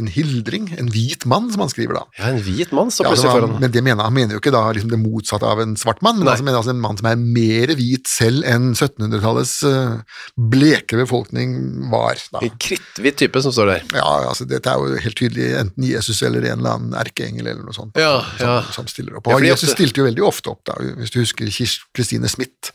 en 0.00 0.08
hildring, 0.10 0.64
en 0.78 0.88
hvit 0.90 1.22
mann, 1.30 1.46
som 1.54 1.62
han 1.62 1.70
skriver 1.70 1.94
da. 2.00 2.02
Ja, 2.18 2.32
en 2.32 2.40
hvit 2.42 2.72
mann 2.74 2.90
står 2.90 3.06
Ja, 3.06 3.12
plutselig 3.14 3.34
foran. 3.36 3.54
men 3.62 3.70
det 3.74 3.82
mener, 3.86 4.02
han 4.08 4.16
mener 4.16 4.34
jo 4.34 4.40
ikke 4.42 4.50
da 4.54 4.64
liksom 4.74 4.90
det 4.90 4.98
motsatte 5.02 5.46
av 5.46 5.62
en 5.62 5.76
svart 5.78 6.02
mann, 6.02 6.18
men 6.18 6.26
Nei. 6.26 6.32
altså, 6.34 6.46
mener 6.48 6.58
altså 6.62 6.74
en 6.74 6.82
mann 6.82 6.98
som 6.98 7.06
er 7.12 7.20
mer 7.22 7.74
hvit 7.78 8.10
selv 8.10 8.42
enn 8.50 8.72
1700-tallets 8.74 9.54
uh, 9.68 10.00
bleke 10.36 10.98
befolkning 10.98 11.54
var. 11.92 12.18
Da. 12.34 12.42
En 12.44 12.58
kritthvit 12.60 13.18
type 13.22 13.42
som 13.44 13.54
står 13.54 13.70
der. 13.72 13.86
Ja, 13.98 14.08
altså 14.32 14.46
Dette 14.48 14.72
er 14.74 14.82
jo 14.82 14.98
helt 15.06 15.18
tydelig 15.18 15.52
enten 15.60 15.86
Jesus 15.86 16.20
eller 16.26 16.42
en 16.50 16.58
eller 16.60 16.74
annen 16.78 16.98
erkeengel 16.98 17.46
eller 17.46 17.62
noe 17.66 17.76
sånt 17.76 17.98
Ja, 18.00 18.18
som, 18.38 18.42
ja. 18.46 18.58
som 18.74 18.90
stiller 18.90 19.18
opp. 19.20 19.30
Og 19.30 19.44
Jesus 19.46 19.70
stilte 19.74 20.02
jo 20.02 20.08
veldig 20.08 20.24
ofte 20.26 20.50
opp, 20.52 20.64
da, 20.68 20.76
hvis 20.98 21.14
du 21.14 21.20
husker 21.22 21.46
Kristine 21.94 22.28
Smith. 22.30 22.72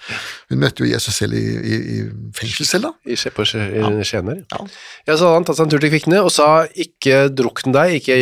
Hun 0.51 0.63
møtte 0.63 0.83
jo 0.85 0.89
Jesus 0.91 1.19
selv 1.19 1.35
i, 1.37 1.43
i, 1.59 1.72
i 1.73 1.97
fengselscella. 2.37 2.91
I, 3.05 3.17
på 3.35 3.45
i 3.45 4.05
Skjener. 4.07 4.41
Ja. 4.51 4.59
Ja, 5.07 5.15
så 5.17 5.27
hadde 5.27 5.35
han 5.39 5.47
tatt 5.47 5.59
seg 5.59 5.65
en 5.67 5.73
tur 5.73 5.83
til 5.83 5.91
Kvikne 5.93 6.21
og 6.23 6.31
sa 6.33 6.47
ikke 6.85 7.27
drukn 7.33 7.75
deg, 7.75 7.97
ikke 7.99 8.17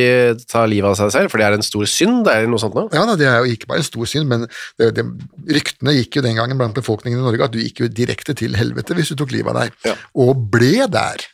ta 0.51 0.63
livet 0.69 0.91
av 0.91 0.97
seg 0.99 1.13
selv, 1.15 1.31
for 1.33 1.41
det 1.41 1.47
er 1.49 1.57
en 1.57 1.65
stor 1.65 1.85
synd, 1.89 2.23
det 2.27 2.35
er 2.35 2.49
noe 2.51 2.61
sånt 2.61 2.77
nå. 2.77 2.87
Ja, 2.95 3.05
Det 3.15 3.27
er 3.29 3.39
jo 3.43 3.55
ikke 3.55 3.69
bare 3.71 3.83
en 3.83 3.89
stor 3.89 4.09
synd, 4.09 4.29
men 4.31 4.47
det, 4.79 4.91
det, 4.97 5.05
ryktene 5.51 5.95
gikk 5.99 6.19
jo 6.19 6.25
den 6.25 6.37
gangen 6.39 6.59
blant 6.61 6.77
befolkningen 6.77 7.19
i 7.21 7.25
Norge 7.27 7.47
at 7.49 7.55
du 7.55 7.59
gikk 7.61 7.83
jo 7.85 7.91
direkte 7.91 8.35
til 8.37 8.55
helvete 8.59 8.97
hvis 8.97 9.13
du 9.13 9.19
tok 9.21 9.33
livet 9.35 9.53
av 9.53 9.65
deg, 9.65 9.77
Ja. 9.91 9.95
og 10.15 10.47
ble 10.53 10.87
der. 10.91 11.27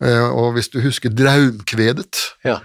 Eh, 0.00 0.28
og 0.30 0.54
hvis 0.56 0.70
du 0.72 0.80
husker 0.84 1.12
Draumkvedet, 1.12 2.36
Ja. 2.44 2.60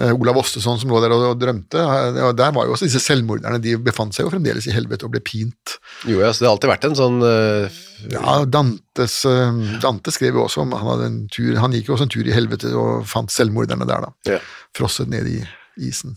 Eh, 0.00 0.12
Olav 0.12 0.38
Ostesson 0.40 0.78
som 0.80 0.90
lå 0.92 1.00
der 1.02 1.14
og, 1.14 1.24
og 1.32 1.40
drømte, 1.40 1.80
eh, 1.82 2.18
og 2.26 2.34
der 2.38 2.52
var 2.54 2.68
jo 2.68 2.76
også 2.76 2.88
disse 2.88 3.02
selvmorderne, 3.04 3.60
de 3.62 3.76
befant 3.82 4.16
seg 4.16 4.26
jo 4.26 4.32
fremdeles 4.32 4.68
i 4.68 4.74
helvete 4.74 5.06
og 5.08 5.14
ble 5.14 5.22
pint. 5.24 5.76
Jo, 6.08 6.20
ja, 6.22 6.32
så 6.32 6.44
det 6.44 6.48
har 6.48 6.56
alltid 6.56 6.72
vært 6.74 6.88
en 6.88 6.98
sånn 6.98 7.22
uh... 7.24 7.80
Ja, 8.12 8.40
Dantes, 8.48 9.20
eh, 9.28 9.62
Dante 9.82 10.14
skrev 10.14 10.38
jo 10.38 10.46
også 10.48 10.64
om 10.64 10.74
han 10.74 11.22
tur, 11.32 11.54
han 11.62 11.76
gikk 11.76 11.90
jo 11.90 11.96
også 11.96 12.08
en 12.08 12.14
tur 12.16 12.28
i 12.28 12.34
helvete 12.34 12.74
og 12.74 13.06
fant 13.10 13.32
selvmorderne 13.32 13.88
der, 13.88 14.08
da. 14.08 14.36
Ja. 14.36 14.42
Frosset 14.76 15.10
ned 15.12 15.30
i 15.30 15.40
isen. 15.82 16.16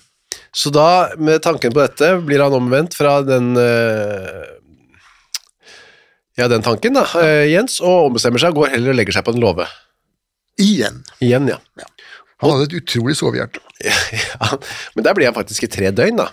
Så 0.55 0.71
da, 0.73 1.15
med 1.19 1.43
tanken 1.43 1.73
på 1.75 1.83
dette, 1.83 2.15
blir 2.25 2.43
han 2.43 2.55
omvendt 2.55 2.97
fra 2.97 3.19
den 3.25 3.53
uh... 3.59 4.43
Ja, 6.35 6.49
den 6.51 6.63
tanken, 6.65 6.97
da, 6.97 7.05
eh, 7.23 7.45
Jens, 7.47 7.77
og 7.79 8.09
ombestemmer 8.09 8.41
seg, 8.43 8.55
går 8.57 8.73
heller 8.73 8.91
og 8.91 8.97
legger 8.99 9.15
seg 9.15 9.23
på 9.23 9.31
en 9.31 9.39
låve. 9.39 9.67
Igjen. 10.59 11.01
Igjen, 11.23 11.47
ja. 11.47 11.59
Han 12.43 12.51
hadde 12.51 12.65
et 12.69 12.77
utrolig 12.81 13.15
sovehjerte. 13.19 13.61
ja. 13.85 14.49
Men 14.95 15.05
der 15.07 15.15
ble 15.17 15.27
han 15.29 15.35
faktisk 15.37 15.67
i 15.67 15.71
tre 15.71 15.91
døgn, 15.95 16.17
da. 16.19 16.29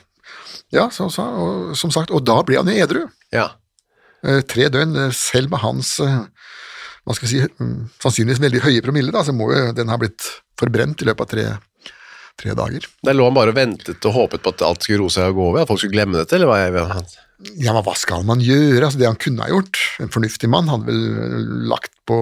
Ja, 0.73 0.87
så, 0.95 1.07
så, 1.13 1.23
og, 1.27 1.73
som 1.79 1.93
sagt, 1.95 2.11
og 2.15 2.25
da 2.27 2.39
ble 2.49 2.59
han 2.59 2.71
jo 2.71 2.75
edru. 2.87 3.03
Ja. 3.35 3.51
Eh, 4.25 4.41
tre 4.49 4.69
døgn, 4.73 4.97
eh, 5.07 5.13
selv 5.15 5.53
med 5.53 5.61
hans 5.63 5.95
eh, 6.03 6.21
hva 7.07 7.17
skal 7.19 7.29
si, 7.31 7.41
mm, 7.45 7.77
sannsynligvis 8.03 8.41
veldig 8.43 8.61
høye 8.63 8.83
promille, 8.85 9.13
da, 9.15 9.25
så 9.27 9.35
må 9.35 9.49
jo 9.53 9.73
den 9.75 9.91
ha 9.91 9.97
blitt 9.99 10.27
forbrent 10.59 11.03
i 11.03 11.09
løpet 11.09 11.25
av 11.25 11.31
tre, 11.33 11.47
tre 12.39 12.55
dager. 12.59 12.87
Der 13.07 13.17
lå 13.19 13.27
han 13.27 13.35
bare 13.37 13.51
og 13.55 13.59
ventet 13.59 14.07
og 14.07 14.15
håpet 14.17 14.45
på 14.45 14.53
at 14.55 14.63
alt 14.69 14.87
skulle 14.87 15.03
roe 15.03 15.11
seg 15.13 15.33
og 15.33 15.39
gå 15.41 15.49
over, 15.51 15.65
at 15.65 15.71
folk 15.73 15.83
skulle 15.83 15.97
glemme 15.99 16.21
dette, 16.21 16.39
eller 16.39 16.51
hva? 16.51 16.61
Jeg, 16.63 17.19
Ja, 17.59 17.73
men 17.75 17.83
hva 17.83 17.97
skal 17.99 18.23
man 18.29 18.39
gjøre? 18.43 18.85
Altså, 18.87 19.01
det 19.03 19.09
han 19.11 19.19
kunne 19.19 19.43
ha 19.43 19.51
gjort, 19.51 19.81
en 20.05 20.13
fornuftig 20.15 20.51
mann, 20.53 20.71
hadde 20.71 20.87
vel 20.87 21.67
lagt 21.73 21.91
på 22.07 22.21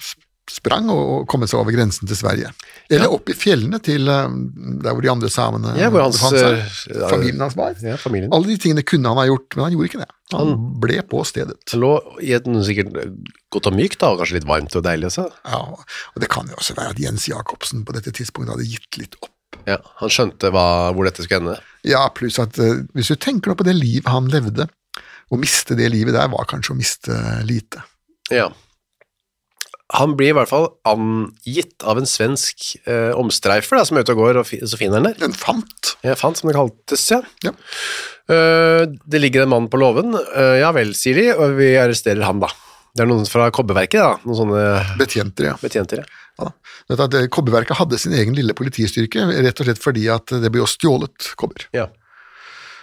s- 0.00 0.14
sprang 0.50 0.88
og, 0.90 1.26
kommet 1.30 1.50
seg 1.50 1.60
over 1.60 1.74
grensen 1.74 2.08
til 2.10 2.18
Sverige. 2.18 2.50
Eller 2.92 3.12
opp 3.14 3.30
i 3.30 3.36
fjellene 3.36 3.78
til 3.84 4.08
eh, 4.10 4.34
der 4.82 4.94
hvor 4.94 5.04
de 5.04 5.10
andre 5.12 5.30
samene 5.32 5.74
Ja, 5.78 5.90
hans, 5.94 6.22
eh, 6.34 6.64
Familien 7.10 7.44
hans 7.44 7.56
var. 7.58 7.76
ja, 7.82 7.96
familien. 8.00 8.32
Alle 8.34 8.50
de 8.50 8.58
tingene 8.60 8.84
kunne 8.86 9.12
han 9.12 9.20
ha 9.20 9.28
gjort, 9.30 9.48
men 9.54 9.66
han 9.66 9.76
gjorde 9.76 9.90
ikke 9.90 10.02
det. 10.02 10.10
Han 10.32 10.54
ble 10.82 10.98
på 11.08 11.22
stedet. 11.28 11.58
Han 11.74 11.82
lå 11.84 11.92
i 12.24 12.32
et 12.36 12.48
sikkert 12.66 12.96
godt 13.52 13.68
og 13.70 13.76
mykt, 13.76 14.00
da, 14.00 14.12
og 14.12 14.22
kanskje 14.22 14.40
litt 14.40 14.48
varmt 14.48 14.76
og 14.78 14.86
deilig 14.86 15.10
også. 15.12 15.28
Ja, 15.44 15.62
og 15.62 16.24
det 16.24 16.30
kan 16.32 16.50
jo 16.50 16.58
også 16.58 16.76
være 16.78 16.96
at 16.96 17.02
Jens 17.02 17.28
Jacobsen 17.30 17.86
på 17.86 17.94
dette 17.96 18.14
tidspunktet 18.16 18.56
hadde 18.56 18.70
gitt 18.70 19.00
litt 19.00 19.18
opp. 19.20 19.30
Ja, 19.68 19.78
han 20.00 20.10
skjønte 20.10 20.50
hva, 20.50 20.66
hvor 20.96 21.06
dette 21.06 21.22
skulle 21.22 21.42
ende. 21.44 21.58
Ja, 21.86 22.06
pluss 22.14 22.40
at 22.42 22.58
eh, 22.58 22.82
hvis 22.96 23.12
du 23.12 23.18
tenker 23.20 23.54
på 23.54 23.66
det 23.66 23.76
livet 23.78 24.10
han 24.10 24.30
levde, 24.32 24.66
å 25.32 25.38
miste 25.40 25.76
det 25.78 25.88
livet 25.92 26.16
der 26.16 26.28
var 26.32 26.48
kanskje 26.50 26.74
å 26.74 26.78
miste 26.78 27.16
lite. 27.48 27.84
Ja. 28.32 28.50
Han 29.98 30.14
blir 30.16 30.32
i 30.32 30.36
hvert 30.36 30.48
fall 30.48 30.70
angitt 30.88 31.84
av 31.84 32.00
en 32.00 32.08
svensk 32.08 32.72
eh, 32.88 33.12
omstreifer 33.18 33.76
da, 33.76 33.84
som 33.84 33.98
er 33.98 34.06
ute 34.06 34.14
og 34.14 34.22
går, 34.22 34.40
og 34.40 34.48
så 34.48 34.80
finner 34.80 35.00
han 35.00 35.10
der. 35.10 35.26
En 35.28 35.36
fant. 35.36 35.94
Ja, 36.06 36.16
fant, 36.18 36.40
som 36.40 36.48
det 36.48 36.56
kaltes, 36.56 37.04
ja. 37.12 37.20
Ja. 37.44 37.52
Uh, 38.30 38.86
det 39.10 39.18
ligger 39.20 39.44
en 39.44 39.50
mann 39.52 39.66
på 39.68 39.80
låven. 39.82 40.14
Uh, 40.14 40.56
ja 40.62 40.70
vel, 40.72 40.94
sier 40.96 41.18
de, 41.18 41.26
og 41.34 41.58
vi 41.58 41.74
arresterer 41.76 42.24
han, 42.24 42.40
da. 42.40 42.48
Det 42.92 43.04
er 43.04 43.08
noen 43.08 43.24
fra 43.28 43.48
kobberverket, 43.54 44.00
da. 44.00 44.20
Noen 44.28 44.38
sånne 44.38 44.62
Betjenter, 45.00 45.48
ja. 45.52 45.56
betjenter. 45.60 46.02
ja. 46.04 46.48
ja 46.90 46.98
at 46.98 47.16
eh, 47.16 47.28
Kobberverket 47.32 47.78
hadde 47.78 48.00
sin 48.00 48.16
egen 48.16 48.36
lille 48.36 48.56
politistyrke, 48.56 49.24
rett 49.32 49.62
og 49.62 49.68
slett 49.68 49.80
fordi 49.80 50.08
at 50.12 50.34
det 50.42 50.52
ble 50.52 50.60
jo 50.60 50.68
stjålet 50.68 51.32
kobber. 51.40 51.68
Ja. 51.76 51.88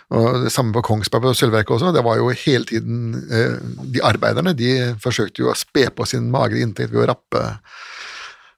Og 0.10 0.44
det 0.46 0.52
samme 0.54 0.74
på 0.74 0.82
Kongsberg 0.88 1.30
og 1.30 1.38
sølvverket 1.38 1.76
også. 1.76 1.92
Det 1.94 2.02
var 2.06 2.18
jo 2.18 2.32
hele 2.34 2.66
tiden 2.66 3.12
eh, 3.30 3.60
De 3.94 4.02
arbeiderne 4.06 4.56
de 4.58 4.72
forsøkte 5.04 5.44
jo 5.44 5.52
å 5.52 5.58
spe 5.58 5.86
på 5.94 6.08
sin 6.10 6.32
magre 6.34 6.62
inntekt 6.64 6.94
ved 6.96 7.04
å 7.04 7.12
rappe 7.12 7.44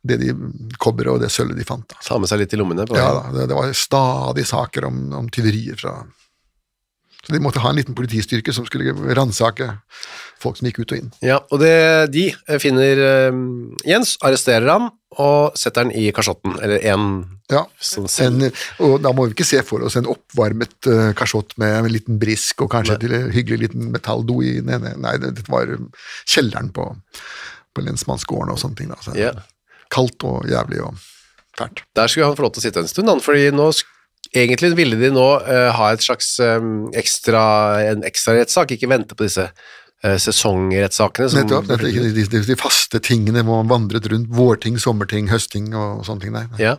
det 0.07 0.17
de 0.17 0.31
kobberet 0.81 1.13
og 1.13 1.19
det 1.21 1.29
sølvet 1.29 1.59
de 1.59 1.67
fant. 1.67 1.85
Da. 1.91 1.99
Ta 2.01 2.17
med 2.17 2.31
seg 2.31 2.41
litt 2.41 2.55
i 2.55 2.57
lommene. 2.57 2.87
På 2.89 2.97
Ja, 2.97 3.11
da, 3.19 3.35
det, 3.35 3.49
det 3.51 3.57
var 3.57 3.75
stadig 3.77 4.47
saker 4.49 4.87
om, 4.87 5.03
om 5.19 5.27
tyverier 5.29 5.77
fra 5.77 5.99
Så 7.21 7.35
de 7.35 7.43
måtte 7.43 7.61
ha 7.61 7.69
en 7.69 7.77
liten 7.77 7.97
politistyrke 7.97 8.55
som 8.55 8.65
skulle 8.65 8.95
ransake 9.13 9.67
folk 10.41 10.57
som 10.57 10.71
gikk 10.71 10.81
ut 10.81 10.95
og 10.95 11.03
inn. 11.03 11.11
Ja, 11.21 11.37
og 11.51 11.61
det, 11.61 11.75
de 12.15 12.31
finner 12.63 13.03
eh, 13.05 13.43
Jens, 13.91 14.15
arresterer 14.25 14.71
han 14.71 14.89
og 15.19 15.57
setter 15.59 15.83
den 15.83 15.93
i 15.99 16.07
kasjotten, 16.15 16.55
eller 16.63 16.83
en 16.93 17.05
Ja, 17.51 17.65
sånn 17.83 18.07
en, 18.23 18.45
og 18.79 18.93
da 19.03 19.11
må 19.11 19.25
vi 19.25 19.33
ikke 19.35 19.47
se 19.47 19.59
for 19.67 19.83
oss 19.83 19.97
en 19.99 20.07
oppvarmet 20.07 20.87
uh, 20.87 21.09
kasjott 21.17 21.57
med 21.59 21.73
en 21.81 21.89
liten 21.91 22.19
brisk 22.21 22.63
og 22.63 22.71
kanskje 22.71 22.95
et 22.95 23.03
lille 23.03 23.19
hyggelig 23.35 23.65
liten 23.65 23.89
metalldo 23.91 24.37
i 24.39 24.53
Nei, 24.63 24.79
nei 24.79 24.93
Nei, 25.03 25.17
det, 25.19 25.43
var 25.51 25.67
um, 25.67 25.89
kjelleren 26.23 26.71
på, 26.71 26.87
på 27.75 27.83
lensmannsgården 27.83 28.53
og 28.53 28.61
sånne 28.61 28.79
ting. 28.79 28.93
Da. 28.93 29.01
Så, 29.03 29.15
yeah. 29.19 29.41
Kaldt 29.91 30.23
og 30.23 30.47
jævlig 30.47 30.79
og 30.85 30.95
fælt. 31.59 31.83
Der 31.97 32.07
skulle 32.07 32.29
han 32.29 32.39
få 32.39 32.47
lov 32.47 32.55
til 32.55 32.63
å 32.63 32.67
sitte 32.69 32.85
en 32.85 32.91
stund, 32.91 33.11
fordi 33.25 33.49
nå 33.51 33.67
egentlig 34.31 34.71
ville 34.79 34.95
de 34.95 35.11
nå 35.11 35.27
uh, 35.43 35.69
ha 35.75 35.91
et 35.91 36.07
slags 36.07 36.37
um, 36.39 36.87
ekstra, 36.95 37.43
en 37.91 38.07
ekstra 38.07 38.37
rettssak, 38.39 38.77
ikke 38.77 38.91
vente 38.91 39.17
på 39.17 39.27
disse 39.27 39.49
sesongrettssakene. 40.17 41.29
som- 41.29 41.39
Nettopp. 41.43 41.67
Dette, 41.67 41.91
de, 41.91 42.25
de, 42.25 42.41
de 42.47 42.55
faste 42.55 42.99
tingene 42.99 43.43
hvor 43.43 43.63
man 43.63 43.69
vandret 43.69 44.07
rundt. 44.11 44.29
Vårting, 44.29 44.77
sommerting, 44.79 45.27
høsting 45.29 45.73
og 45.75 46.05
sånne 46.05 46.21
ting. 46.21 46.31
Nei. 46.33 46.45
Ja. 46.59 46.77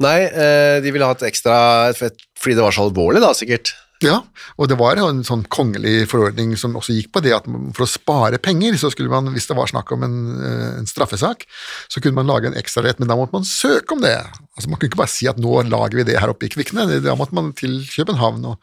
Nei, 0.00 0.22
eh, 0.26 0.80
de 0.82 0.90
ville 0.90 1.04
ha 1.06 1.12
et 1.14 1.22
ekstra, 1.22 1.92
fordi 1.94 2.54
det 2.56 2.64
var 2.64 2.72
så 2.74 2.88
alvorlig 2.90 3.20
da, 3.22 3.30
sikkert. 3.32 3.74
Ja, 4.04 4.18
og 4.60 4.68
det 4.68 4.76
var 4.76 4.98
en 5.00 5.22
sånn 5.26 5.46
kongelig 5.52 6.08
forordning 6.10 6.52
som 6.60 6.76
også 6.76 6.96
gikk 6.96 7.10
på 7.14 7.22
det 7.24 7.32
at 7.36 7.46
for 7.48 7.86
å 7.86 7.88
spare 7.88 8.40
penger, 8.42 8.76
så 8.80 8.90
skulle 8.92 9.12
man, 9.12 9.30
hvis 9.32 9.48
det 9.48 9.56
var 9.56 9.70
snakk 9.70 9.92
om 9.96 10.04
en, 10.04 10.18
eh, 10.44 10.66
en 10.80 10.88
straffesak, 10.88 11.46
så 11.88 12.02
kunne 12.04 12.18
man 12.20 12.28
lage 12.28 12.50
en 12.50 12.58
ekstrarett, 12.58 13.00
men 13.00 13.08
da 13.08 13.16
måtte 13.16 13.36
man 13.36 13.48
søke 13.48 13.96
om 13.96 14.04
det. 14.04 14.16
Altså 14.54 14.68
Man 14.68 14.78
kunne 14.78 14.92
ikke 14.92 15.02
bare 15.02 15.14
si 15.14 15.28
at 15.30 15.40
nå 15.40 15.56
lager 15.70 15.96
vi 15.98 16.06
det 16.10 16.18
her 16.20 16.32
oppe 16.32 16.46
i 16.46 16.52
Kvikne, 16.52 16.86
da 17.00 17.16
måtte 17.16 17.36
man 17.36 17.52
til 17.56 17.80
København 17.88 18.44
og 18.52 18.58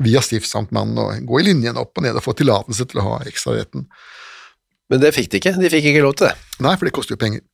via 0.00 0.24
stiftsamtmannen 0.24 0.98
og 0.98 1.28
gå 1.28 1.40
i 1.40 1.46
linjen 1.50 1.78
opp 1.80 1.98
og 1.98 2.06
ned 2.06 2.16
og 2.16 2.24
få 2.24 2.34
tillatelse 2.38 2.88
til 2.88 3.02
å 3.02 3.06
ha 3.10 3.20
ekstraretten. 3.28 3.86
Men 4.90 5.02
det 5.02 5.14
fikk 5.14 5.30
de 5.30 5.38
ikke. 5.38 5.54
De 5.60 5.70
fikk 5.70 5.92
ikke 5.92 6.02
lov 6.02 6.16
til 6.18 6.30
det. 6.30 6.36
Nei, 6.64 6.74
for 6.74 6.88
det 6.88 6.94
koster 6.96 7.14
jo 7.14 7.20
penger. 7.22 7.44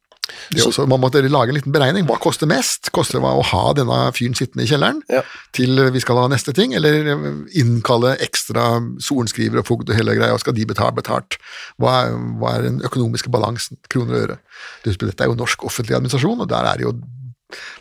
Også, 0.67 0.87
man 0.91 1.01
måtte 1.03 1.21
lage 1.23 1.51
en 1.53 1.57
liten 1.59 1.73
beregning. 1.75 2.07
Hva 2.09 2.17
koster 2.23 2.49
mest? 2.51 2.91
Koster 2.95 3.19
det 3.21 3.27
å 3.27 3.43
ha 3.47 3.63
denne 3.79 3.99
fyren 4.15 4.35
sittende 4.39 4.65
i 4.65 4.71
kjelleren 4.71 5.01
Ja. 5.11 5.23
til 5.55 5.79
vi 5.95 6.01
skal 6.03 6.17
ha 6.19 6.29
neste 6.29 6.53
ting, 6.55 6.75
eller 6.75 7.11
innkalle 7.55 8.17
ekstra 8.25 8.81
sorenskriver 9.03 9.59
og 9.63 9.67
fogd 9.67 9.91
og 9.91 9.97
hele 9.99 10.17
greia, 10.19 10.33
og 10.35 10.41
skal 10.43 10.55
de 10.57 10.67
betale 10.67 10.95
betalt? 10.97 11.39
Hva 11.79 12.07
er, 12.07 12.17
hva 12.41 12.57
er 12.57 12.63
den 12.69 12.81
økonomiske 12.87 13.31
balansen, 13.31 13.79
kroner 13.89 14.15
og 14.15 14.23
øre? 14.25 14.39
Dette 14.85 15.23
er 15.25 15.31
jo 15.31 15.39
norsk 15.39 15.65
offentlig 15.65 15.97
administrasjon, 15.99 16.41
og 16.41 16.49
der 16.51 16.65
er 16.73 16.77
det 16.81 16.89
jo 16.89 16.95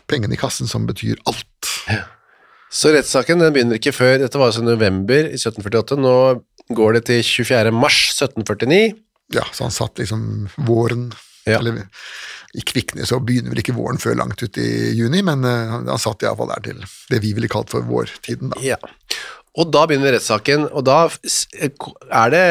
pengene 0.06 0.34
i 0.34 0.40
kassen 0.40 0.68
som 0.70 0.86
betyr 0.86 1.18
alt. 1.26 1.72
Så 2.70 2.90
rettssaken 2.94 3.38
den 3.42 3.52
begynner 3.54 3.78
ikke 3.78 3.94
før, 3.94 4.18
dette 4.22 4.38
var 4.38 4.50
altså 4.50 4.62
november 4.66 5.28
i 5.30 5.38
1748, 5.38 5.98
nå 6.02 6.14
går 6.76 6.98
det 6.98 7.04
til 7.10 7.22
24. 7.22 7.70
mars 7.74 7.98
1749. 8.18 8.94
Ja, 9.34 9.42
så 9.54 9.66
han 9.66 9.74
satt 9.74 9.98
liksom 10.02 10.48
våren 10.66 11.12
Ja. 11.46 11.58
eller, 11.60 11.84
I 12.56 12.64
Kvikne 12.64 13.04
så 13.08 13.20
begynner 13.20 13.52
vel 13.52 13.60
ikke 13.60 13.76
våren 13.76 14.00
før 14.00 14.16
langt 14.22 14.40
ut 14.42 14.60
i 14.60 14.68
juni, 14.96 15.22
men 15.26 15.44
eh, 15.44 15.72
han, 15.72 15.88
han 15.90 16.00
satt 16.02 16.24
iallfall 16.24 16.52
der 16.54 16.68
til 16.70 16.84
det 17.12 17.22
vi 17.24 17.34
ville 17.36 17.50
kalt 17.52 17.72
for 17.72 17.84
vårtiden. 17.86 18.54
da. 18.54 18.62
Ja. 18.64 18.78
Og 19.56 19.70
da 19.72 19.86
begynner 19.88 20.12
rettssaken, 20.12 20.66
og 20.68 20.84
da 20.84 20.96
er 21.08 22.32
det 22.32 22.42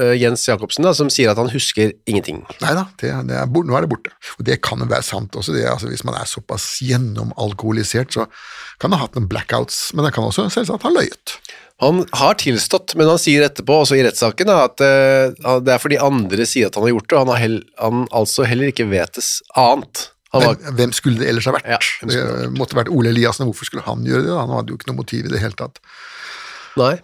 eh, 0.00 0.14
Jens 0.16 0.46
Jacobsen 0.48 0.86
da, 0.86 0.94
som 0.96 1.10
sier 1.12 1.32
at 1.32 1.40
han 1.40 1.52
husker 1.52 1.92
ingenting. 2.08 2.40
Nei 2.62 2.72
da, 2.78 2.86
det, 3.02 3.12
det 3.28 3.36
er, 3.42 3.50
nå 3.52 3.76
er 3.76 3.84
det 3.84 3.92
borte. 3.92 4.14
Og 4.38 4.46
det 4.48 4.62
kan 4.64 4.80
jo 4.80 4.88
være 4.88 5.04
sant 5.04 5.36
også. 5.36 5.52
Det, 5.56 5.66
altså, 5.68 5.90
hvis 5.92 6.04
man 6.08 6.16
er 6.16 6.28
såpass 6.30 6.70
gjennomalkoholisert, 6.84 8.16
så 8.16 8.24
kan 8.80 8.92
man 8.92 9.02
ha 9.02 9.08
hatt 9.08 9.18
noen 9.20 9.28
blackouts, 9.28 9.90
men 9.92 10.08
det 10.08 10.14
kan 10.16 10.24
også 10.24 10.48
selvsagt 10.52 10.88
ha 10.88 10.94
løyet. 10.96 11.36
Han 11.84 12.04
har 12.16 12.38
tilstått, 12.40 12.94
men 12.96 13.08
han 13.10 13.18
sier 13.20 13.44
etterpå, 13.44 13.82
også 13.84 13.98
i 13.98 14.04
rettssaken, 14.06 14.48
at 14.48 14.80
uh, 14.80 15.58
det 15.60 15.74
er 15.74 15.80
fordi 15.82 15.98
andre 16.00 16.46
sier 16.48 16.70
at 16.70 16.78
han 16.78 16.86
har 16.86 16.94
gjort 16.94 17.08
det, 17.10 17.16
og 17.18 17.20
han, 17.26 17.32
har 17.34 17.42
hell, 17.42 17.58
han 17.82 18.06
altså 18.16 18.46
heller 18.48 18.72
ikke 18.72 18.86
vetes 18.88 19.34
annet. 19.60 20.06
Var, 20.32 20.56
Men 20.64 20.78
hvem 20.80 20.94
skulle 20.96 21.20
det 21.20 21.28
ellers 21.30 21.46
ha 21.48 21.52
vært? 21.54 21.68
Ja, 21.68 21.78
det 22.08 22.16
vært? 22.16 22.56
måtte 22.56 22.76
vært 22.76 22.90
Ole 22.92 23.12
Eliassen, 23.12 23.46
hvorfor 23.48 23.68
skulle 23.68 23.84
han 23.86 24.02
gjøre 24.08 24.24
det? 24.26 24.32
Han 24.36 24.52
hadde 24.56 24.72
jo 24.72 24.80
ikke 24.80 24.90
noe 24.90 24.98
motiv 24.98 25.28
i 25.28 25.32
det 25.32 25.40
hele 25.40 25.56
tatt. 25.56 25.80
nei, 26.80 26.94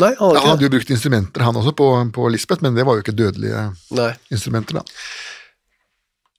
nei, 0.00 0.12
han 0.16 0.16
Ja, 0.16 0.28
han 0.28 0.36
hadde 0.36 0.52
hadde 0.54 0.68
jo 0.68 0.72
brukt 0.76 0.92
instrumenter, 0.94 1.44
han 1.44 1.56
også, 1.60 1.74
på, 1.76 1.88
på 2.16 2.28
Lisbeth, 2.32 2.64
men 2.64 2.76
det 2.78 2.86
var 2.88 2.96
jo 2.96 3.04
ikke 3.04 3.16
dødelige 3.16 3.66
Nei. 3.96 4.12
instrumenter, 4.32 4.80
da. 4.80 4.84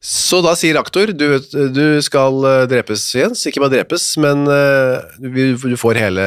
Så 0.01 0.39
da 0.41 0.55
sier 0.57 0.79
aktor, 0.79 1.11
du, 1.13 1.25
du 1.69 1.83
skal 2.01 2.39
eh, 2.49 2.63
drepes, 2.71 3.03
Jens. 3.13 3.43
Ikke 3.45 3.61
bare 3.61 3.75
drepes, 3.75 4.05
men 4.21 4.47
eh, 4.49 5.03
du, 5.21 5.75
får 5.77 5.99
hele 6.01 6.23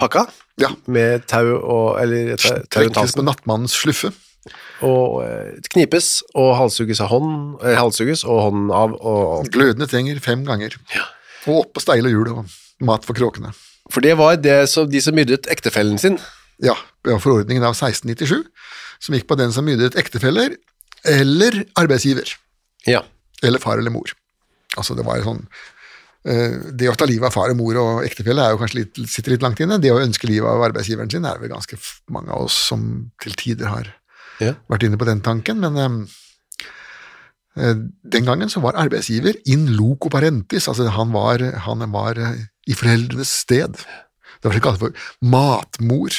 pakka 0.00 0.24
Ja. 0.58 0.72
med 0.90 1.22
tau 1.30 1.54
og 1.60 2.00
Eller 2.02 2.34
tau 2.34 2.64
Trekkes 2.66 3.14
med 3.20 3.28
nattmannens 3.30 3.76
sluffe. 3.78 4.10
Og 4.82 5.20
eh, 5.22 5.60
knipes 5.70 6.10
og 6.34 6.56
halshugges 6.58 7.02
av 7.04 7.12
hånd, 7.14 7.62
halshugges 7.62 8.24
og 8.26 8.42
hånden 8.48 8.74
av. 8.74 8.98
Og, 8.98 9.46
Glødende 9.54 9.86
trenger 9.86 10.18
fem 10.24 10.42
ganger. 10.48 10.74
Ja. 10.96 11.06
Og 11.46 11.62
opp 11.62 11.72
på 11.78 11.84
steile 11.86 12.10
hjul 12.10 12.32
og 12.34 12.42
mat 12.84 13.06
for 13.06 13.14
kråkene. 13.14 13.54
for 13.90 14.02
det 14.02 14.16
var 14.18 14.36
det 14.36 14.68
som 14.70 14.90
de 14.90 15.00
som 15.02 15.14
myrdet 15.14 15.46
ektefellen 15.50 15.98
sin. 15.98 16.18
Ja, 16.62 16.74
det 17.06 17.14
var 17.14 17.22
forordningen 17.22 17.62
av 17.64 17.72
1697, 17.78 18.42
som 19.00 19.14
gikk 19.14 19.26
på 19.30 19.38
den 19.38 19.52
som 19.54 19.64
myrdet 19.64 19.94
ektefeller 19.98 20.58
eller 21.08 21.64
arbeidsgiver. 21.80 22.34
Ja. 22.86 23.02
Eller 23.42 23.58
far 23.62 23.78
eller 23.78 23.90
mor. 23.92 24.12
Altså, 24.78 24.94
det 24.96 25.04
var 25.04 25.18
jo 25.18 25.24
sånn 25.26 25.40
eh, 26.28 26.52
Det 26.78 26.88
å 26.90 26.94
ta 26.94 27.04
livet 27.08 27.26
av 27.26 27.34
far 27.34 27.50
og 27.50 27.56
mor 27.58 27.76
og 27.80 28.04
ektefelle 28.06 28.44
er 28.44 28.52
jo 28.54 28.60
kanskje 28.60 28.78
litt, 28.82 29.00
sitter 29.10 29.32
litt 29.34 29.42
langt 29.44 29.60
inne. 29.60 29.80
Det 29.82 29.90
å 29.92 30.00
ønske 30.00 30.28
livet 30.30 30.48
av 30.48 30.62
arbeidsgiveren 30.68 31.10
sin 31.10 31.24
er 31.26 31.34
det 31.38 31.46
vel 31.48 31.54
ganske 31.56 31.78
mange 32.14 32.30
av 32.32 32.46
oss 32.46 32.56
som 32.70 33.10
til 33.22 33.34
tider 33.40 33.66
har 33.72 33.90
Ja. 34.40 34.54
vært 34.72 34.84
inne 34.86 34.96
på 34.96 35.04
den 35.04 35.20
tanken, 35.20 35.60
men 35.60 35.76
eh, 37.56 37.74
den 38.14 38.24
gangen 38.28 38.48
så 38.52 38.62
var 38.64 38.78
arbeidsgiver 38.80 39.36
in 39.50 39.66
loco 39.76 40.08
parentis, 40.12 40.68
altså 40.70 40.88
han 40.94 41.12
var, 41.12 41.42
han 41.66 41.84
var 41.92 42.16
i 42.70 42.76
foreldrenes 42.76 43.32
sted. 43.42 43.74
Det 44.40 44.48
var 44.48 44.56
det 44.56 44.62
kalt 44.64 44.80
for 44.80 44.94
matmor. 45.20 46.14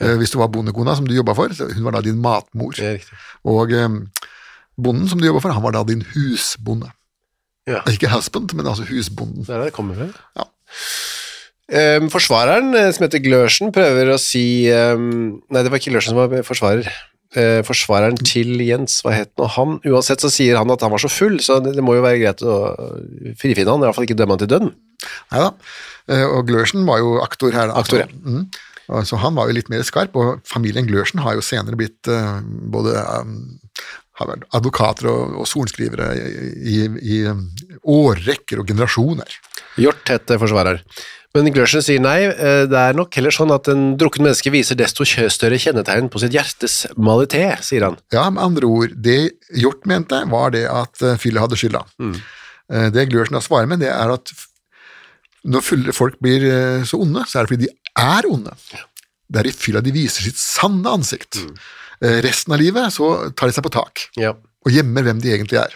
Ja. 0.00 0.12
Hvis 0.20 0.34
du 0.34 0.38
var 0.38 0.50
bondekona 0.52 0.92
som 0.98 1.06
du 1.08 1.14
jobba 1.16 1.32
for, 1.38 1.48
hun 1.48 1.84
var 1.86 1.96
da 1.96 2.02
din 2.04 2.20
matmor. 2.20 2.76
Og 3.48 3.72
eh, 3.72 3.88
bonden 4.76 5.08
som 5.10 5.20
du 5.20 5.26
jobba 5.28 5.42
for, 5.44 5.56
han 5.56 5.64
var 5.64 5.76
da 5.76 5.84
din 5.88 6.04
husbonde. 6.14 6.92
Ja. 7.66 7.82
Ikke 7.90 8.10
husband, 8.12 8.54
men 8.54 8.68
altså 8.70 8.86
husbonden. 8.86 9.42
Det 9.42 9.50
er 9.50 9.58
der 9.64 9.70
det 9.70 9.76
kommer 9.76 9.98
fra. 9.98 10.08
Ja. 10.38 10.46
Um, 11.66 12.06
forsvareren, 12.12 12.70
eh, 12.78 12.92
som 12.94 13.02
heter 13.08 13.18
Glørsen, 13.24 13.72
prøver 13.74 14.12
å 14.14 14.20
si 14.22 14.68
um, 14.70 15.40
Nei, 15.50 15.64
det 15.66 15.72
var 15.72 15.80
ikke 15.80 15.96
Glørsen 15.96 16.14
som 16.14 16.20
var 16.20 16.44
forsvarer. 16.46 16.86
Uh, 17.34 17.58
forsvareren 17.66 18.20
til 18.22 18.62
Jens, 18.62 19.00
hva 19.02 19.16
het 19.16 19.32
nå 19.36 19.48
han? 19.56 19.80
Uansett 19.90 20.22
så 20.22 20.30
sier 20.30 20.60
han 20.60 20.70
at 20.70 20.84
han 20.86 20.94
var 20.94 21.02
så 21.02 21.10
full, 21.10 21.40
så 21.42 21.58
det, 21.64 21.74
det 21.74 21.82
må 21.84 21.96
jo 21.96 22.04
være 22.04 22.20
greit 22.22 22.44
å 22.46 22.60
frifinne 23.40 23.74
han, 23.74 23.82
i 23.82 23.88
hvert 23.88 23.98
fall 23.98 24.06
ikke 24.06 24.18
dømme 24.20 24.36
han 24.36 24.44
til 24.44 24.52
døden. 24.54 24.70
Nei 25.34 25.42
da. 25.42 25.50
Uh, 26.06 26.24
Og 26.36 26.46
Glørsen 26.52 26.86
var 26.86 27.02
jo 27.02 27.18
aktor 27.24 27.50
her. 27.50 27.72
Da, 27.72 27.82
Aktor, 27.82 28.04
ja. 28.04 28.08
mm. 28.14 28.46
Så 29.02 29.18
han 29.18 29.34
var 29.34 29.50
jo 29.50 29.56
litt 29.56 29.72
mer 29.72 29.82
skarp, 29.82 30.14
og 30.14 30.46
familien 30.46 30.86
Glørsen 30.86 31.18
har 31.24 31.34
jo 31.34 31.42
senere 31.42 31.74
blitt 31.74 32.06
uh, 32.06 32.38
både 32.46 32.94
um, 33.26 33.40
har 34.16 34.30
vært 34.30 34.46
advokater 34.56 35.10
og, 35.10 35.36
og 35.42 35.50
sorenskrivere 35.50 36.12
i, 36.16 36.76
i, 36.76 37.18
i 37.18 37.20
årrekker 37.82 38.62
og 38.62 38.72
generasjoner. 38.72 39.36
Hjort 39.80 40.12
het 40.12 40.32
eh, 40.32 40.40
forsvarer. 40.40 40.82
Men 41.36 41.50
Glørsen 41.52 41.84
sier 41.84 42.00
nei, 42.00 42.22
eh, 42.30 42.62
det 42.70 42.80
er 42.80 42.96
nok 42.96 43.12
heller 43.18 43.34
sånn 43.34 43.52
at 43.52 43.68
en 43.72 43.90
drukken 44.00 44.24
menneske 44.24 44.52
viser 44.54 44.78
desto 44.78 45.04
større 45.04 45.60
kjennetegn 45.60 46.08
på 46.12 46.22
sitt 46.22 46.32
hjertes 46.36 46.86
malité, 46.96 47.44
sier 47.64 47.90
han. 47.90 48.00
Ja, 48.14 48.24
med 48.32 48.44
andre 48.44 48.72
ord, 48.72 48.96
det 48.96 49.36
Hjort 49.54 49.84
mente, 49.86 50.24
var 50.32 50.56
det 50.56 50.64
at 50.70 51.04
Fylle 51.20 51.44
hadde 51.44 51.58
skylda. 51.60 51.84
Mm. 52.02 52.16
det 52.96 53.04
Glørsen 53.12 53.36
da 53.36 53.42
svarer 53.44 53.68
med, 53.70 53.84
det 53.84 53.92
er 53.92 54.10
at 54.16 54.32
når 55.46 55.94
folk 55.94 56.18
blir 56.22 56.44
eh, 56.50 56.84
så 56.86 57.00
onde, 57.02 57.24
så 57.28 57.38
er 57.38 57.46
det 57.46 57.52
fordi 57.54 57.66
de 57.66 58.02
er 58.02 58.28
onde. 58.30 58.54
Det 59.26 59.42
er 59.42 59.48
i 59.50 59.54
fylla 59.54 59.82
de 59.82 59.94
viser 59.94 60.26
sitt 60.26 60.38
sanne 60.40 60.92
ansikt. 60.98 61.40
Eh, 61.42 61.74
resten 62.00 62.52
av 62.52 62.60
livet 62.60 62.92
så 62.92 63.30
tar 63.36 63.48
de 63.48 63.56
seg 63.56 63.64
på 63.64 63.72
tak 63.72 64.06
Ja. 64.20 64.34
og 64.66 64.72
gjemmer 64.72 65.02
hvem 65.06 65.20
de 65.22 65.32
egentlig 65.32 65.60
er. 65.62 65.74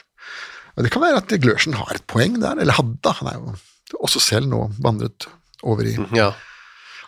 Og 0.76 0.84
Det 0.84 0.92
kan 0.92 1.02
være 1.02 1.16
at 1.22 1.32
Glørsen 1.42 1.74
har 1.74 1.94
et 1.94 2.06
poeng 2.06 2.38
der, 2.40 2.58
eller 2.60 2.72
hadde. 2.76 3.12
Han 3.20 3.28
er 3.28 3.34
jo 3.40 3.54
også 4.00 4.20
selv 4.20 4.46
nå 4.48 4.70
vandret 4.80 5.26
over 5.62 5.82
i 5.84 5.96
ja. 6.16 6.32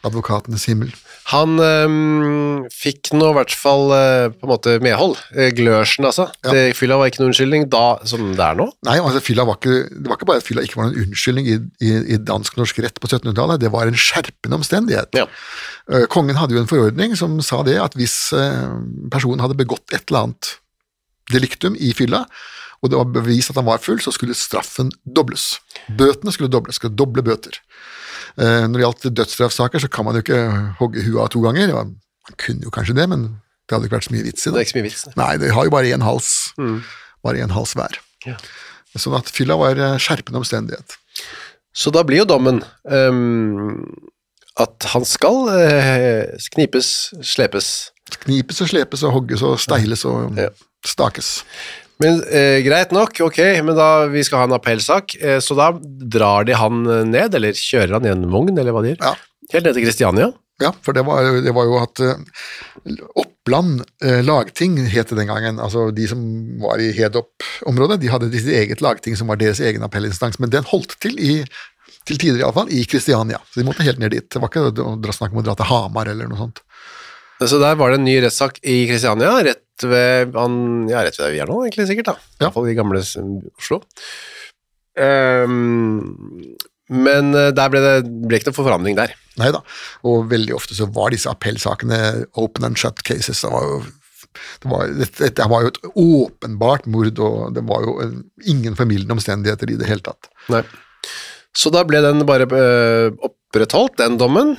advokatenes 0.05 0.65
himmel. 0.67 0.93
Han 1.31 1.55
øhm, 1.63 2.65
fikk 2.75 3.13
nå 3.15 3.29
i 3.31 3.37
hvert 3.37 3.55
fall 3.55 3.93
øh, 3.95 4.25
på 4.35 4.47
en 4.47 4.51
måte 4.51 4.75
medhold. 4.83 5.15
Eh, 5.37 5.53
Glørsen, 5.55 6.07
altså. 6.09 6.27
Ja. 6.43 6.55
Det, 6.55 6.63
fylla 6.77 6.99
var 6.99 7.11
ikke 7.11 7.23
noen 7.23 7.31
unnskyldning 7.31 7.69
da 7.73 7.85
som 8.09 8.33
det 8.35 8.43
er 8.43 8.59
nå. 8.59 8.67
Nei, 8.89 8.97
altså 8.99 9.23
fylla 9.23 9.47
var 9.47 9.61
ikke, 9.61 9.77
Det 9.93 10.11
var 10.11 10.19
ikke 10.19 10.29
bare 10.33 10.43
at 10.43 10.49
fylla 10.49 10.65
ikke 10.67 10.81
var 10.81 10.91
noen 10.91 11.07
unnskyldning 11.07 11.51
i, 11.53 11.59
i, 11.85 11.93
i 12.17 12.19
dansk-norsk 12.19 12.83
rett 12.85 12.99
på 12.99 13.11
1700-tallet, 13.11 13.63
det 13.63 13.71
var 13.75 13.91
en 13.91 14.01
skjerpende 14.09 14.59
omstendighet. 14.59 15.15
Ja. 15.23 15.29
Eh, 15.93 16.09
Kongen 16.11 16.41
hadde 16.41 16.59
jo 16.59 16.65
en 16.65 16.71
forordning 16.71 17.15
som 17.19 17.39
sa 17.45 17.63
det 17.67 17.79
at 17.83 17.95
hvis 17.99 18.19
personen 19.13 19.45
hadde 19.45 19.59
begått 19.59 19.95
et 19.95 20.03
eller 20.09 20.27
annet 20.27 20.57
deliktum 21.33 21.79
i 21.79 21.95
fylla, 21.97 22.27
og 22.83 22.91
det 22.91 22.99
var 22.99 23.13
bevist 23.15 23.53
at 23.53 23.61
han 23.61 23.69
var 23.69 23.79
full, 23.83 24.01
så 24.03 24.11
skulle 24.11 24.35
straffen 24.35 24.91
dobles. 25.07 25.61
Bøtene 25.87 26.35
skulle 26.35 26.51
dobles, 26.51 26.81
skulle 26.81 26.99
doble 26.99 27.23
bøter. 27.23 27.61
Eh, 28.39 28.65
Når 28.69 28.73
det 28.79 28.85
gjaldt 28.87 29.09
dødsstraffsaker, 29.19 29.79
så 29.85 29.89
kan 29.93 30.05
man 30.07 30.15
jo 30.17 30.23
ikke 30.25 30.41
hogge 30.81 31.03
huet 31.05 31.21
av 31.25 31.29
to 31.35 31.41
ganger. 31.45 31.73
Man 31.75 31.97
kunne 32.41 32.63
jo 32.65 32.71
kanskje 32.73 32.95
det, 32.97 33.09
men 33.09 33.27
det 33.69 33.77
hadde 33.77 33.87
ikke 33.89 33.99
vært 33.99 34.09
så 34.09 34.15
mye 34.15 34.25
vits 34.27 34.47
i 34.47 34.51
Det 34.51 34.53
er 34.53 34.59
det. 34.59 34.63
ikke 34.67 34.73
så 34.73 34.79
mye 34.81 34.89
vits. 34.89 35.05
Nei, 35.17 35.37
det 35.43 35.51
har 35.53 35.65
jo 35.69 35.71
bare 35.75 35.93
én 35.93 36.03
hals. 36.07 36.31
Bare 37.23 37.39
én 37.45 37.53
hals 37.55 37.75
hver. 37.79 37.99
Ja. 38.27 38.37
Sånn 38.97 39.17
at 39.17 39.29
fylla 39.33 39.57
var 39.57 39.79
eh, 39.81 39.99
skjerpende 40.03 40.41
omstendighet. 40.43 40.97
Så 41.73 41.91
da 41.95 42.03
blir 42.05 42.19
jo 42.23 42.27
dommen 42.29 42.59
um, 42.85 43.81
at 44.61 44.85
han 44.93 45.05
skal 45.09 45.47
uh, 45.49 46.27
knipes, 46.53 46.91
slepes. 47.25 47.69
Knipes 48.27 48.61
og 48.61 48.69
slepes 48.69 49.05
og 49.09 49.15
hogges 49.17 49.41
og 49.47 49.57
steiles 49.63 50.05
og 50.05 50.37
Ja. 50.37 50.51
stakes. 50.85 51.31
Men 52.03 52.21
eh, 52.29 52.59
greit 52.67 52.93
nok, 52.95 53.23
ok, 53.29 53.41
men 53.65 53.77
da 53.79 53.89
vi 54.13 54.25
skal 54.27 54.43
ha 54.43 54.49
en 54.49 54.57
appellsak, 54.59 55.17
eh, 55.23 55.39
så 55.45 55.57
da 55.59 55.73
drar 56.17 56.49
de 56.49 56.57
han 56.59 56.85
eh, 56.87 57.05
ned, 57.09 57.37
eller 57.39 57.57
kjører 57.57 57.97
han 57.99 58.09
i 58.09 58.13
en 58.13 58.29
vogn, 58.33 58.57
eller 58.59 58.75
hva 58.75 58.85
de 58.85 58.95
gjør? 58.95 59.05
Ja. 59.05 59.15
Helt 59.53 59.69
ned 59.69 59.77
til 59.77 59.87
Kristiania? 59.87 60.33
Ja, 60.63 60.71
for 60.85 60.95
det 60.95 61.03
var, 61.07 61.27
det 61.43 61.53
var 61.57 61.67
jo 61.67 61.79
at 61.81 62.03
eh, 62.05 62.21
Oppland 63.19 63.83
eh, 64.05 64.21
lagting 64.25 64.77
het 64.93 65.11
det 65.11 65.19
den 65.19 65.31
gangen. 65.31 65.59
Altså 65.63 65.89
de 65.95 66.07
som 66.11 66.23
var 66.63 66.83
i 66.83 66.93
Hedop-området, 66.97 68.01
de 68.03 68.11
hadde 68.13 68.31
sitt 68.35 68.53
eget 68.53 68.85
lagting 68.85 69.19
som 69.19 69.31
var 69.33 69.41
deres 69.41 69.63
egen 69.65 69.85
appellinstans, 69.87 70.39
men 70.43 70.53
den 70.53 70.69
holdt 70.69 70.99
til 71.03 71.19
i 71.19 71.37
til 72.09 72.19
tider 72.19 72.41
iallfall, 72.41 72.71
i 72.75 72.83
Kristiania. 72.89 73.39
Så 73.51 73.61
de 73.61 73.67
måtte 73.69 73.85
helt 73.87 74.01
ned 74.03 74.11
dit. 74.11 74.27
Det 74.27 74.41
var 74.43 74.51
ikke 74.51 74.65
å 74.73 74.97
dra 74.99 75.13
snakk 75.15 75.35
om 75.35 75.39
å 75.39 75.45
dra 75.47 75.55
til 75.59 75.69
Hamar 75.71 76.11
eller 76.11 76.27
noe 76.27 76.41
sånt. 76.41 76.59
Så 77.51 77.61
der 77.63 77.79
var 77.81 77.93
det 77.93 78.01
en 78.01 78.07
ny 78.09 78.17
rettssak 78.25 78.61
i 78.63 78.83
Kristiania, 78.91 79.33
rett 79.45 79.87
ved, 79.89 80.37
han, 80.37 80.59
ja, 80.91 81.03
rett 81.05 81.17
ved 81.19 81.27
der 81.27 81.35
vi 81.35 81.41
er 81.43 81.51
nå, 81.51 81.63
egentlig 81.65 81.89
sikkert 81.91 82.13
da. 82.13 82.17
Ja. 82.45 82.53
fall 82.55 82.69
i 82.71 82.77
gamle 82.79 83.03
Oslo. 83.03 83.81
Um, 84.93 86.03
men 86.93 87.33
eh, 87.39 87.51
der 87.57 87.73
ble 87.73 87.81
det 87.81 87.95
ble 88.05 88.39
ikke 88.39 88.51
noe 88.51 88.59
forandring 88.59 88.99
der. 88.99 89.15
Nei 89.41 89.49
da. 89.55 89.63
Og 90.09 90.29
veldig 90.31 90.55
ofte 90.59 90.77
så 90.77 90.89
var 90.93 91.15
disse 91.15 91.31
appellsakene 91.31 92.27
open 92.37 92.69
and 92.69 92.81
shut 92.81 93.01
cases. 93.07 93.41
Det 93.41 93.53
var 93.53 93.69
jo 93.69 93.83
det 94.63 94.71
var, 94.71 94.93
dette, 94.97 95.19
dette 95.21 95.47
var 95.51 95.65
jo 95.65 95.71
et 95.73 95.81
åpenbart 96.01 96.87
mord, 96.93 97.19
og 97.21 97.53
det 97.57 97.65
var 97.69 97.85
jo 97.85 97.97
ingen 98.49 98.77
formildende 98.79 99.17
omstendigheter 99.19 99.73
i 99.73 99.77
det 99.81 99.89
hele 99.89 100.05
tatt. 100.07 100.31
Nei. 100.53 100.63
Så 101.57 101.73
da 101.73 101.83
ble 101.85 102.01
den 102.05 102.25
bare 102.29 102.47
eh, 102.49 103.13
opprettholdt, 103.29 103.99
den 104.01 104.17
dommen, 104.21 104.55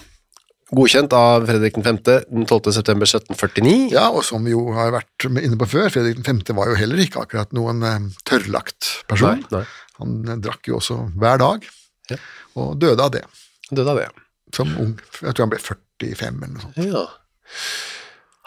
godkjent 0.76 1.14
av 1.18 1.46
Fredrik 1.50 1.76
5. 1.86 2.00
den 2.06 2.46
12. 2.50 2.72
september 2.76 3.08
1749. 3.10 3.92
Ja, 3.94 4.08
og 4.12 4.24
som 4.28 4.44
vi 4.46 4.54
jo 4.56 4.66
har 4.76 4.92
vært 4.96 5.28
inne 5.30 5.58
på 5.60 5.68
før, 5.70 5.90
Fredrik 5.94 6.20
5. 6.26 6.42
var 6.58 6.72
jo 6.72 6.78
heller 6.80 7.02
ikke 7.04 7.24
akkurat 7.26 7.54
noen 7.56 7.84
eh, 7.88 8.10
tørrlagt 8.30 8.90
person. 9.10 9.42
Nei, 9.50 9.60
nei. 9.62 9.64
Han 10.02 10.20
eh, 10.28 10.40
drakk 10.44 10.70
jo 10.72 10.80
også 10.82 11.00
hver 11.20 11.42
dag, 11.44 11.70
Ja. 12.12 12.18
og 12.60 12.78
døde 12.82 13.00
av 13.06 13.14
det. 13.16 13.24
Døde 13.72 13.90
av 13.94 14.02
det. 14.02 14.10
Som 14.54 14.74
ung. 14.78 14.96
Jeg 15.22 15.34
tror 15.34 15.46
han 15.48 15.54
ble 15.56 15.62
45 15.64 16.44
eller 16.44 16.54
noe 16.58 16.66
sånt. 16.68 16.82
Ja. 16.84 17.06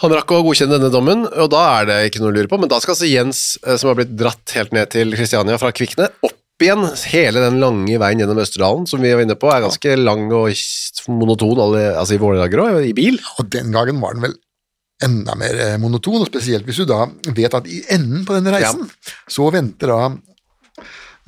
Han 0.04 0.12
rakk 0.12 0.32
å 0.36 0.42
godkjenne 0.44 0.76
denne 0.76 0.92
dommen, 0.92 1.22
og 1.24 1.48
da 1.54 1.62
er 1.78 1.86
det 1.88 1.94
ikke 2.10 2.20
noe 2.20 2.28
å 2.28 2.36
lure 2.36 2.50
på, 2.52 2.58
men 2.60 2.68
da 2.68 2.76
skal 2.84 2.92
altså 2.92 3.08
Jens, 3.08 3.44
eh, 3.64 3.78
som 3.80 3.88
har 3.90 3.96
blitt 4.02 4.12
dratt 4.18 4.52
helt 4.58 4.74
ned 4.76 4.90
til 4.92 5.14
Kristiania 5.16 5.56
fra 5.62 5.70
Kvikne, 5.72 6.10
opp 6.26 6.36
igjen 6.64 6.86
hele 7.12 7.42
den 7.44 7.58
lange 7.60 7.98
veien 8.00 8.20
gjennom 8.22 8.38
Østerdalen, 8.40 8.86
som 8.88 9.02
vi 9.02 9.12
var 9.12 9.22
inne 9.26 9.36
på, 9.36 9.50
er 9.52 9.64
ganske 9.66 9.96
lang 10.00 10.26
og 10.32 10.48
monoton, 11.12 11.58
alle- 11.60 11.94
altså 11.98 12.14
i 12.16 12.22
våre 12.22 12.38
dager 12.40 12.62
òg, 12.64 12.78
i 12.88 12.94
bil. 12.96 13.18
Og 13.38 13.50
den 13.52 13.72
gangen 13.72 14.00
var 14.00 14.14
den 14.16 14.22
vel 14.22 14.36
enda 15.04 15.34
mer 15.36 15.58
eh, 15.60 15.76
monoton, 15.76 16.22
og 16.22 16.30
spesielt 16.30 16.64
hvis 16.64 16.78
du 16.80 16.86
da 16.88 17.02
vet 17.36 17.52
at 17.58 17.66
i 17.68 17.82
enden 17.92 18.24
på 18.24 18.32
denne 18.38 18.54
reisen, 18.54 18.88
så 19.28 19.50
venter 19.52 19.92
da 19.92 20.16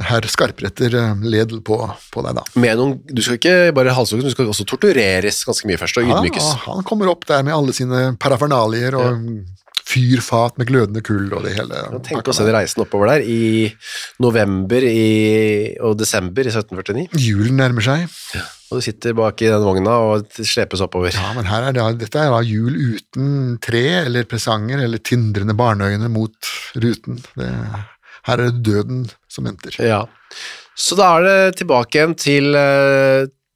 herr 0.08 0.22
Skarpretter 0.30 0.94
eh, 0.94 1.14
Ledel 1.26 1.60
på, 1.66 1.76
på 2.14 2.22
deg 2.24 2.36
da. 2.38 2.44
Med 2.62 2.78
noen, 2.78 2.96
du 3.10 3.20
skal 3.20 3.36
ikke 3.40 3.56
bare 3.76 3.92
halshugges, 3.96 4.30
du 4.30 4.34
skal 4.36 4.48
også 4.52 4.64
tortureres 4.70 5.42
ganske 5.44 5.68
mye 5.68 5.80
først, 5.80 5.98
og 6.00 6.06
ydmykes. 6.08 6.46
Ja, 6.54 6.58
han 6.78 6.86
kommer 6.88 7.10
opp 7.12 7.26
der 7.28 7.42
med 7.44 7.56
alle 7.56 7.74
sine 7.76 8.14
parafernalier 8.22 8.96
og 8.96 9.18
fyrfat 9.88 10.58
med 10.60 10.68
glødende 10.68 11.02
kull 11.04 11.30
og 11.32 11.44
det 11.46 11.54
hele. 11.56 11.82
Tenk 12.04 12.28
å 12.28 12.34
se 12.36 12.44
den 12.46 12.56
reisen 12.56 12.84
oppover 12.84 13.14
der 13.14 13.24
i 13.24 13.68
november 14.22 14.84
i, 14.84 15.74
og 15.84 15.96
desember 16.00 16.48
i 16.48 16.52
1749, 16.52 17.08
Julen 17.24 17.58
nærmer 17.62 17.84
seg. 17.84 18.06
og 18.68 18.80
du 18.80 18.84
sitter 18.84 19.16
bak 19.16 19.40
i 19.42 19.48
den 19.48 19.64
vogna 19.64 19.96
og 20.10 20.28
slepes 20.36 20.82
oppover. 20.84 21.14
Ja, 21.16 21.32
men 21.36 21.48
er 21.48 21.70
det, 21.72 21.86
dette 22.04 22.24
er 22.24 22.34
da 22.34 22.42
jul 22.44 22.76
uten 22.98 23.56
tre 23.64 23.84
eller 24.04 24.28
presanger 24.28 24.84
eller 24.84 25.00
tindrende 25.00 25.56
barneøyne 25.58 26.10
mot 26.12 26.52
ruten. 26.76 27.22
Det, 27.38 27.48
her 28.28 28.42
er 28.42 28.50
det 28.50 28.64
døden 28.66 29.06
som 29.32 29.48
venter. 29.48 29.78
Ja. 29.80 30.04
Så 30.78 30.94
da 30.98 31.14
er 31.16 31.24
det 31.26 31.58
tilbake 31.62 31.96
igjen 31.96 32.14
til 32.18 32.54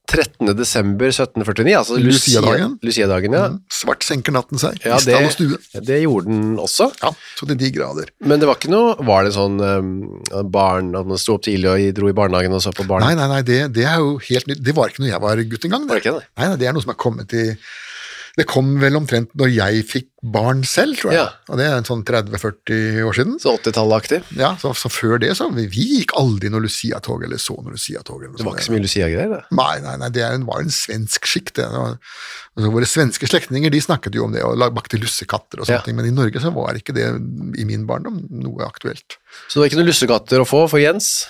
eh, 0.03 0.13
13. 0.13 0.51
desember 0.59 1.07
1749, 1.13 1.75
altså 1.79 1.97
Lucia-dagen. 2.03 2.75
Lucia-dagen, 2.83 3.33
ja. 3.39 3.45
Mm. 3.53 3.61
Svart 3.73 4.05
senker 4.05 4.35
natten 4.35 4.61
seg, 4.61 4.77
Ja, 4.85 4.99
i 4.99 5.05
stall 5.05 5.29
og 5.29 5.33
stue. 5.33 5.59
det 5.87 6.01
gjorde 6.03 6.27
den 6.29 6.59
også. 6.61 6.91
Ja, 7.03 7.13
så 7.39 7.47
til 7.49 7.57
de 7.61 7.71
grader. 7.73 8.11
Men 8.21 8.43
det 8.43 8.49
var 8.51 8.59
ikke 8.61 8.73
noe 8.73 8.97
Var 9.03 9.25
det 9.25 9.33
sånn 9.37 9.57
um, 9.63 9.93
barn 10.53 10.93
At 10.99 11.07
man 11.09 11.19
sto 11.21 11.37
opp 11.39 11.47
tidlig 11.47 11.71
og 11.71 11.95
dro 11.97 12.11
i 12.11 12.17
barnehagen 12.17 12.53
og 12.53 12.63
så 12.65 12.75
på 12.77 12.85
barn? 12.89 13.07
Nei, 13.07 13.15
nei, 13.19 13.29
nei, 13.31 13.41
det, 13.47 13.63
det 13.77 13.87
er 13.89 14.03
jo 14.03 14.19
helt 14.29 14.51
nytt. 14.51 14.61
Det 14.65 14.75
var 14.77 14.93
ikke 14.93 15.05
noe 15.05 15.13
jeg 15.13 15.23
var 15.25 15.43
gutt 15.55 15.65
engang. 15.71 15.89
Det 15.89 16.03
ikke 16.03 16.17
det? 16.19 16.27
Nei, 16.37 16.51
nei, 16.51 16.59
det 16.61 16.69
er 16.69 16.77
noe 16.77 16.85
som 16.85 16.93
er 16.95 17.01
kommet 17.01 17.33
i 17.39 17.47
Det 18.39 18.47
kom 18.49 18.79
vel 18.81 18.97
omtrent 18.97 19.29
når 19.37 19.51
jeg 19.53 19.83
fikk 19.85 20.07
barn 20.23 20.63
selv, 20.65 20.97
tror 20.97 21.13
jeg. 21.13 21.19
Ja. 21.21 21.27
Og 21.53 21.59
det 21.59 21.67
er 21.67 21.75
en 21.77 21.85
sånn 21.85 22.05
30-40 22.09 23.03
år 23.05 23.17
siden. 23.19 23.35
Så 23.43 23.53
80-tallet-aktig? 23.59 24.21
Ja, 24.39 24.55
så, 24.61 24.71
så 24.79 24.89
før 24.89 25.19
det 25.21 25.33
så 25.37 25.49
vi, 25.53 25.67
vi 25.69 25.85
gikk 25.99 26.15
aldri 26.17 26.49
noe 26.53 26.63
Lucia-tog 26.65 27.25
eller 27.27 27.41
så 27.43 27.57
noe 27.59 27.75
Lucia-tog. 27.75 28.23
Det 28.39 28.47
var 28.47 28.57
ikke 28.57 28.69
så 28.69 28.75
mye 28.77 28.85
Lucia-greier, 28.87 29.35
det. 29.35 29.41
Nei, 29.59 29.75
nei, 29.85 29.97
nei, 30.01 30.09
det 30.15 30.25
en- 30.25 30.47
var 30.49 30.63
en 30.65 30.73
svensk 30.73 31.29
skikk. 31.29 31.53
det. 31.59 31.67
det 31.69 31.83
var, 31.83 31.99
altså, 32.57 32.73
våre 32.79 32.89
svenske 32.89 33.29
slektninger 33.29 33.71
de 33.75 33.83
snakket 33.85 34.17
jo 34.17 34.25
om 34.25 34.33
det, 34.33 34.43
og 34.47 34.57
bakte 34.79 34.97
lussekatter 35.03 35.61
og 35.61 35.67
sånne 35.69 35.83
Ja. 35.83 35.85
ting, 35.85 35.97
men 35.99 36.09
i 36.09 36.15
Norge 36.15 36.41
så 36.41 36.55
var 36.55 36.73
ikke 36.79 36.95
det 36.97 37.11
i 37.61 37.65
min 37.69 37.85
barndom 37.87 38.23
noe 38.31 38.65
aktuelt. 38.65 39.19
Så 39.49 39.59
det 39.59 39.61
var 39.61 39.69
ikke 39.73 39.81
noen 39.83 39.91
lussekatter 39.93 40.41
å 40.41 40.49
få 40.49 40.65
for 40.73 40.81
Jens? 40.81 41.27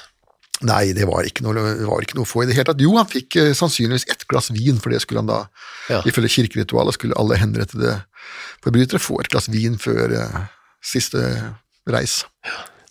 Nei, 0.63 0.93
det 0.95 1.07
var 1.11 1.27
ikke 1.27 1.43
noe, 1.47 1.63
var 1.89 2.05
ikke 2.05 2.19
noe 2.21 2.29
få 2.29 2.45
i 2.45 2.49
det 2.51 2.55
hele 2.59 2.69
tatt. 2.71 2.83
Jo, 2.83 2.95
han 3.01 3.09
fikk 3.11 3.37
eh, 3.41 3.53
sannsynligvis 3.59 4.07
ett 4.13 4.27
glass 4.31 4.51
vin, 4.55 4.79
for 4.83 4.95
det 4.95 5.01
skulle 5.05 5.25
han 5.25 5.31
da, 5.31 5.41
Ja. 5.91 6.03
ifølge 6.07 6.31
kirkeritualet, 6.37 6.95
skulle 6.95 7.19
alle 7.19 7.39
henrettede 7.41 7.97
forbrytere 8.63 9.03
få 9.03 9.21
et 9.21 9.31
glass 9.33 9.49
vin 9.51 9.75
før 9.83 10.15
eh, 10.21 10.37
siste 10.83 11.19
reis. 11.91 12.21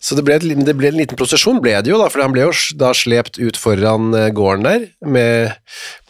Så 0.02 0.16
det 0.18 0.24
ble, 0.26 0.34
et, 0.34 0.42
det 0.66 0.74
ble 0.76 0.88
en 0.90 0.96
liten 0.98 1.16
prosesjon, 1.16 1.60
ble 1.62 1.76
det 1.80 1.92
jo 1.92 1.98
da, 2.00 2.08
for 2.10 2.24
han 2.24 2.32
ble 2.34 2.42
jo 2.48 2.52
da 2.80 2.90
slept 2.96 3.38
ut 3.38 3.56
foran 3.56 4.10
eh, 4.18 4.30
gården 4.34 4.66
der, 4.66 4.86
med, 5.06 5.52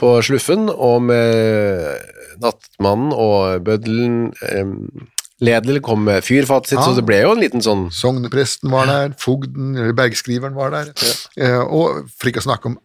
på 0.01 0.15
sluffen, 0.25 0.67
og 0.73 1.03
med 1.11 2.01
nattmannen 2.43 3.13
og 3.15 3.61
bøddelen, 3.67 4.33
eh, 4.49 5.12
Ledel 5.43 5.81
kom 5.83 6.05
med 6.07 6.23
fyrfatet 6.25 6.71
sitt, 6.73 6.79
Ja. 6.79 6.85
så 6.87 6.95
det 6.97 7.05
ble 7.09 7.19
jo 7.25 7.33
en 7.35 7.41
liten 7.43 7.65
sånn 7.65 7.89
Sognepresten 7.91 8.71
var 8.71 8.87
der, 8.87 9.15
fogden, 9.19 9.73
eller 9.77 9.93
bergskriveren 9.99 10.55
var 10.55 10.71
der, 10.71 10.93
ja. 11.37 11.63
og 11.65 12.07
for 12.15 12.31
ikke 12.31 12.43
å 12.45 12.47
snakke 12.47 12.71
om 12.71 12.79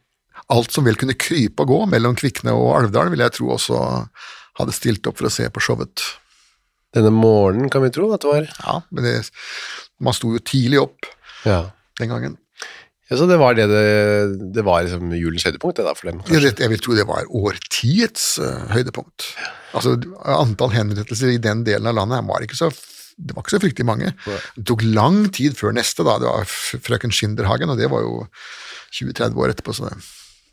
alt 0.50 0.72
som 0.74 0.86
vel 0.88 0.96
kunne 0.98 1.14
krype 1.20 1.62
og 1.66 1.68
gå 1.70 1.80
mellom 1.92 2.16
Kvikne 2.18 2.54
og 2.56 2.72
Alvdal, 2.80 3.10
vil 3.12 3.20
jeg 3.26 3.36
tro 3.36 3.50
også 3.58 3.80
hadde 4.58 4.74
stilt 4.74 5.06
opp 5.10 5.18
for 5.20 5.28
å 5.28 5.34
se 5.34 5.46
på 5.54 5.62
showet. 5.62 6.02
Denne 6.96 7.12
morgenen, 7.14 7.70
kan 7.70 7.84
vi 7.84 7.92
tro 7.94 8.08
at 8.16 8.24
det 8.24 8.30
var. 8.32 8.48
Ja, 8.64 8.78
men 8.96 9.04
det, 9.04 9.16
man 10.00 10.16
sto 10.18 10.32
jo 10.34 10.40
tidlig 10.40 10.80
opp 10.82 11.06
Ja. 11.46 11.66
den 12.00 12.10
gangen. 12.10 12.38
Ja, 13.08 13.16
så 13.16 13.28
det 13.30 13.38
var 13.40 13.56
det 13.56 13.70
det, 13.72 13.84
det 14.56 14.64
var 14.68 14.84
liksom 14.84 15.14
julens 15.16 15.46
høydepunkt 15.48 15.80
det 15.80 15.88
da 15.88 15.94
for 15.96 16.10
dem. 16.10 16.20
Vet, 16.28 16.60
jeg 16.60 16.72
vil 16.74 16.84
tro 16.84 16.98
det 16.98 17.08
var 17.08 17.30
årtiets 17.40 18.34
uh, 18.44 18.68
høydepunkt. 18.74 19.30
Altså, 19.78 19.96
antall 20.28 20.74
henrettelser 20.76 21.32
i 21.32 21.42
den 21.42 21.64
delen 21.68 21.88
av 21.88 21.96
landet 22.02 22.28
var 22.28 22.44
ikke 22.44 22.60
så 22.60 22.72
det 23.18 23.34
var 23.34 23.42
ikke 23.42 23.56
så 23.56 23.62
fryktelig 23.64 23.88
mange. 23.88 24.12
Det 24.54 24.64
tok 24.70 24.84
lang 24.86 25.24
tid 25.34 25.56
før 25.58 25.74
neste, 25.74 26.06
da. 26.06 26.20
Det 26.22 26.30
var 26.30 26.52
frøken 26.86 27.14
Schinderhagen, 27.14 27.72
og 27.74 27.80
det 27.80 27.90
var 27.90 28.04
jo 28.06 28.28
20-30 28.94 29.40
år 29.42 29.54
etterpå, 29.56 29.74
så 29.74 29.88
det, 29.88 29.96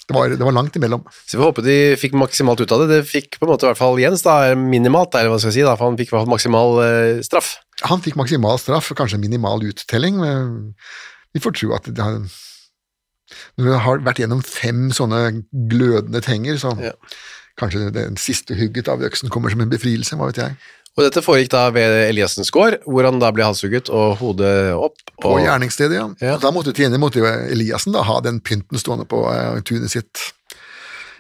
det, 0.07 0.15
var, 0.17 0.33
det 0.33 0.47
var 0.49 0.57
langt 0.57 0.79
imellom. 0.79 1.03
Så 1.27 1.37
vi 1.37 1.43
får 1.43 1.51
håpe 1.51 1.65
de 1.67 1.77
fikk 2.01 2.17
maksimalt 2.17 2.63
ut 2.65 2.73
av 2.73 2.81
det. 2.81 2.89
Det 2.95 3.11
fikk 3.11 3.37
på 3.37 3.45
en 3.45 3.53
måte 3.53 3.69
i 3.69 3.71
hvert 3.71 3.83
fall 3.83 4.01
Jens 4.01 4.25
da, 4.25 4.39
minimalt, 4.57 5.13
eller 5.13 5.35
hva 5.35 5.43
skal 5.43 5.53
jeg 5.53 5.59
si 5.59 5.67
da, 5.67 5.77
for 5.77 5.91
han 5.91 6.01
fikk 6.01 6.09
i 6.09 6.17
hvert 6.17 6.25
fall 6.25 6.33
maksimal 6.33 6.81
eh, 6.87 7.21
straff. 7.27 7.53
Han 7.85 8.01
fikk 8.07 8.17
maksimal 8.17 8.57
straff, 8.63 8.89
kanskje 8.97 9.21
minimal 9.21 9.67
uttelling, 9.69 10.23
men 10.25 10.57
vi 11.35 11.43
får 11.43 11.57
tro 11.59 11.75
at 11.77 11.89
det 11.91 12.03
har 12.05 12.21
Når 13.57 13.65
du 13.65 13.73
har 13.73 14.03
vært 14.05 14.21
gjennom 14.21 14.43
fem 14.45 14.91
sånne 14.95 15.45
glødende 15.71 16.21
tenger, 16.23 16.59
så 16.61 16.75
Ja. 16.81 16.93
kanskje 17.59 17.91
den 17.93 18.17
siste 18.21 18.55
hugget 18.55 18.89
av 18.89 19.03
øksen 19.03 19.31
kommer 19.33 19.51
som 19.51 19.63
en 19.65 19.71
befrielse, 19.73 20.15
hva 20.15 20.29
vet 20.29 20.43
jeg. 20.43 20.57
Og 20.95 21.03
dette 21.03 21.23
foregikk 21.25 21.51
da 21.51 21.71
ved 21.75 22.09
Eliassens 22.11 22.53
gård, 22.55 22.77
hvor 22.87 23.03
han 23.09 23.19
da 23.19 23.33
ble 23.35 23.43
halshugget 23.43 23.89
og 23.91 24.19
hodet 24.21 24.75
opp. 24.77 25.01
På 25.23 25.35
gjerningsstedet, 25.43 25.97
ja. 25.97 26.07
Ja. 26.23 26.37
Da 26.39 26.53
måtte 26.55 26.75
tjener 26.77 27.01
måtte 27.03 27.19
jo 27.19 27.27
Eliassen 27.27 27.97
da 27.97 28.05
ha 28.07 28.21
den 28.23 28.39
pynten 28.45 28.79
stående 28.79 29.07
på 29.11 29.25
uh, 29.27 29.59
tunet 29.67 29.91
sitt 29.91 30.23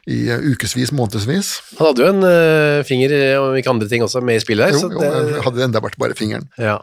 i 0.07 0.29
uh, 0.31 0.39
ukevis, 0.53 0.93
månedsvis. 0.93 1.51
han 1.79 1.89
hadde 1.89 2.05
jo 2.05 2.13
en 2.13 2.23
uh, 2.23 2.85
finger, 2.87 3.17
om 3.41 3.57
ikke 3.59 3.73
andre 3.73 3.89
ting 3.91 4.05
også, 4.05 4.23
med 4.23 4.39
i 4.39 4.45
spillet 4.45 4.69
der. 4.69 4.77
Jo, 4.77 4.85
så 4.85 4.93
jo, 4.93 5.01
det, 5.01 5.43
hadde 5.43 5.59
det 5.59 5.67
enda 5.71 5.83
vært 5.83 5.99
bare 5.99 6.15
fingeren. 6.19 6.47
ja. 6.61 6.79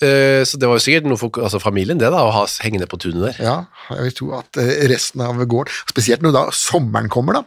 Eh, 0.00 0.44
så 0.46 0.58
det 0.60 0.68
var 0.70 0.78
jo 0.78 0.84
sikkert 0.84 1.08
noe 1.10 1.18
for 1.18 1.30
altså 1.42 1.58
familien 1.58 1.98
det 1.98 2.06
da, 2.14 2.20
å 2.22 2.30
ha 2.30 2.44
hengende 2.62 2.86
på 2.86 2.98
tunet 3.02 3.24
der. 3.32 3.38
Ja, 3.42 3.56
jeg 3.96 4.04
vil 4.06 4.14
tro 4.20 4.28
at 4.38 4.56
eh, 4.62 4.86
resten 4.92 5.24
av 5.24 5.40
gården, 5.42 5.72
spesielt 5.90 6.22
når 6.22 6.36
da 6.36 6.42
sommeren 6.54 7.08
kommer 7.10 7.40
da, 7.40 7.42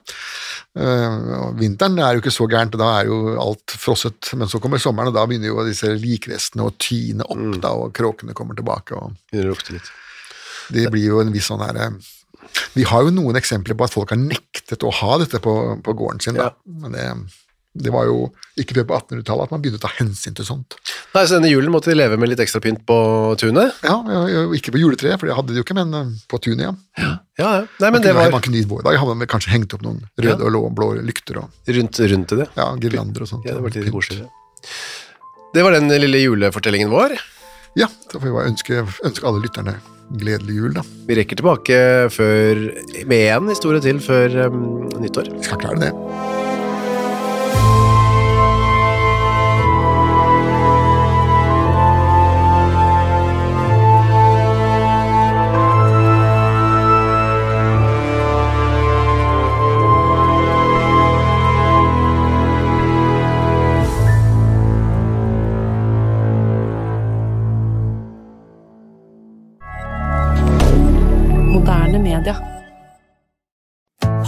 eh, 0.76 1.16
vinteren 1.60 2.00
er 2.04 2.18
jo 2.18 2.24
ikke 2.24 2.34
så 2.36 2.48
gærent, 2.52 2.76
da 2.80 2.90
er 3.00 3.08
jo 3.12 3.38
alt 3.40 3.76
frosset, 3.80 4.34
men 4.36 4.52
så 4.52 4.60
kommer 4.64 4.82
sommeren, 4.84 5.14
og 5.14 5.16
da 5.16 5.24
begynner 5.30 5.52
jo 5.54 5.64
disse 5.68 5.94
likrestene 5.96 6.68
å 6.68 6.74
tyne 6.78 7.24
opp 7.28 7.38
Mm. 7.42 7.62
da, 7.64 7.72
og 7.72 7.94
kråkene 7.96 8.34
kommer 8.36 8.56
tilbake, 8.60 8.92
og 9.00 9.14
Begynner 9.32 9.52
å 9.52 9.56
lukte 9.56 9.74
litt. 9.78 9.92
det 10.72 10.90
blir 10.92 11.08
jo 11.08 11.20
en 11.22 11.32
viss 11.32 11.48
sånn 11.48 11.64
her, 11.64 11.76
eh, 11.88 11.90
vi 12.76 12.84
har 12.84 13.04
jo 13.04 13.12
noen 13.16 13.36
eksempler 13.40 13.76
på 13.80 13.84
at 13.88 13.94
folk 13.94 14.10
har 14.12 14.18
nektet 14.20 14.84
å 14.84 14.92
ha 14.92 15.18
dette 15.18 15.40
på, 15.40 15.82
på 15.82 15.94
gården 15.96 16.20
sin 16.22 16.36
da, 16.36 16.52
Ja. 16.52 16.52
men 16.68 16.92
det, 16.92 17.08
Det 17.72 17.92
var 17.94 18.04
jo 18.10 18.26
ikke 18.60 18.76
før 18.76 18.84
på 18.90 18.98
1800-tallet 18.98 19.48
at 19.48 19.52
man 19.54 19.62
begynte 19.64 19.80
å 19.80 19.84
ta 19.86 19.92
hensyn 19.96 20.36
til 20.36 20.48
sånt. 20.48 20.76
Nei, 21.16 21.24
så 21.24 21.38
denne 21.38 21.52
julen 21.52 21.72
måtte 21.72 21.92
de 21.92 21.96
leve 21.96 22.18
med 22.20 22.32
litt 22.32 22.42
ekstra 22.44 22.60
pynt 22.64 22.82
på 22.88 22.98
tunet? 23.40 23.78
Ja, 23.88 23.96
ja, 24.12 24.24
ja, 24.28 24.42
Ikke 24.58 24.74
på 24.76 24.82
juletreet, 24.82 25.22
for 25.22 25.30
det 25.30 25.38
hadde 25.38 25.56
de 25.56 25.62
jo 25.62 25.66
ikke, 25.66 25.78
men 25.80 25.96
eh, 25.96 26.10
på 26.32 26.40
tunet, 26.44 26.66
ja. 26.68 26.74
Ja, 27.00 27.14
ja. 27.40 27.52
Nei, 27.80 27.88
men 27.88 28.00
Man 28.00 28.06
det 28.06 28.16
var 28.18 28.34
man 28.36 28.44
kunne 28.44 28.60
gitt 28.60 28.70
vår 28.72 28.84
dag 28.90 29.00
hadde 29.00 29.16
man 29.22 29.32
kanskje 29.32 29.54
hengt 29.56 29.76
opp 29.78 29.86
noen 29.88 30.04
røde 30.20 30.52
og 30.52 30.68
blå, 30.76 30.92
lykter 31.00 31.40
og 31.42 31.72
rundt, 31.78 32.02
rundt 32.12 32.36
det. 32.42 32.50
ja, 32.60 32.68
girlander 32.84 33.24
og 33.24 33.32
sånt. 33.32 33.48
Ja, 33.48 33.56
det 33.56 33.64
var 33.64 33.72
litt 33.72 33.88
Pynt. 33.88 34.28
Det 35.56 35.64
var 35.64 35.76
den 35.76 35.88
lille 35.92 36.20
julefortellingen 36.26 36.92
vår. 36.92 37.16
Ja, 37.80 37.88
da 37.88 38.20
får 38.20 38.28
vi 38.28 38.36
bare 38.36 38.52
ønske, 38.52 38.84
ønske 39.08 39.28
alle 39.28 39.44
lytterne 39.48 39.80
gledelig 40.20 40.56
jul, 40.56 40.74
da. 40.76 40.84
Vi 41.08 41.16
rekker 41.16 41.40
tilbake 41.40 41.80
før, 42.12 42.66
med 43.08 43.26
én 43.32 43.50
historie 43.52 43.84
til 43.84 44.04
før 44.04 44.52
um, 44.52 44.62
nyttår. 45.00 45.32
Vi 45.38 45.48
skal 45.48 45.62
klare 45.64 45.80
det. 45.86 45.92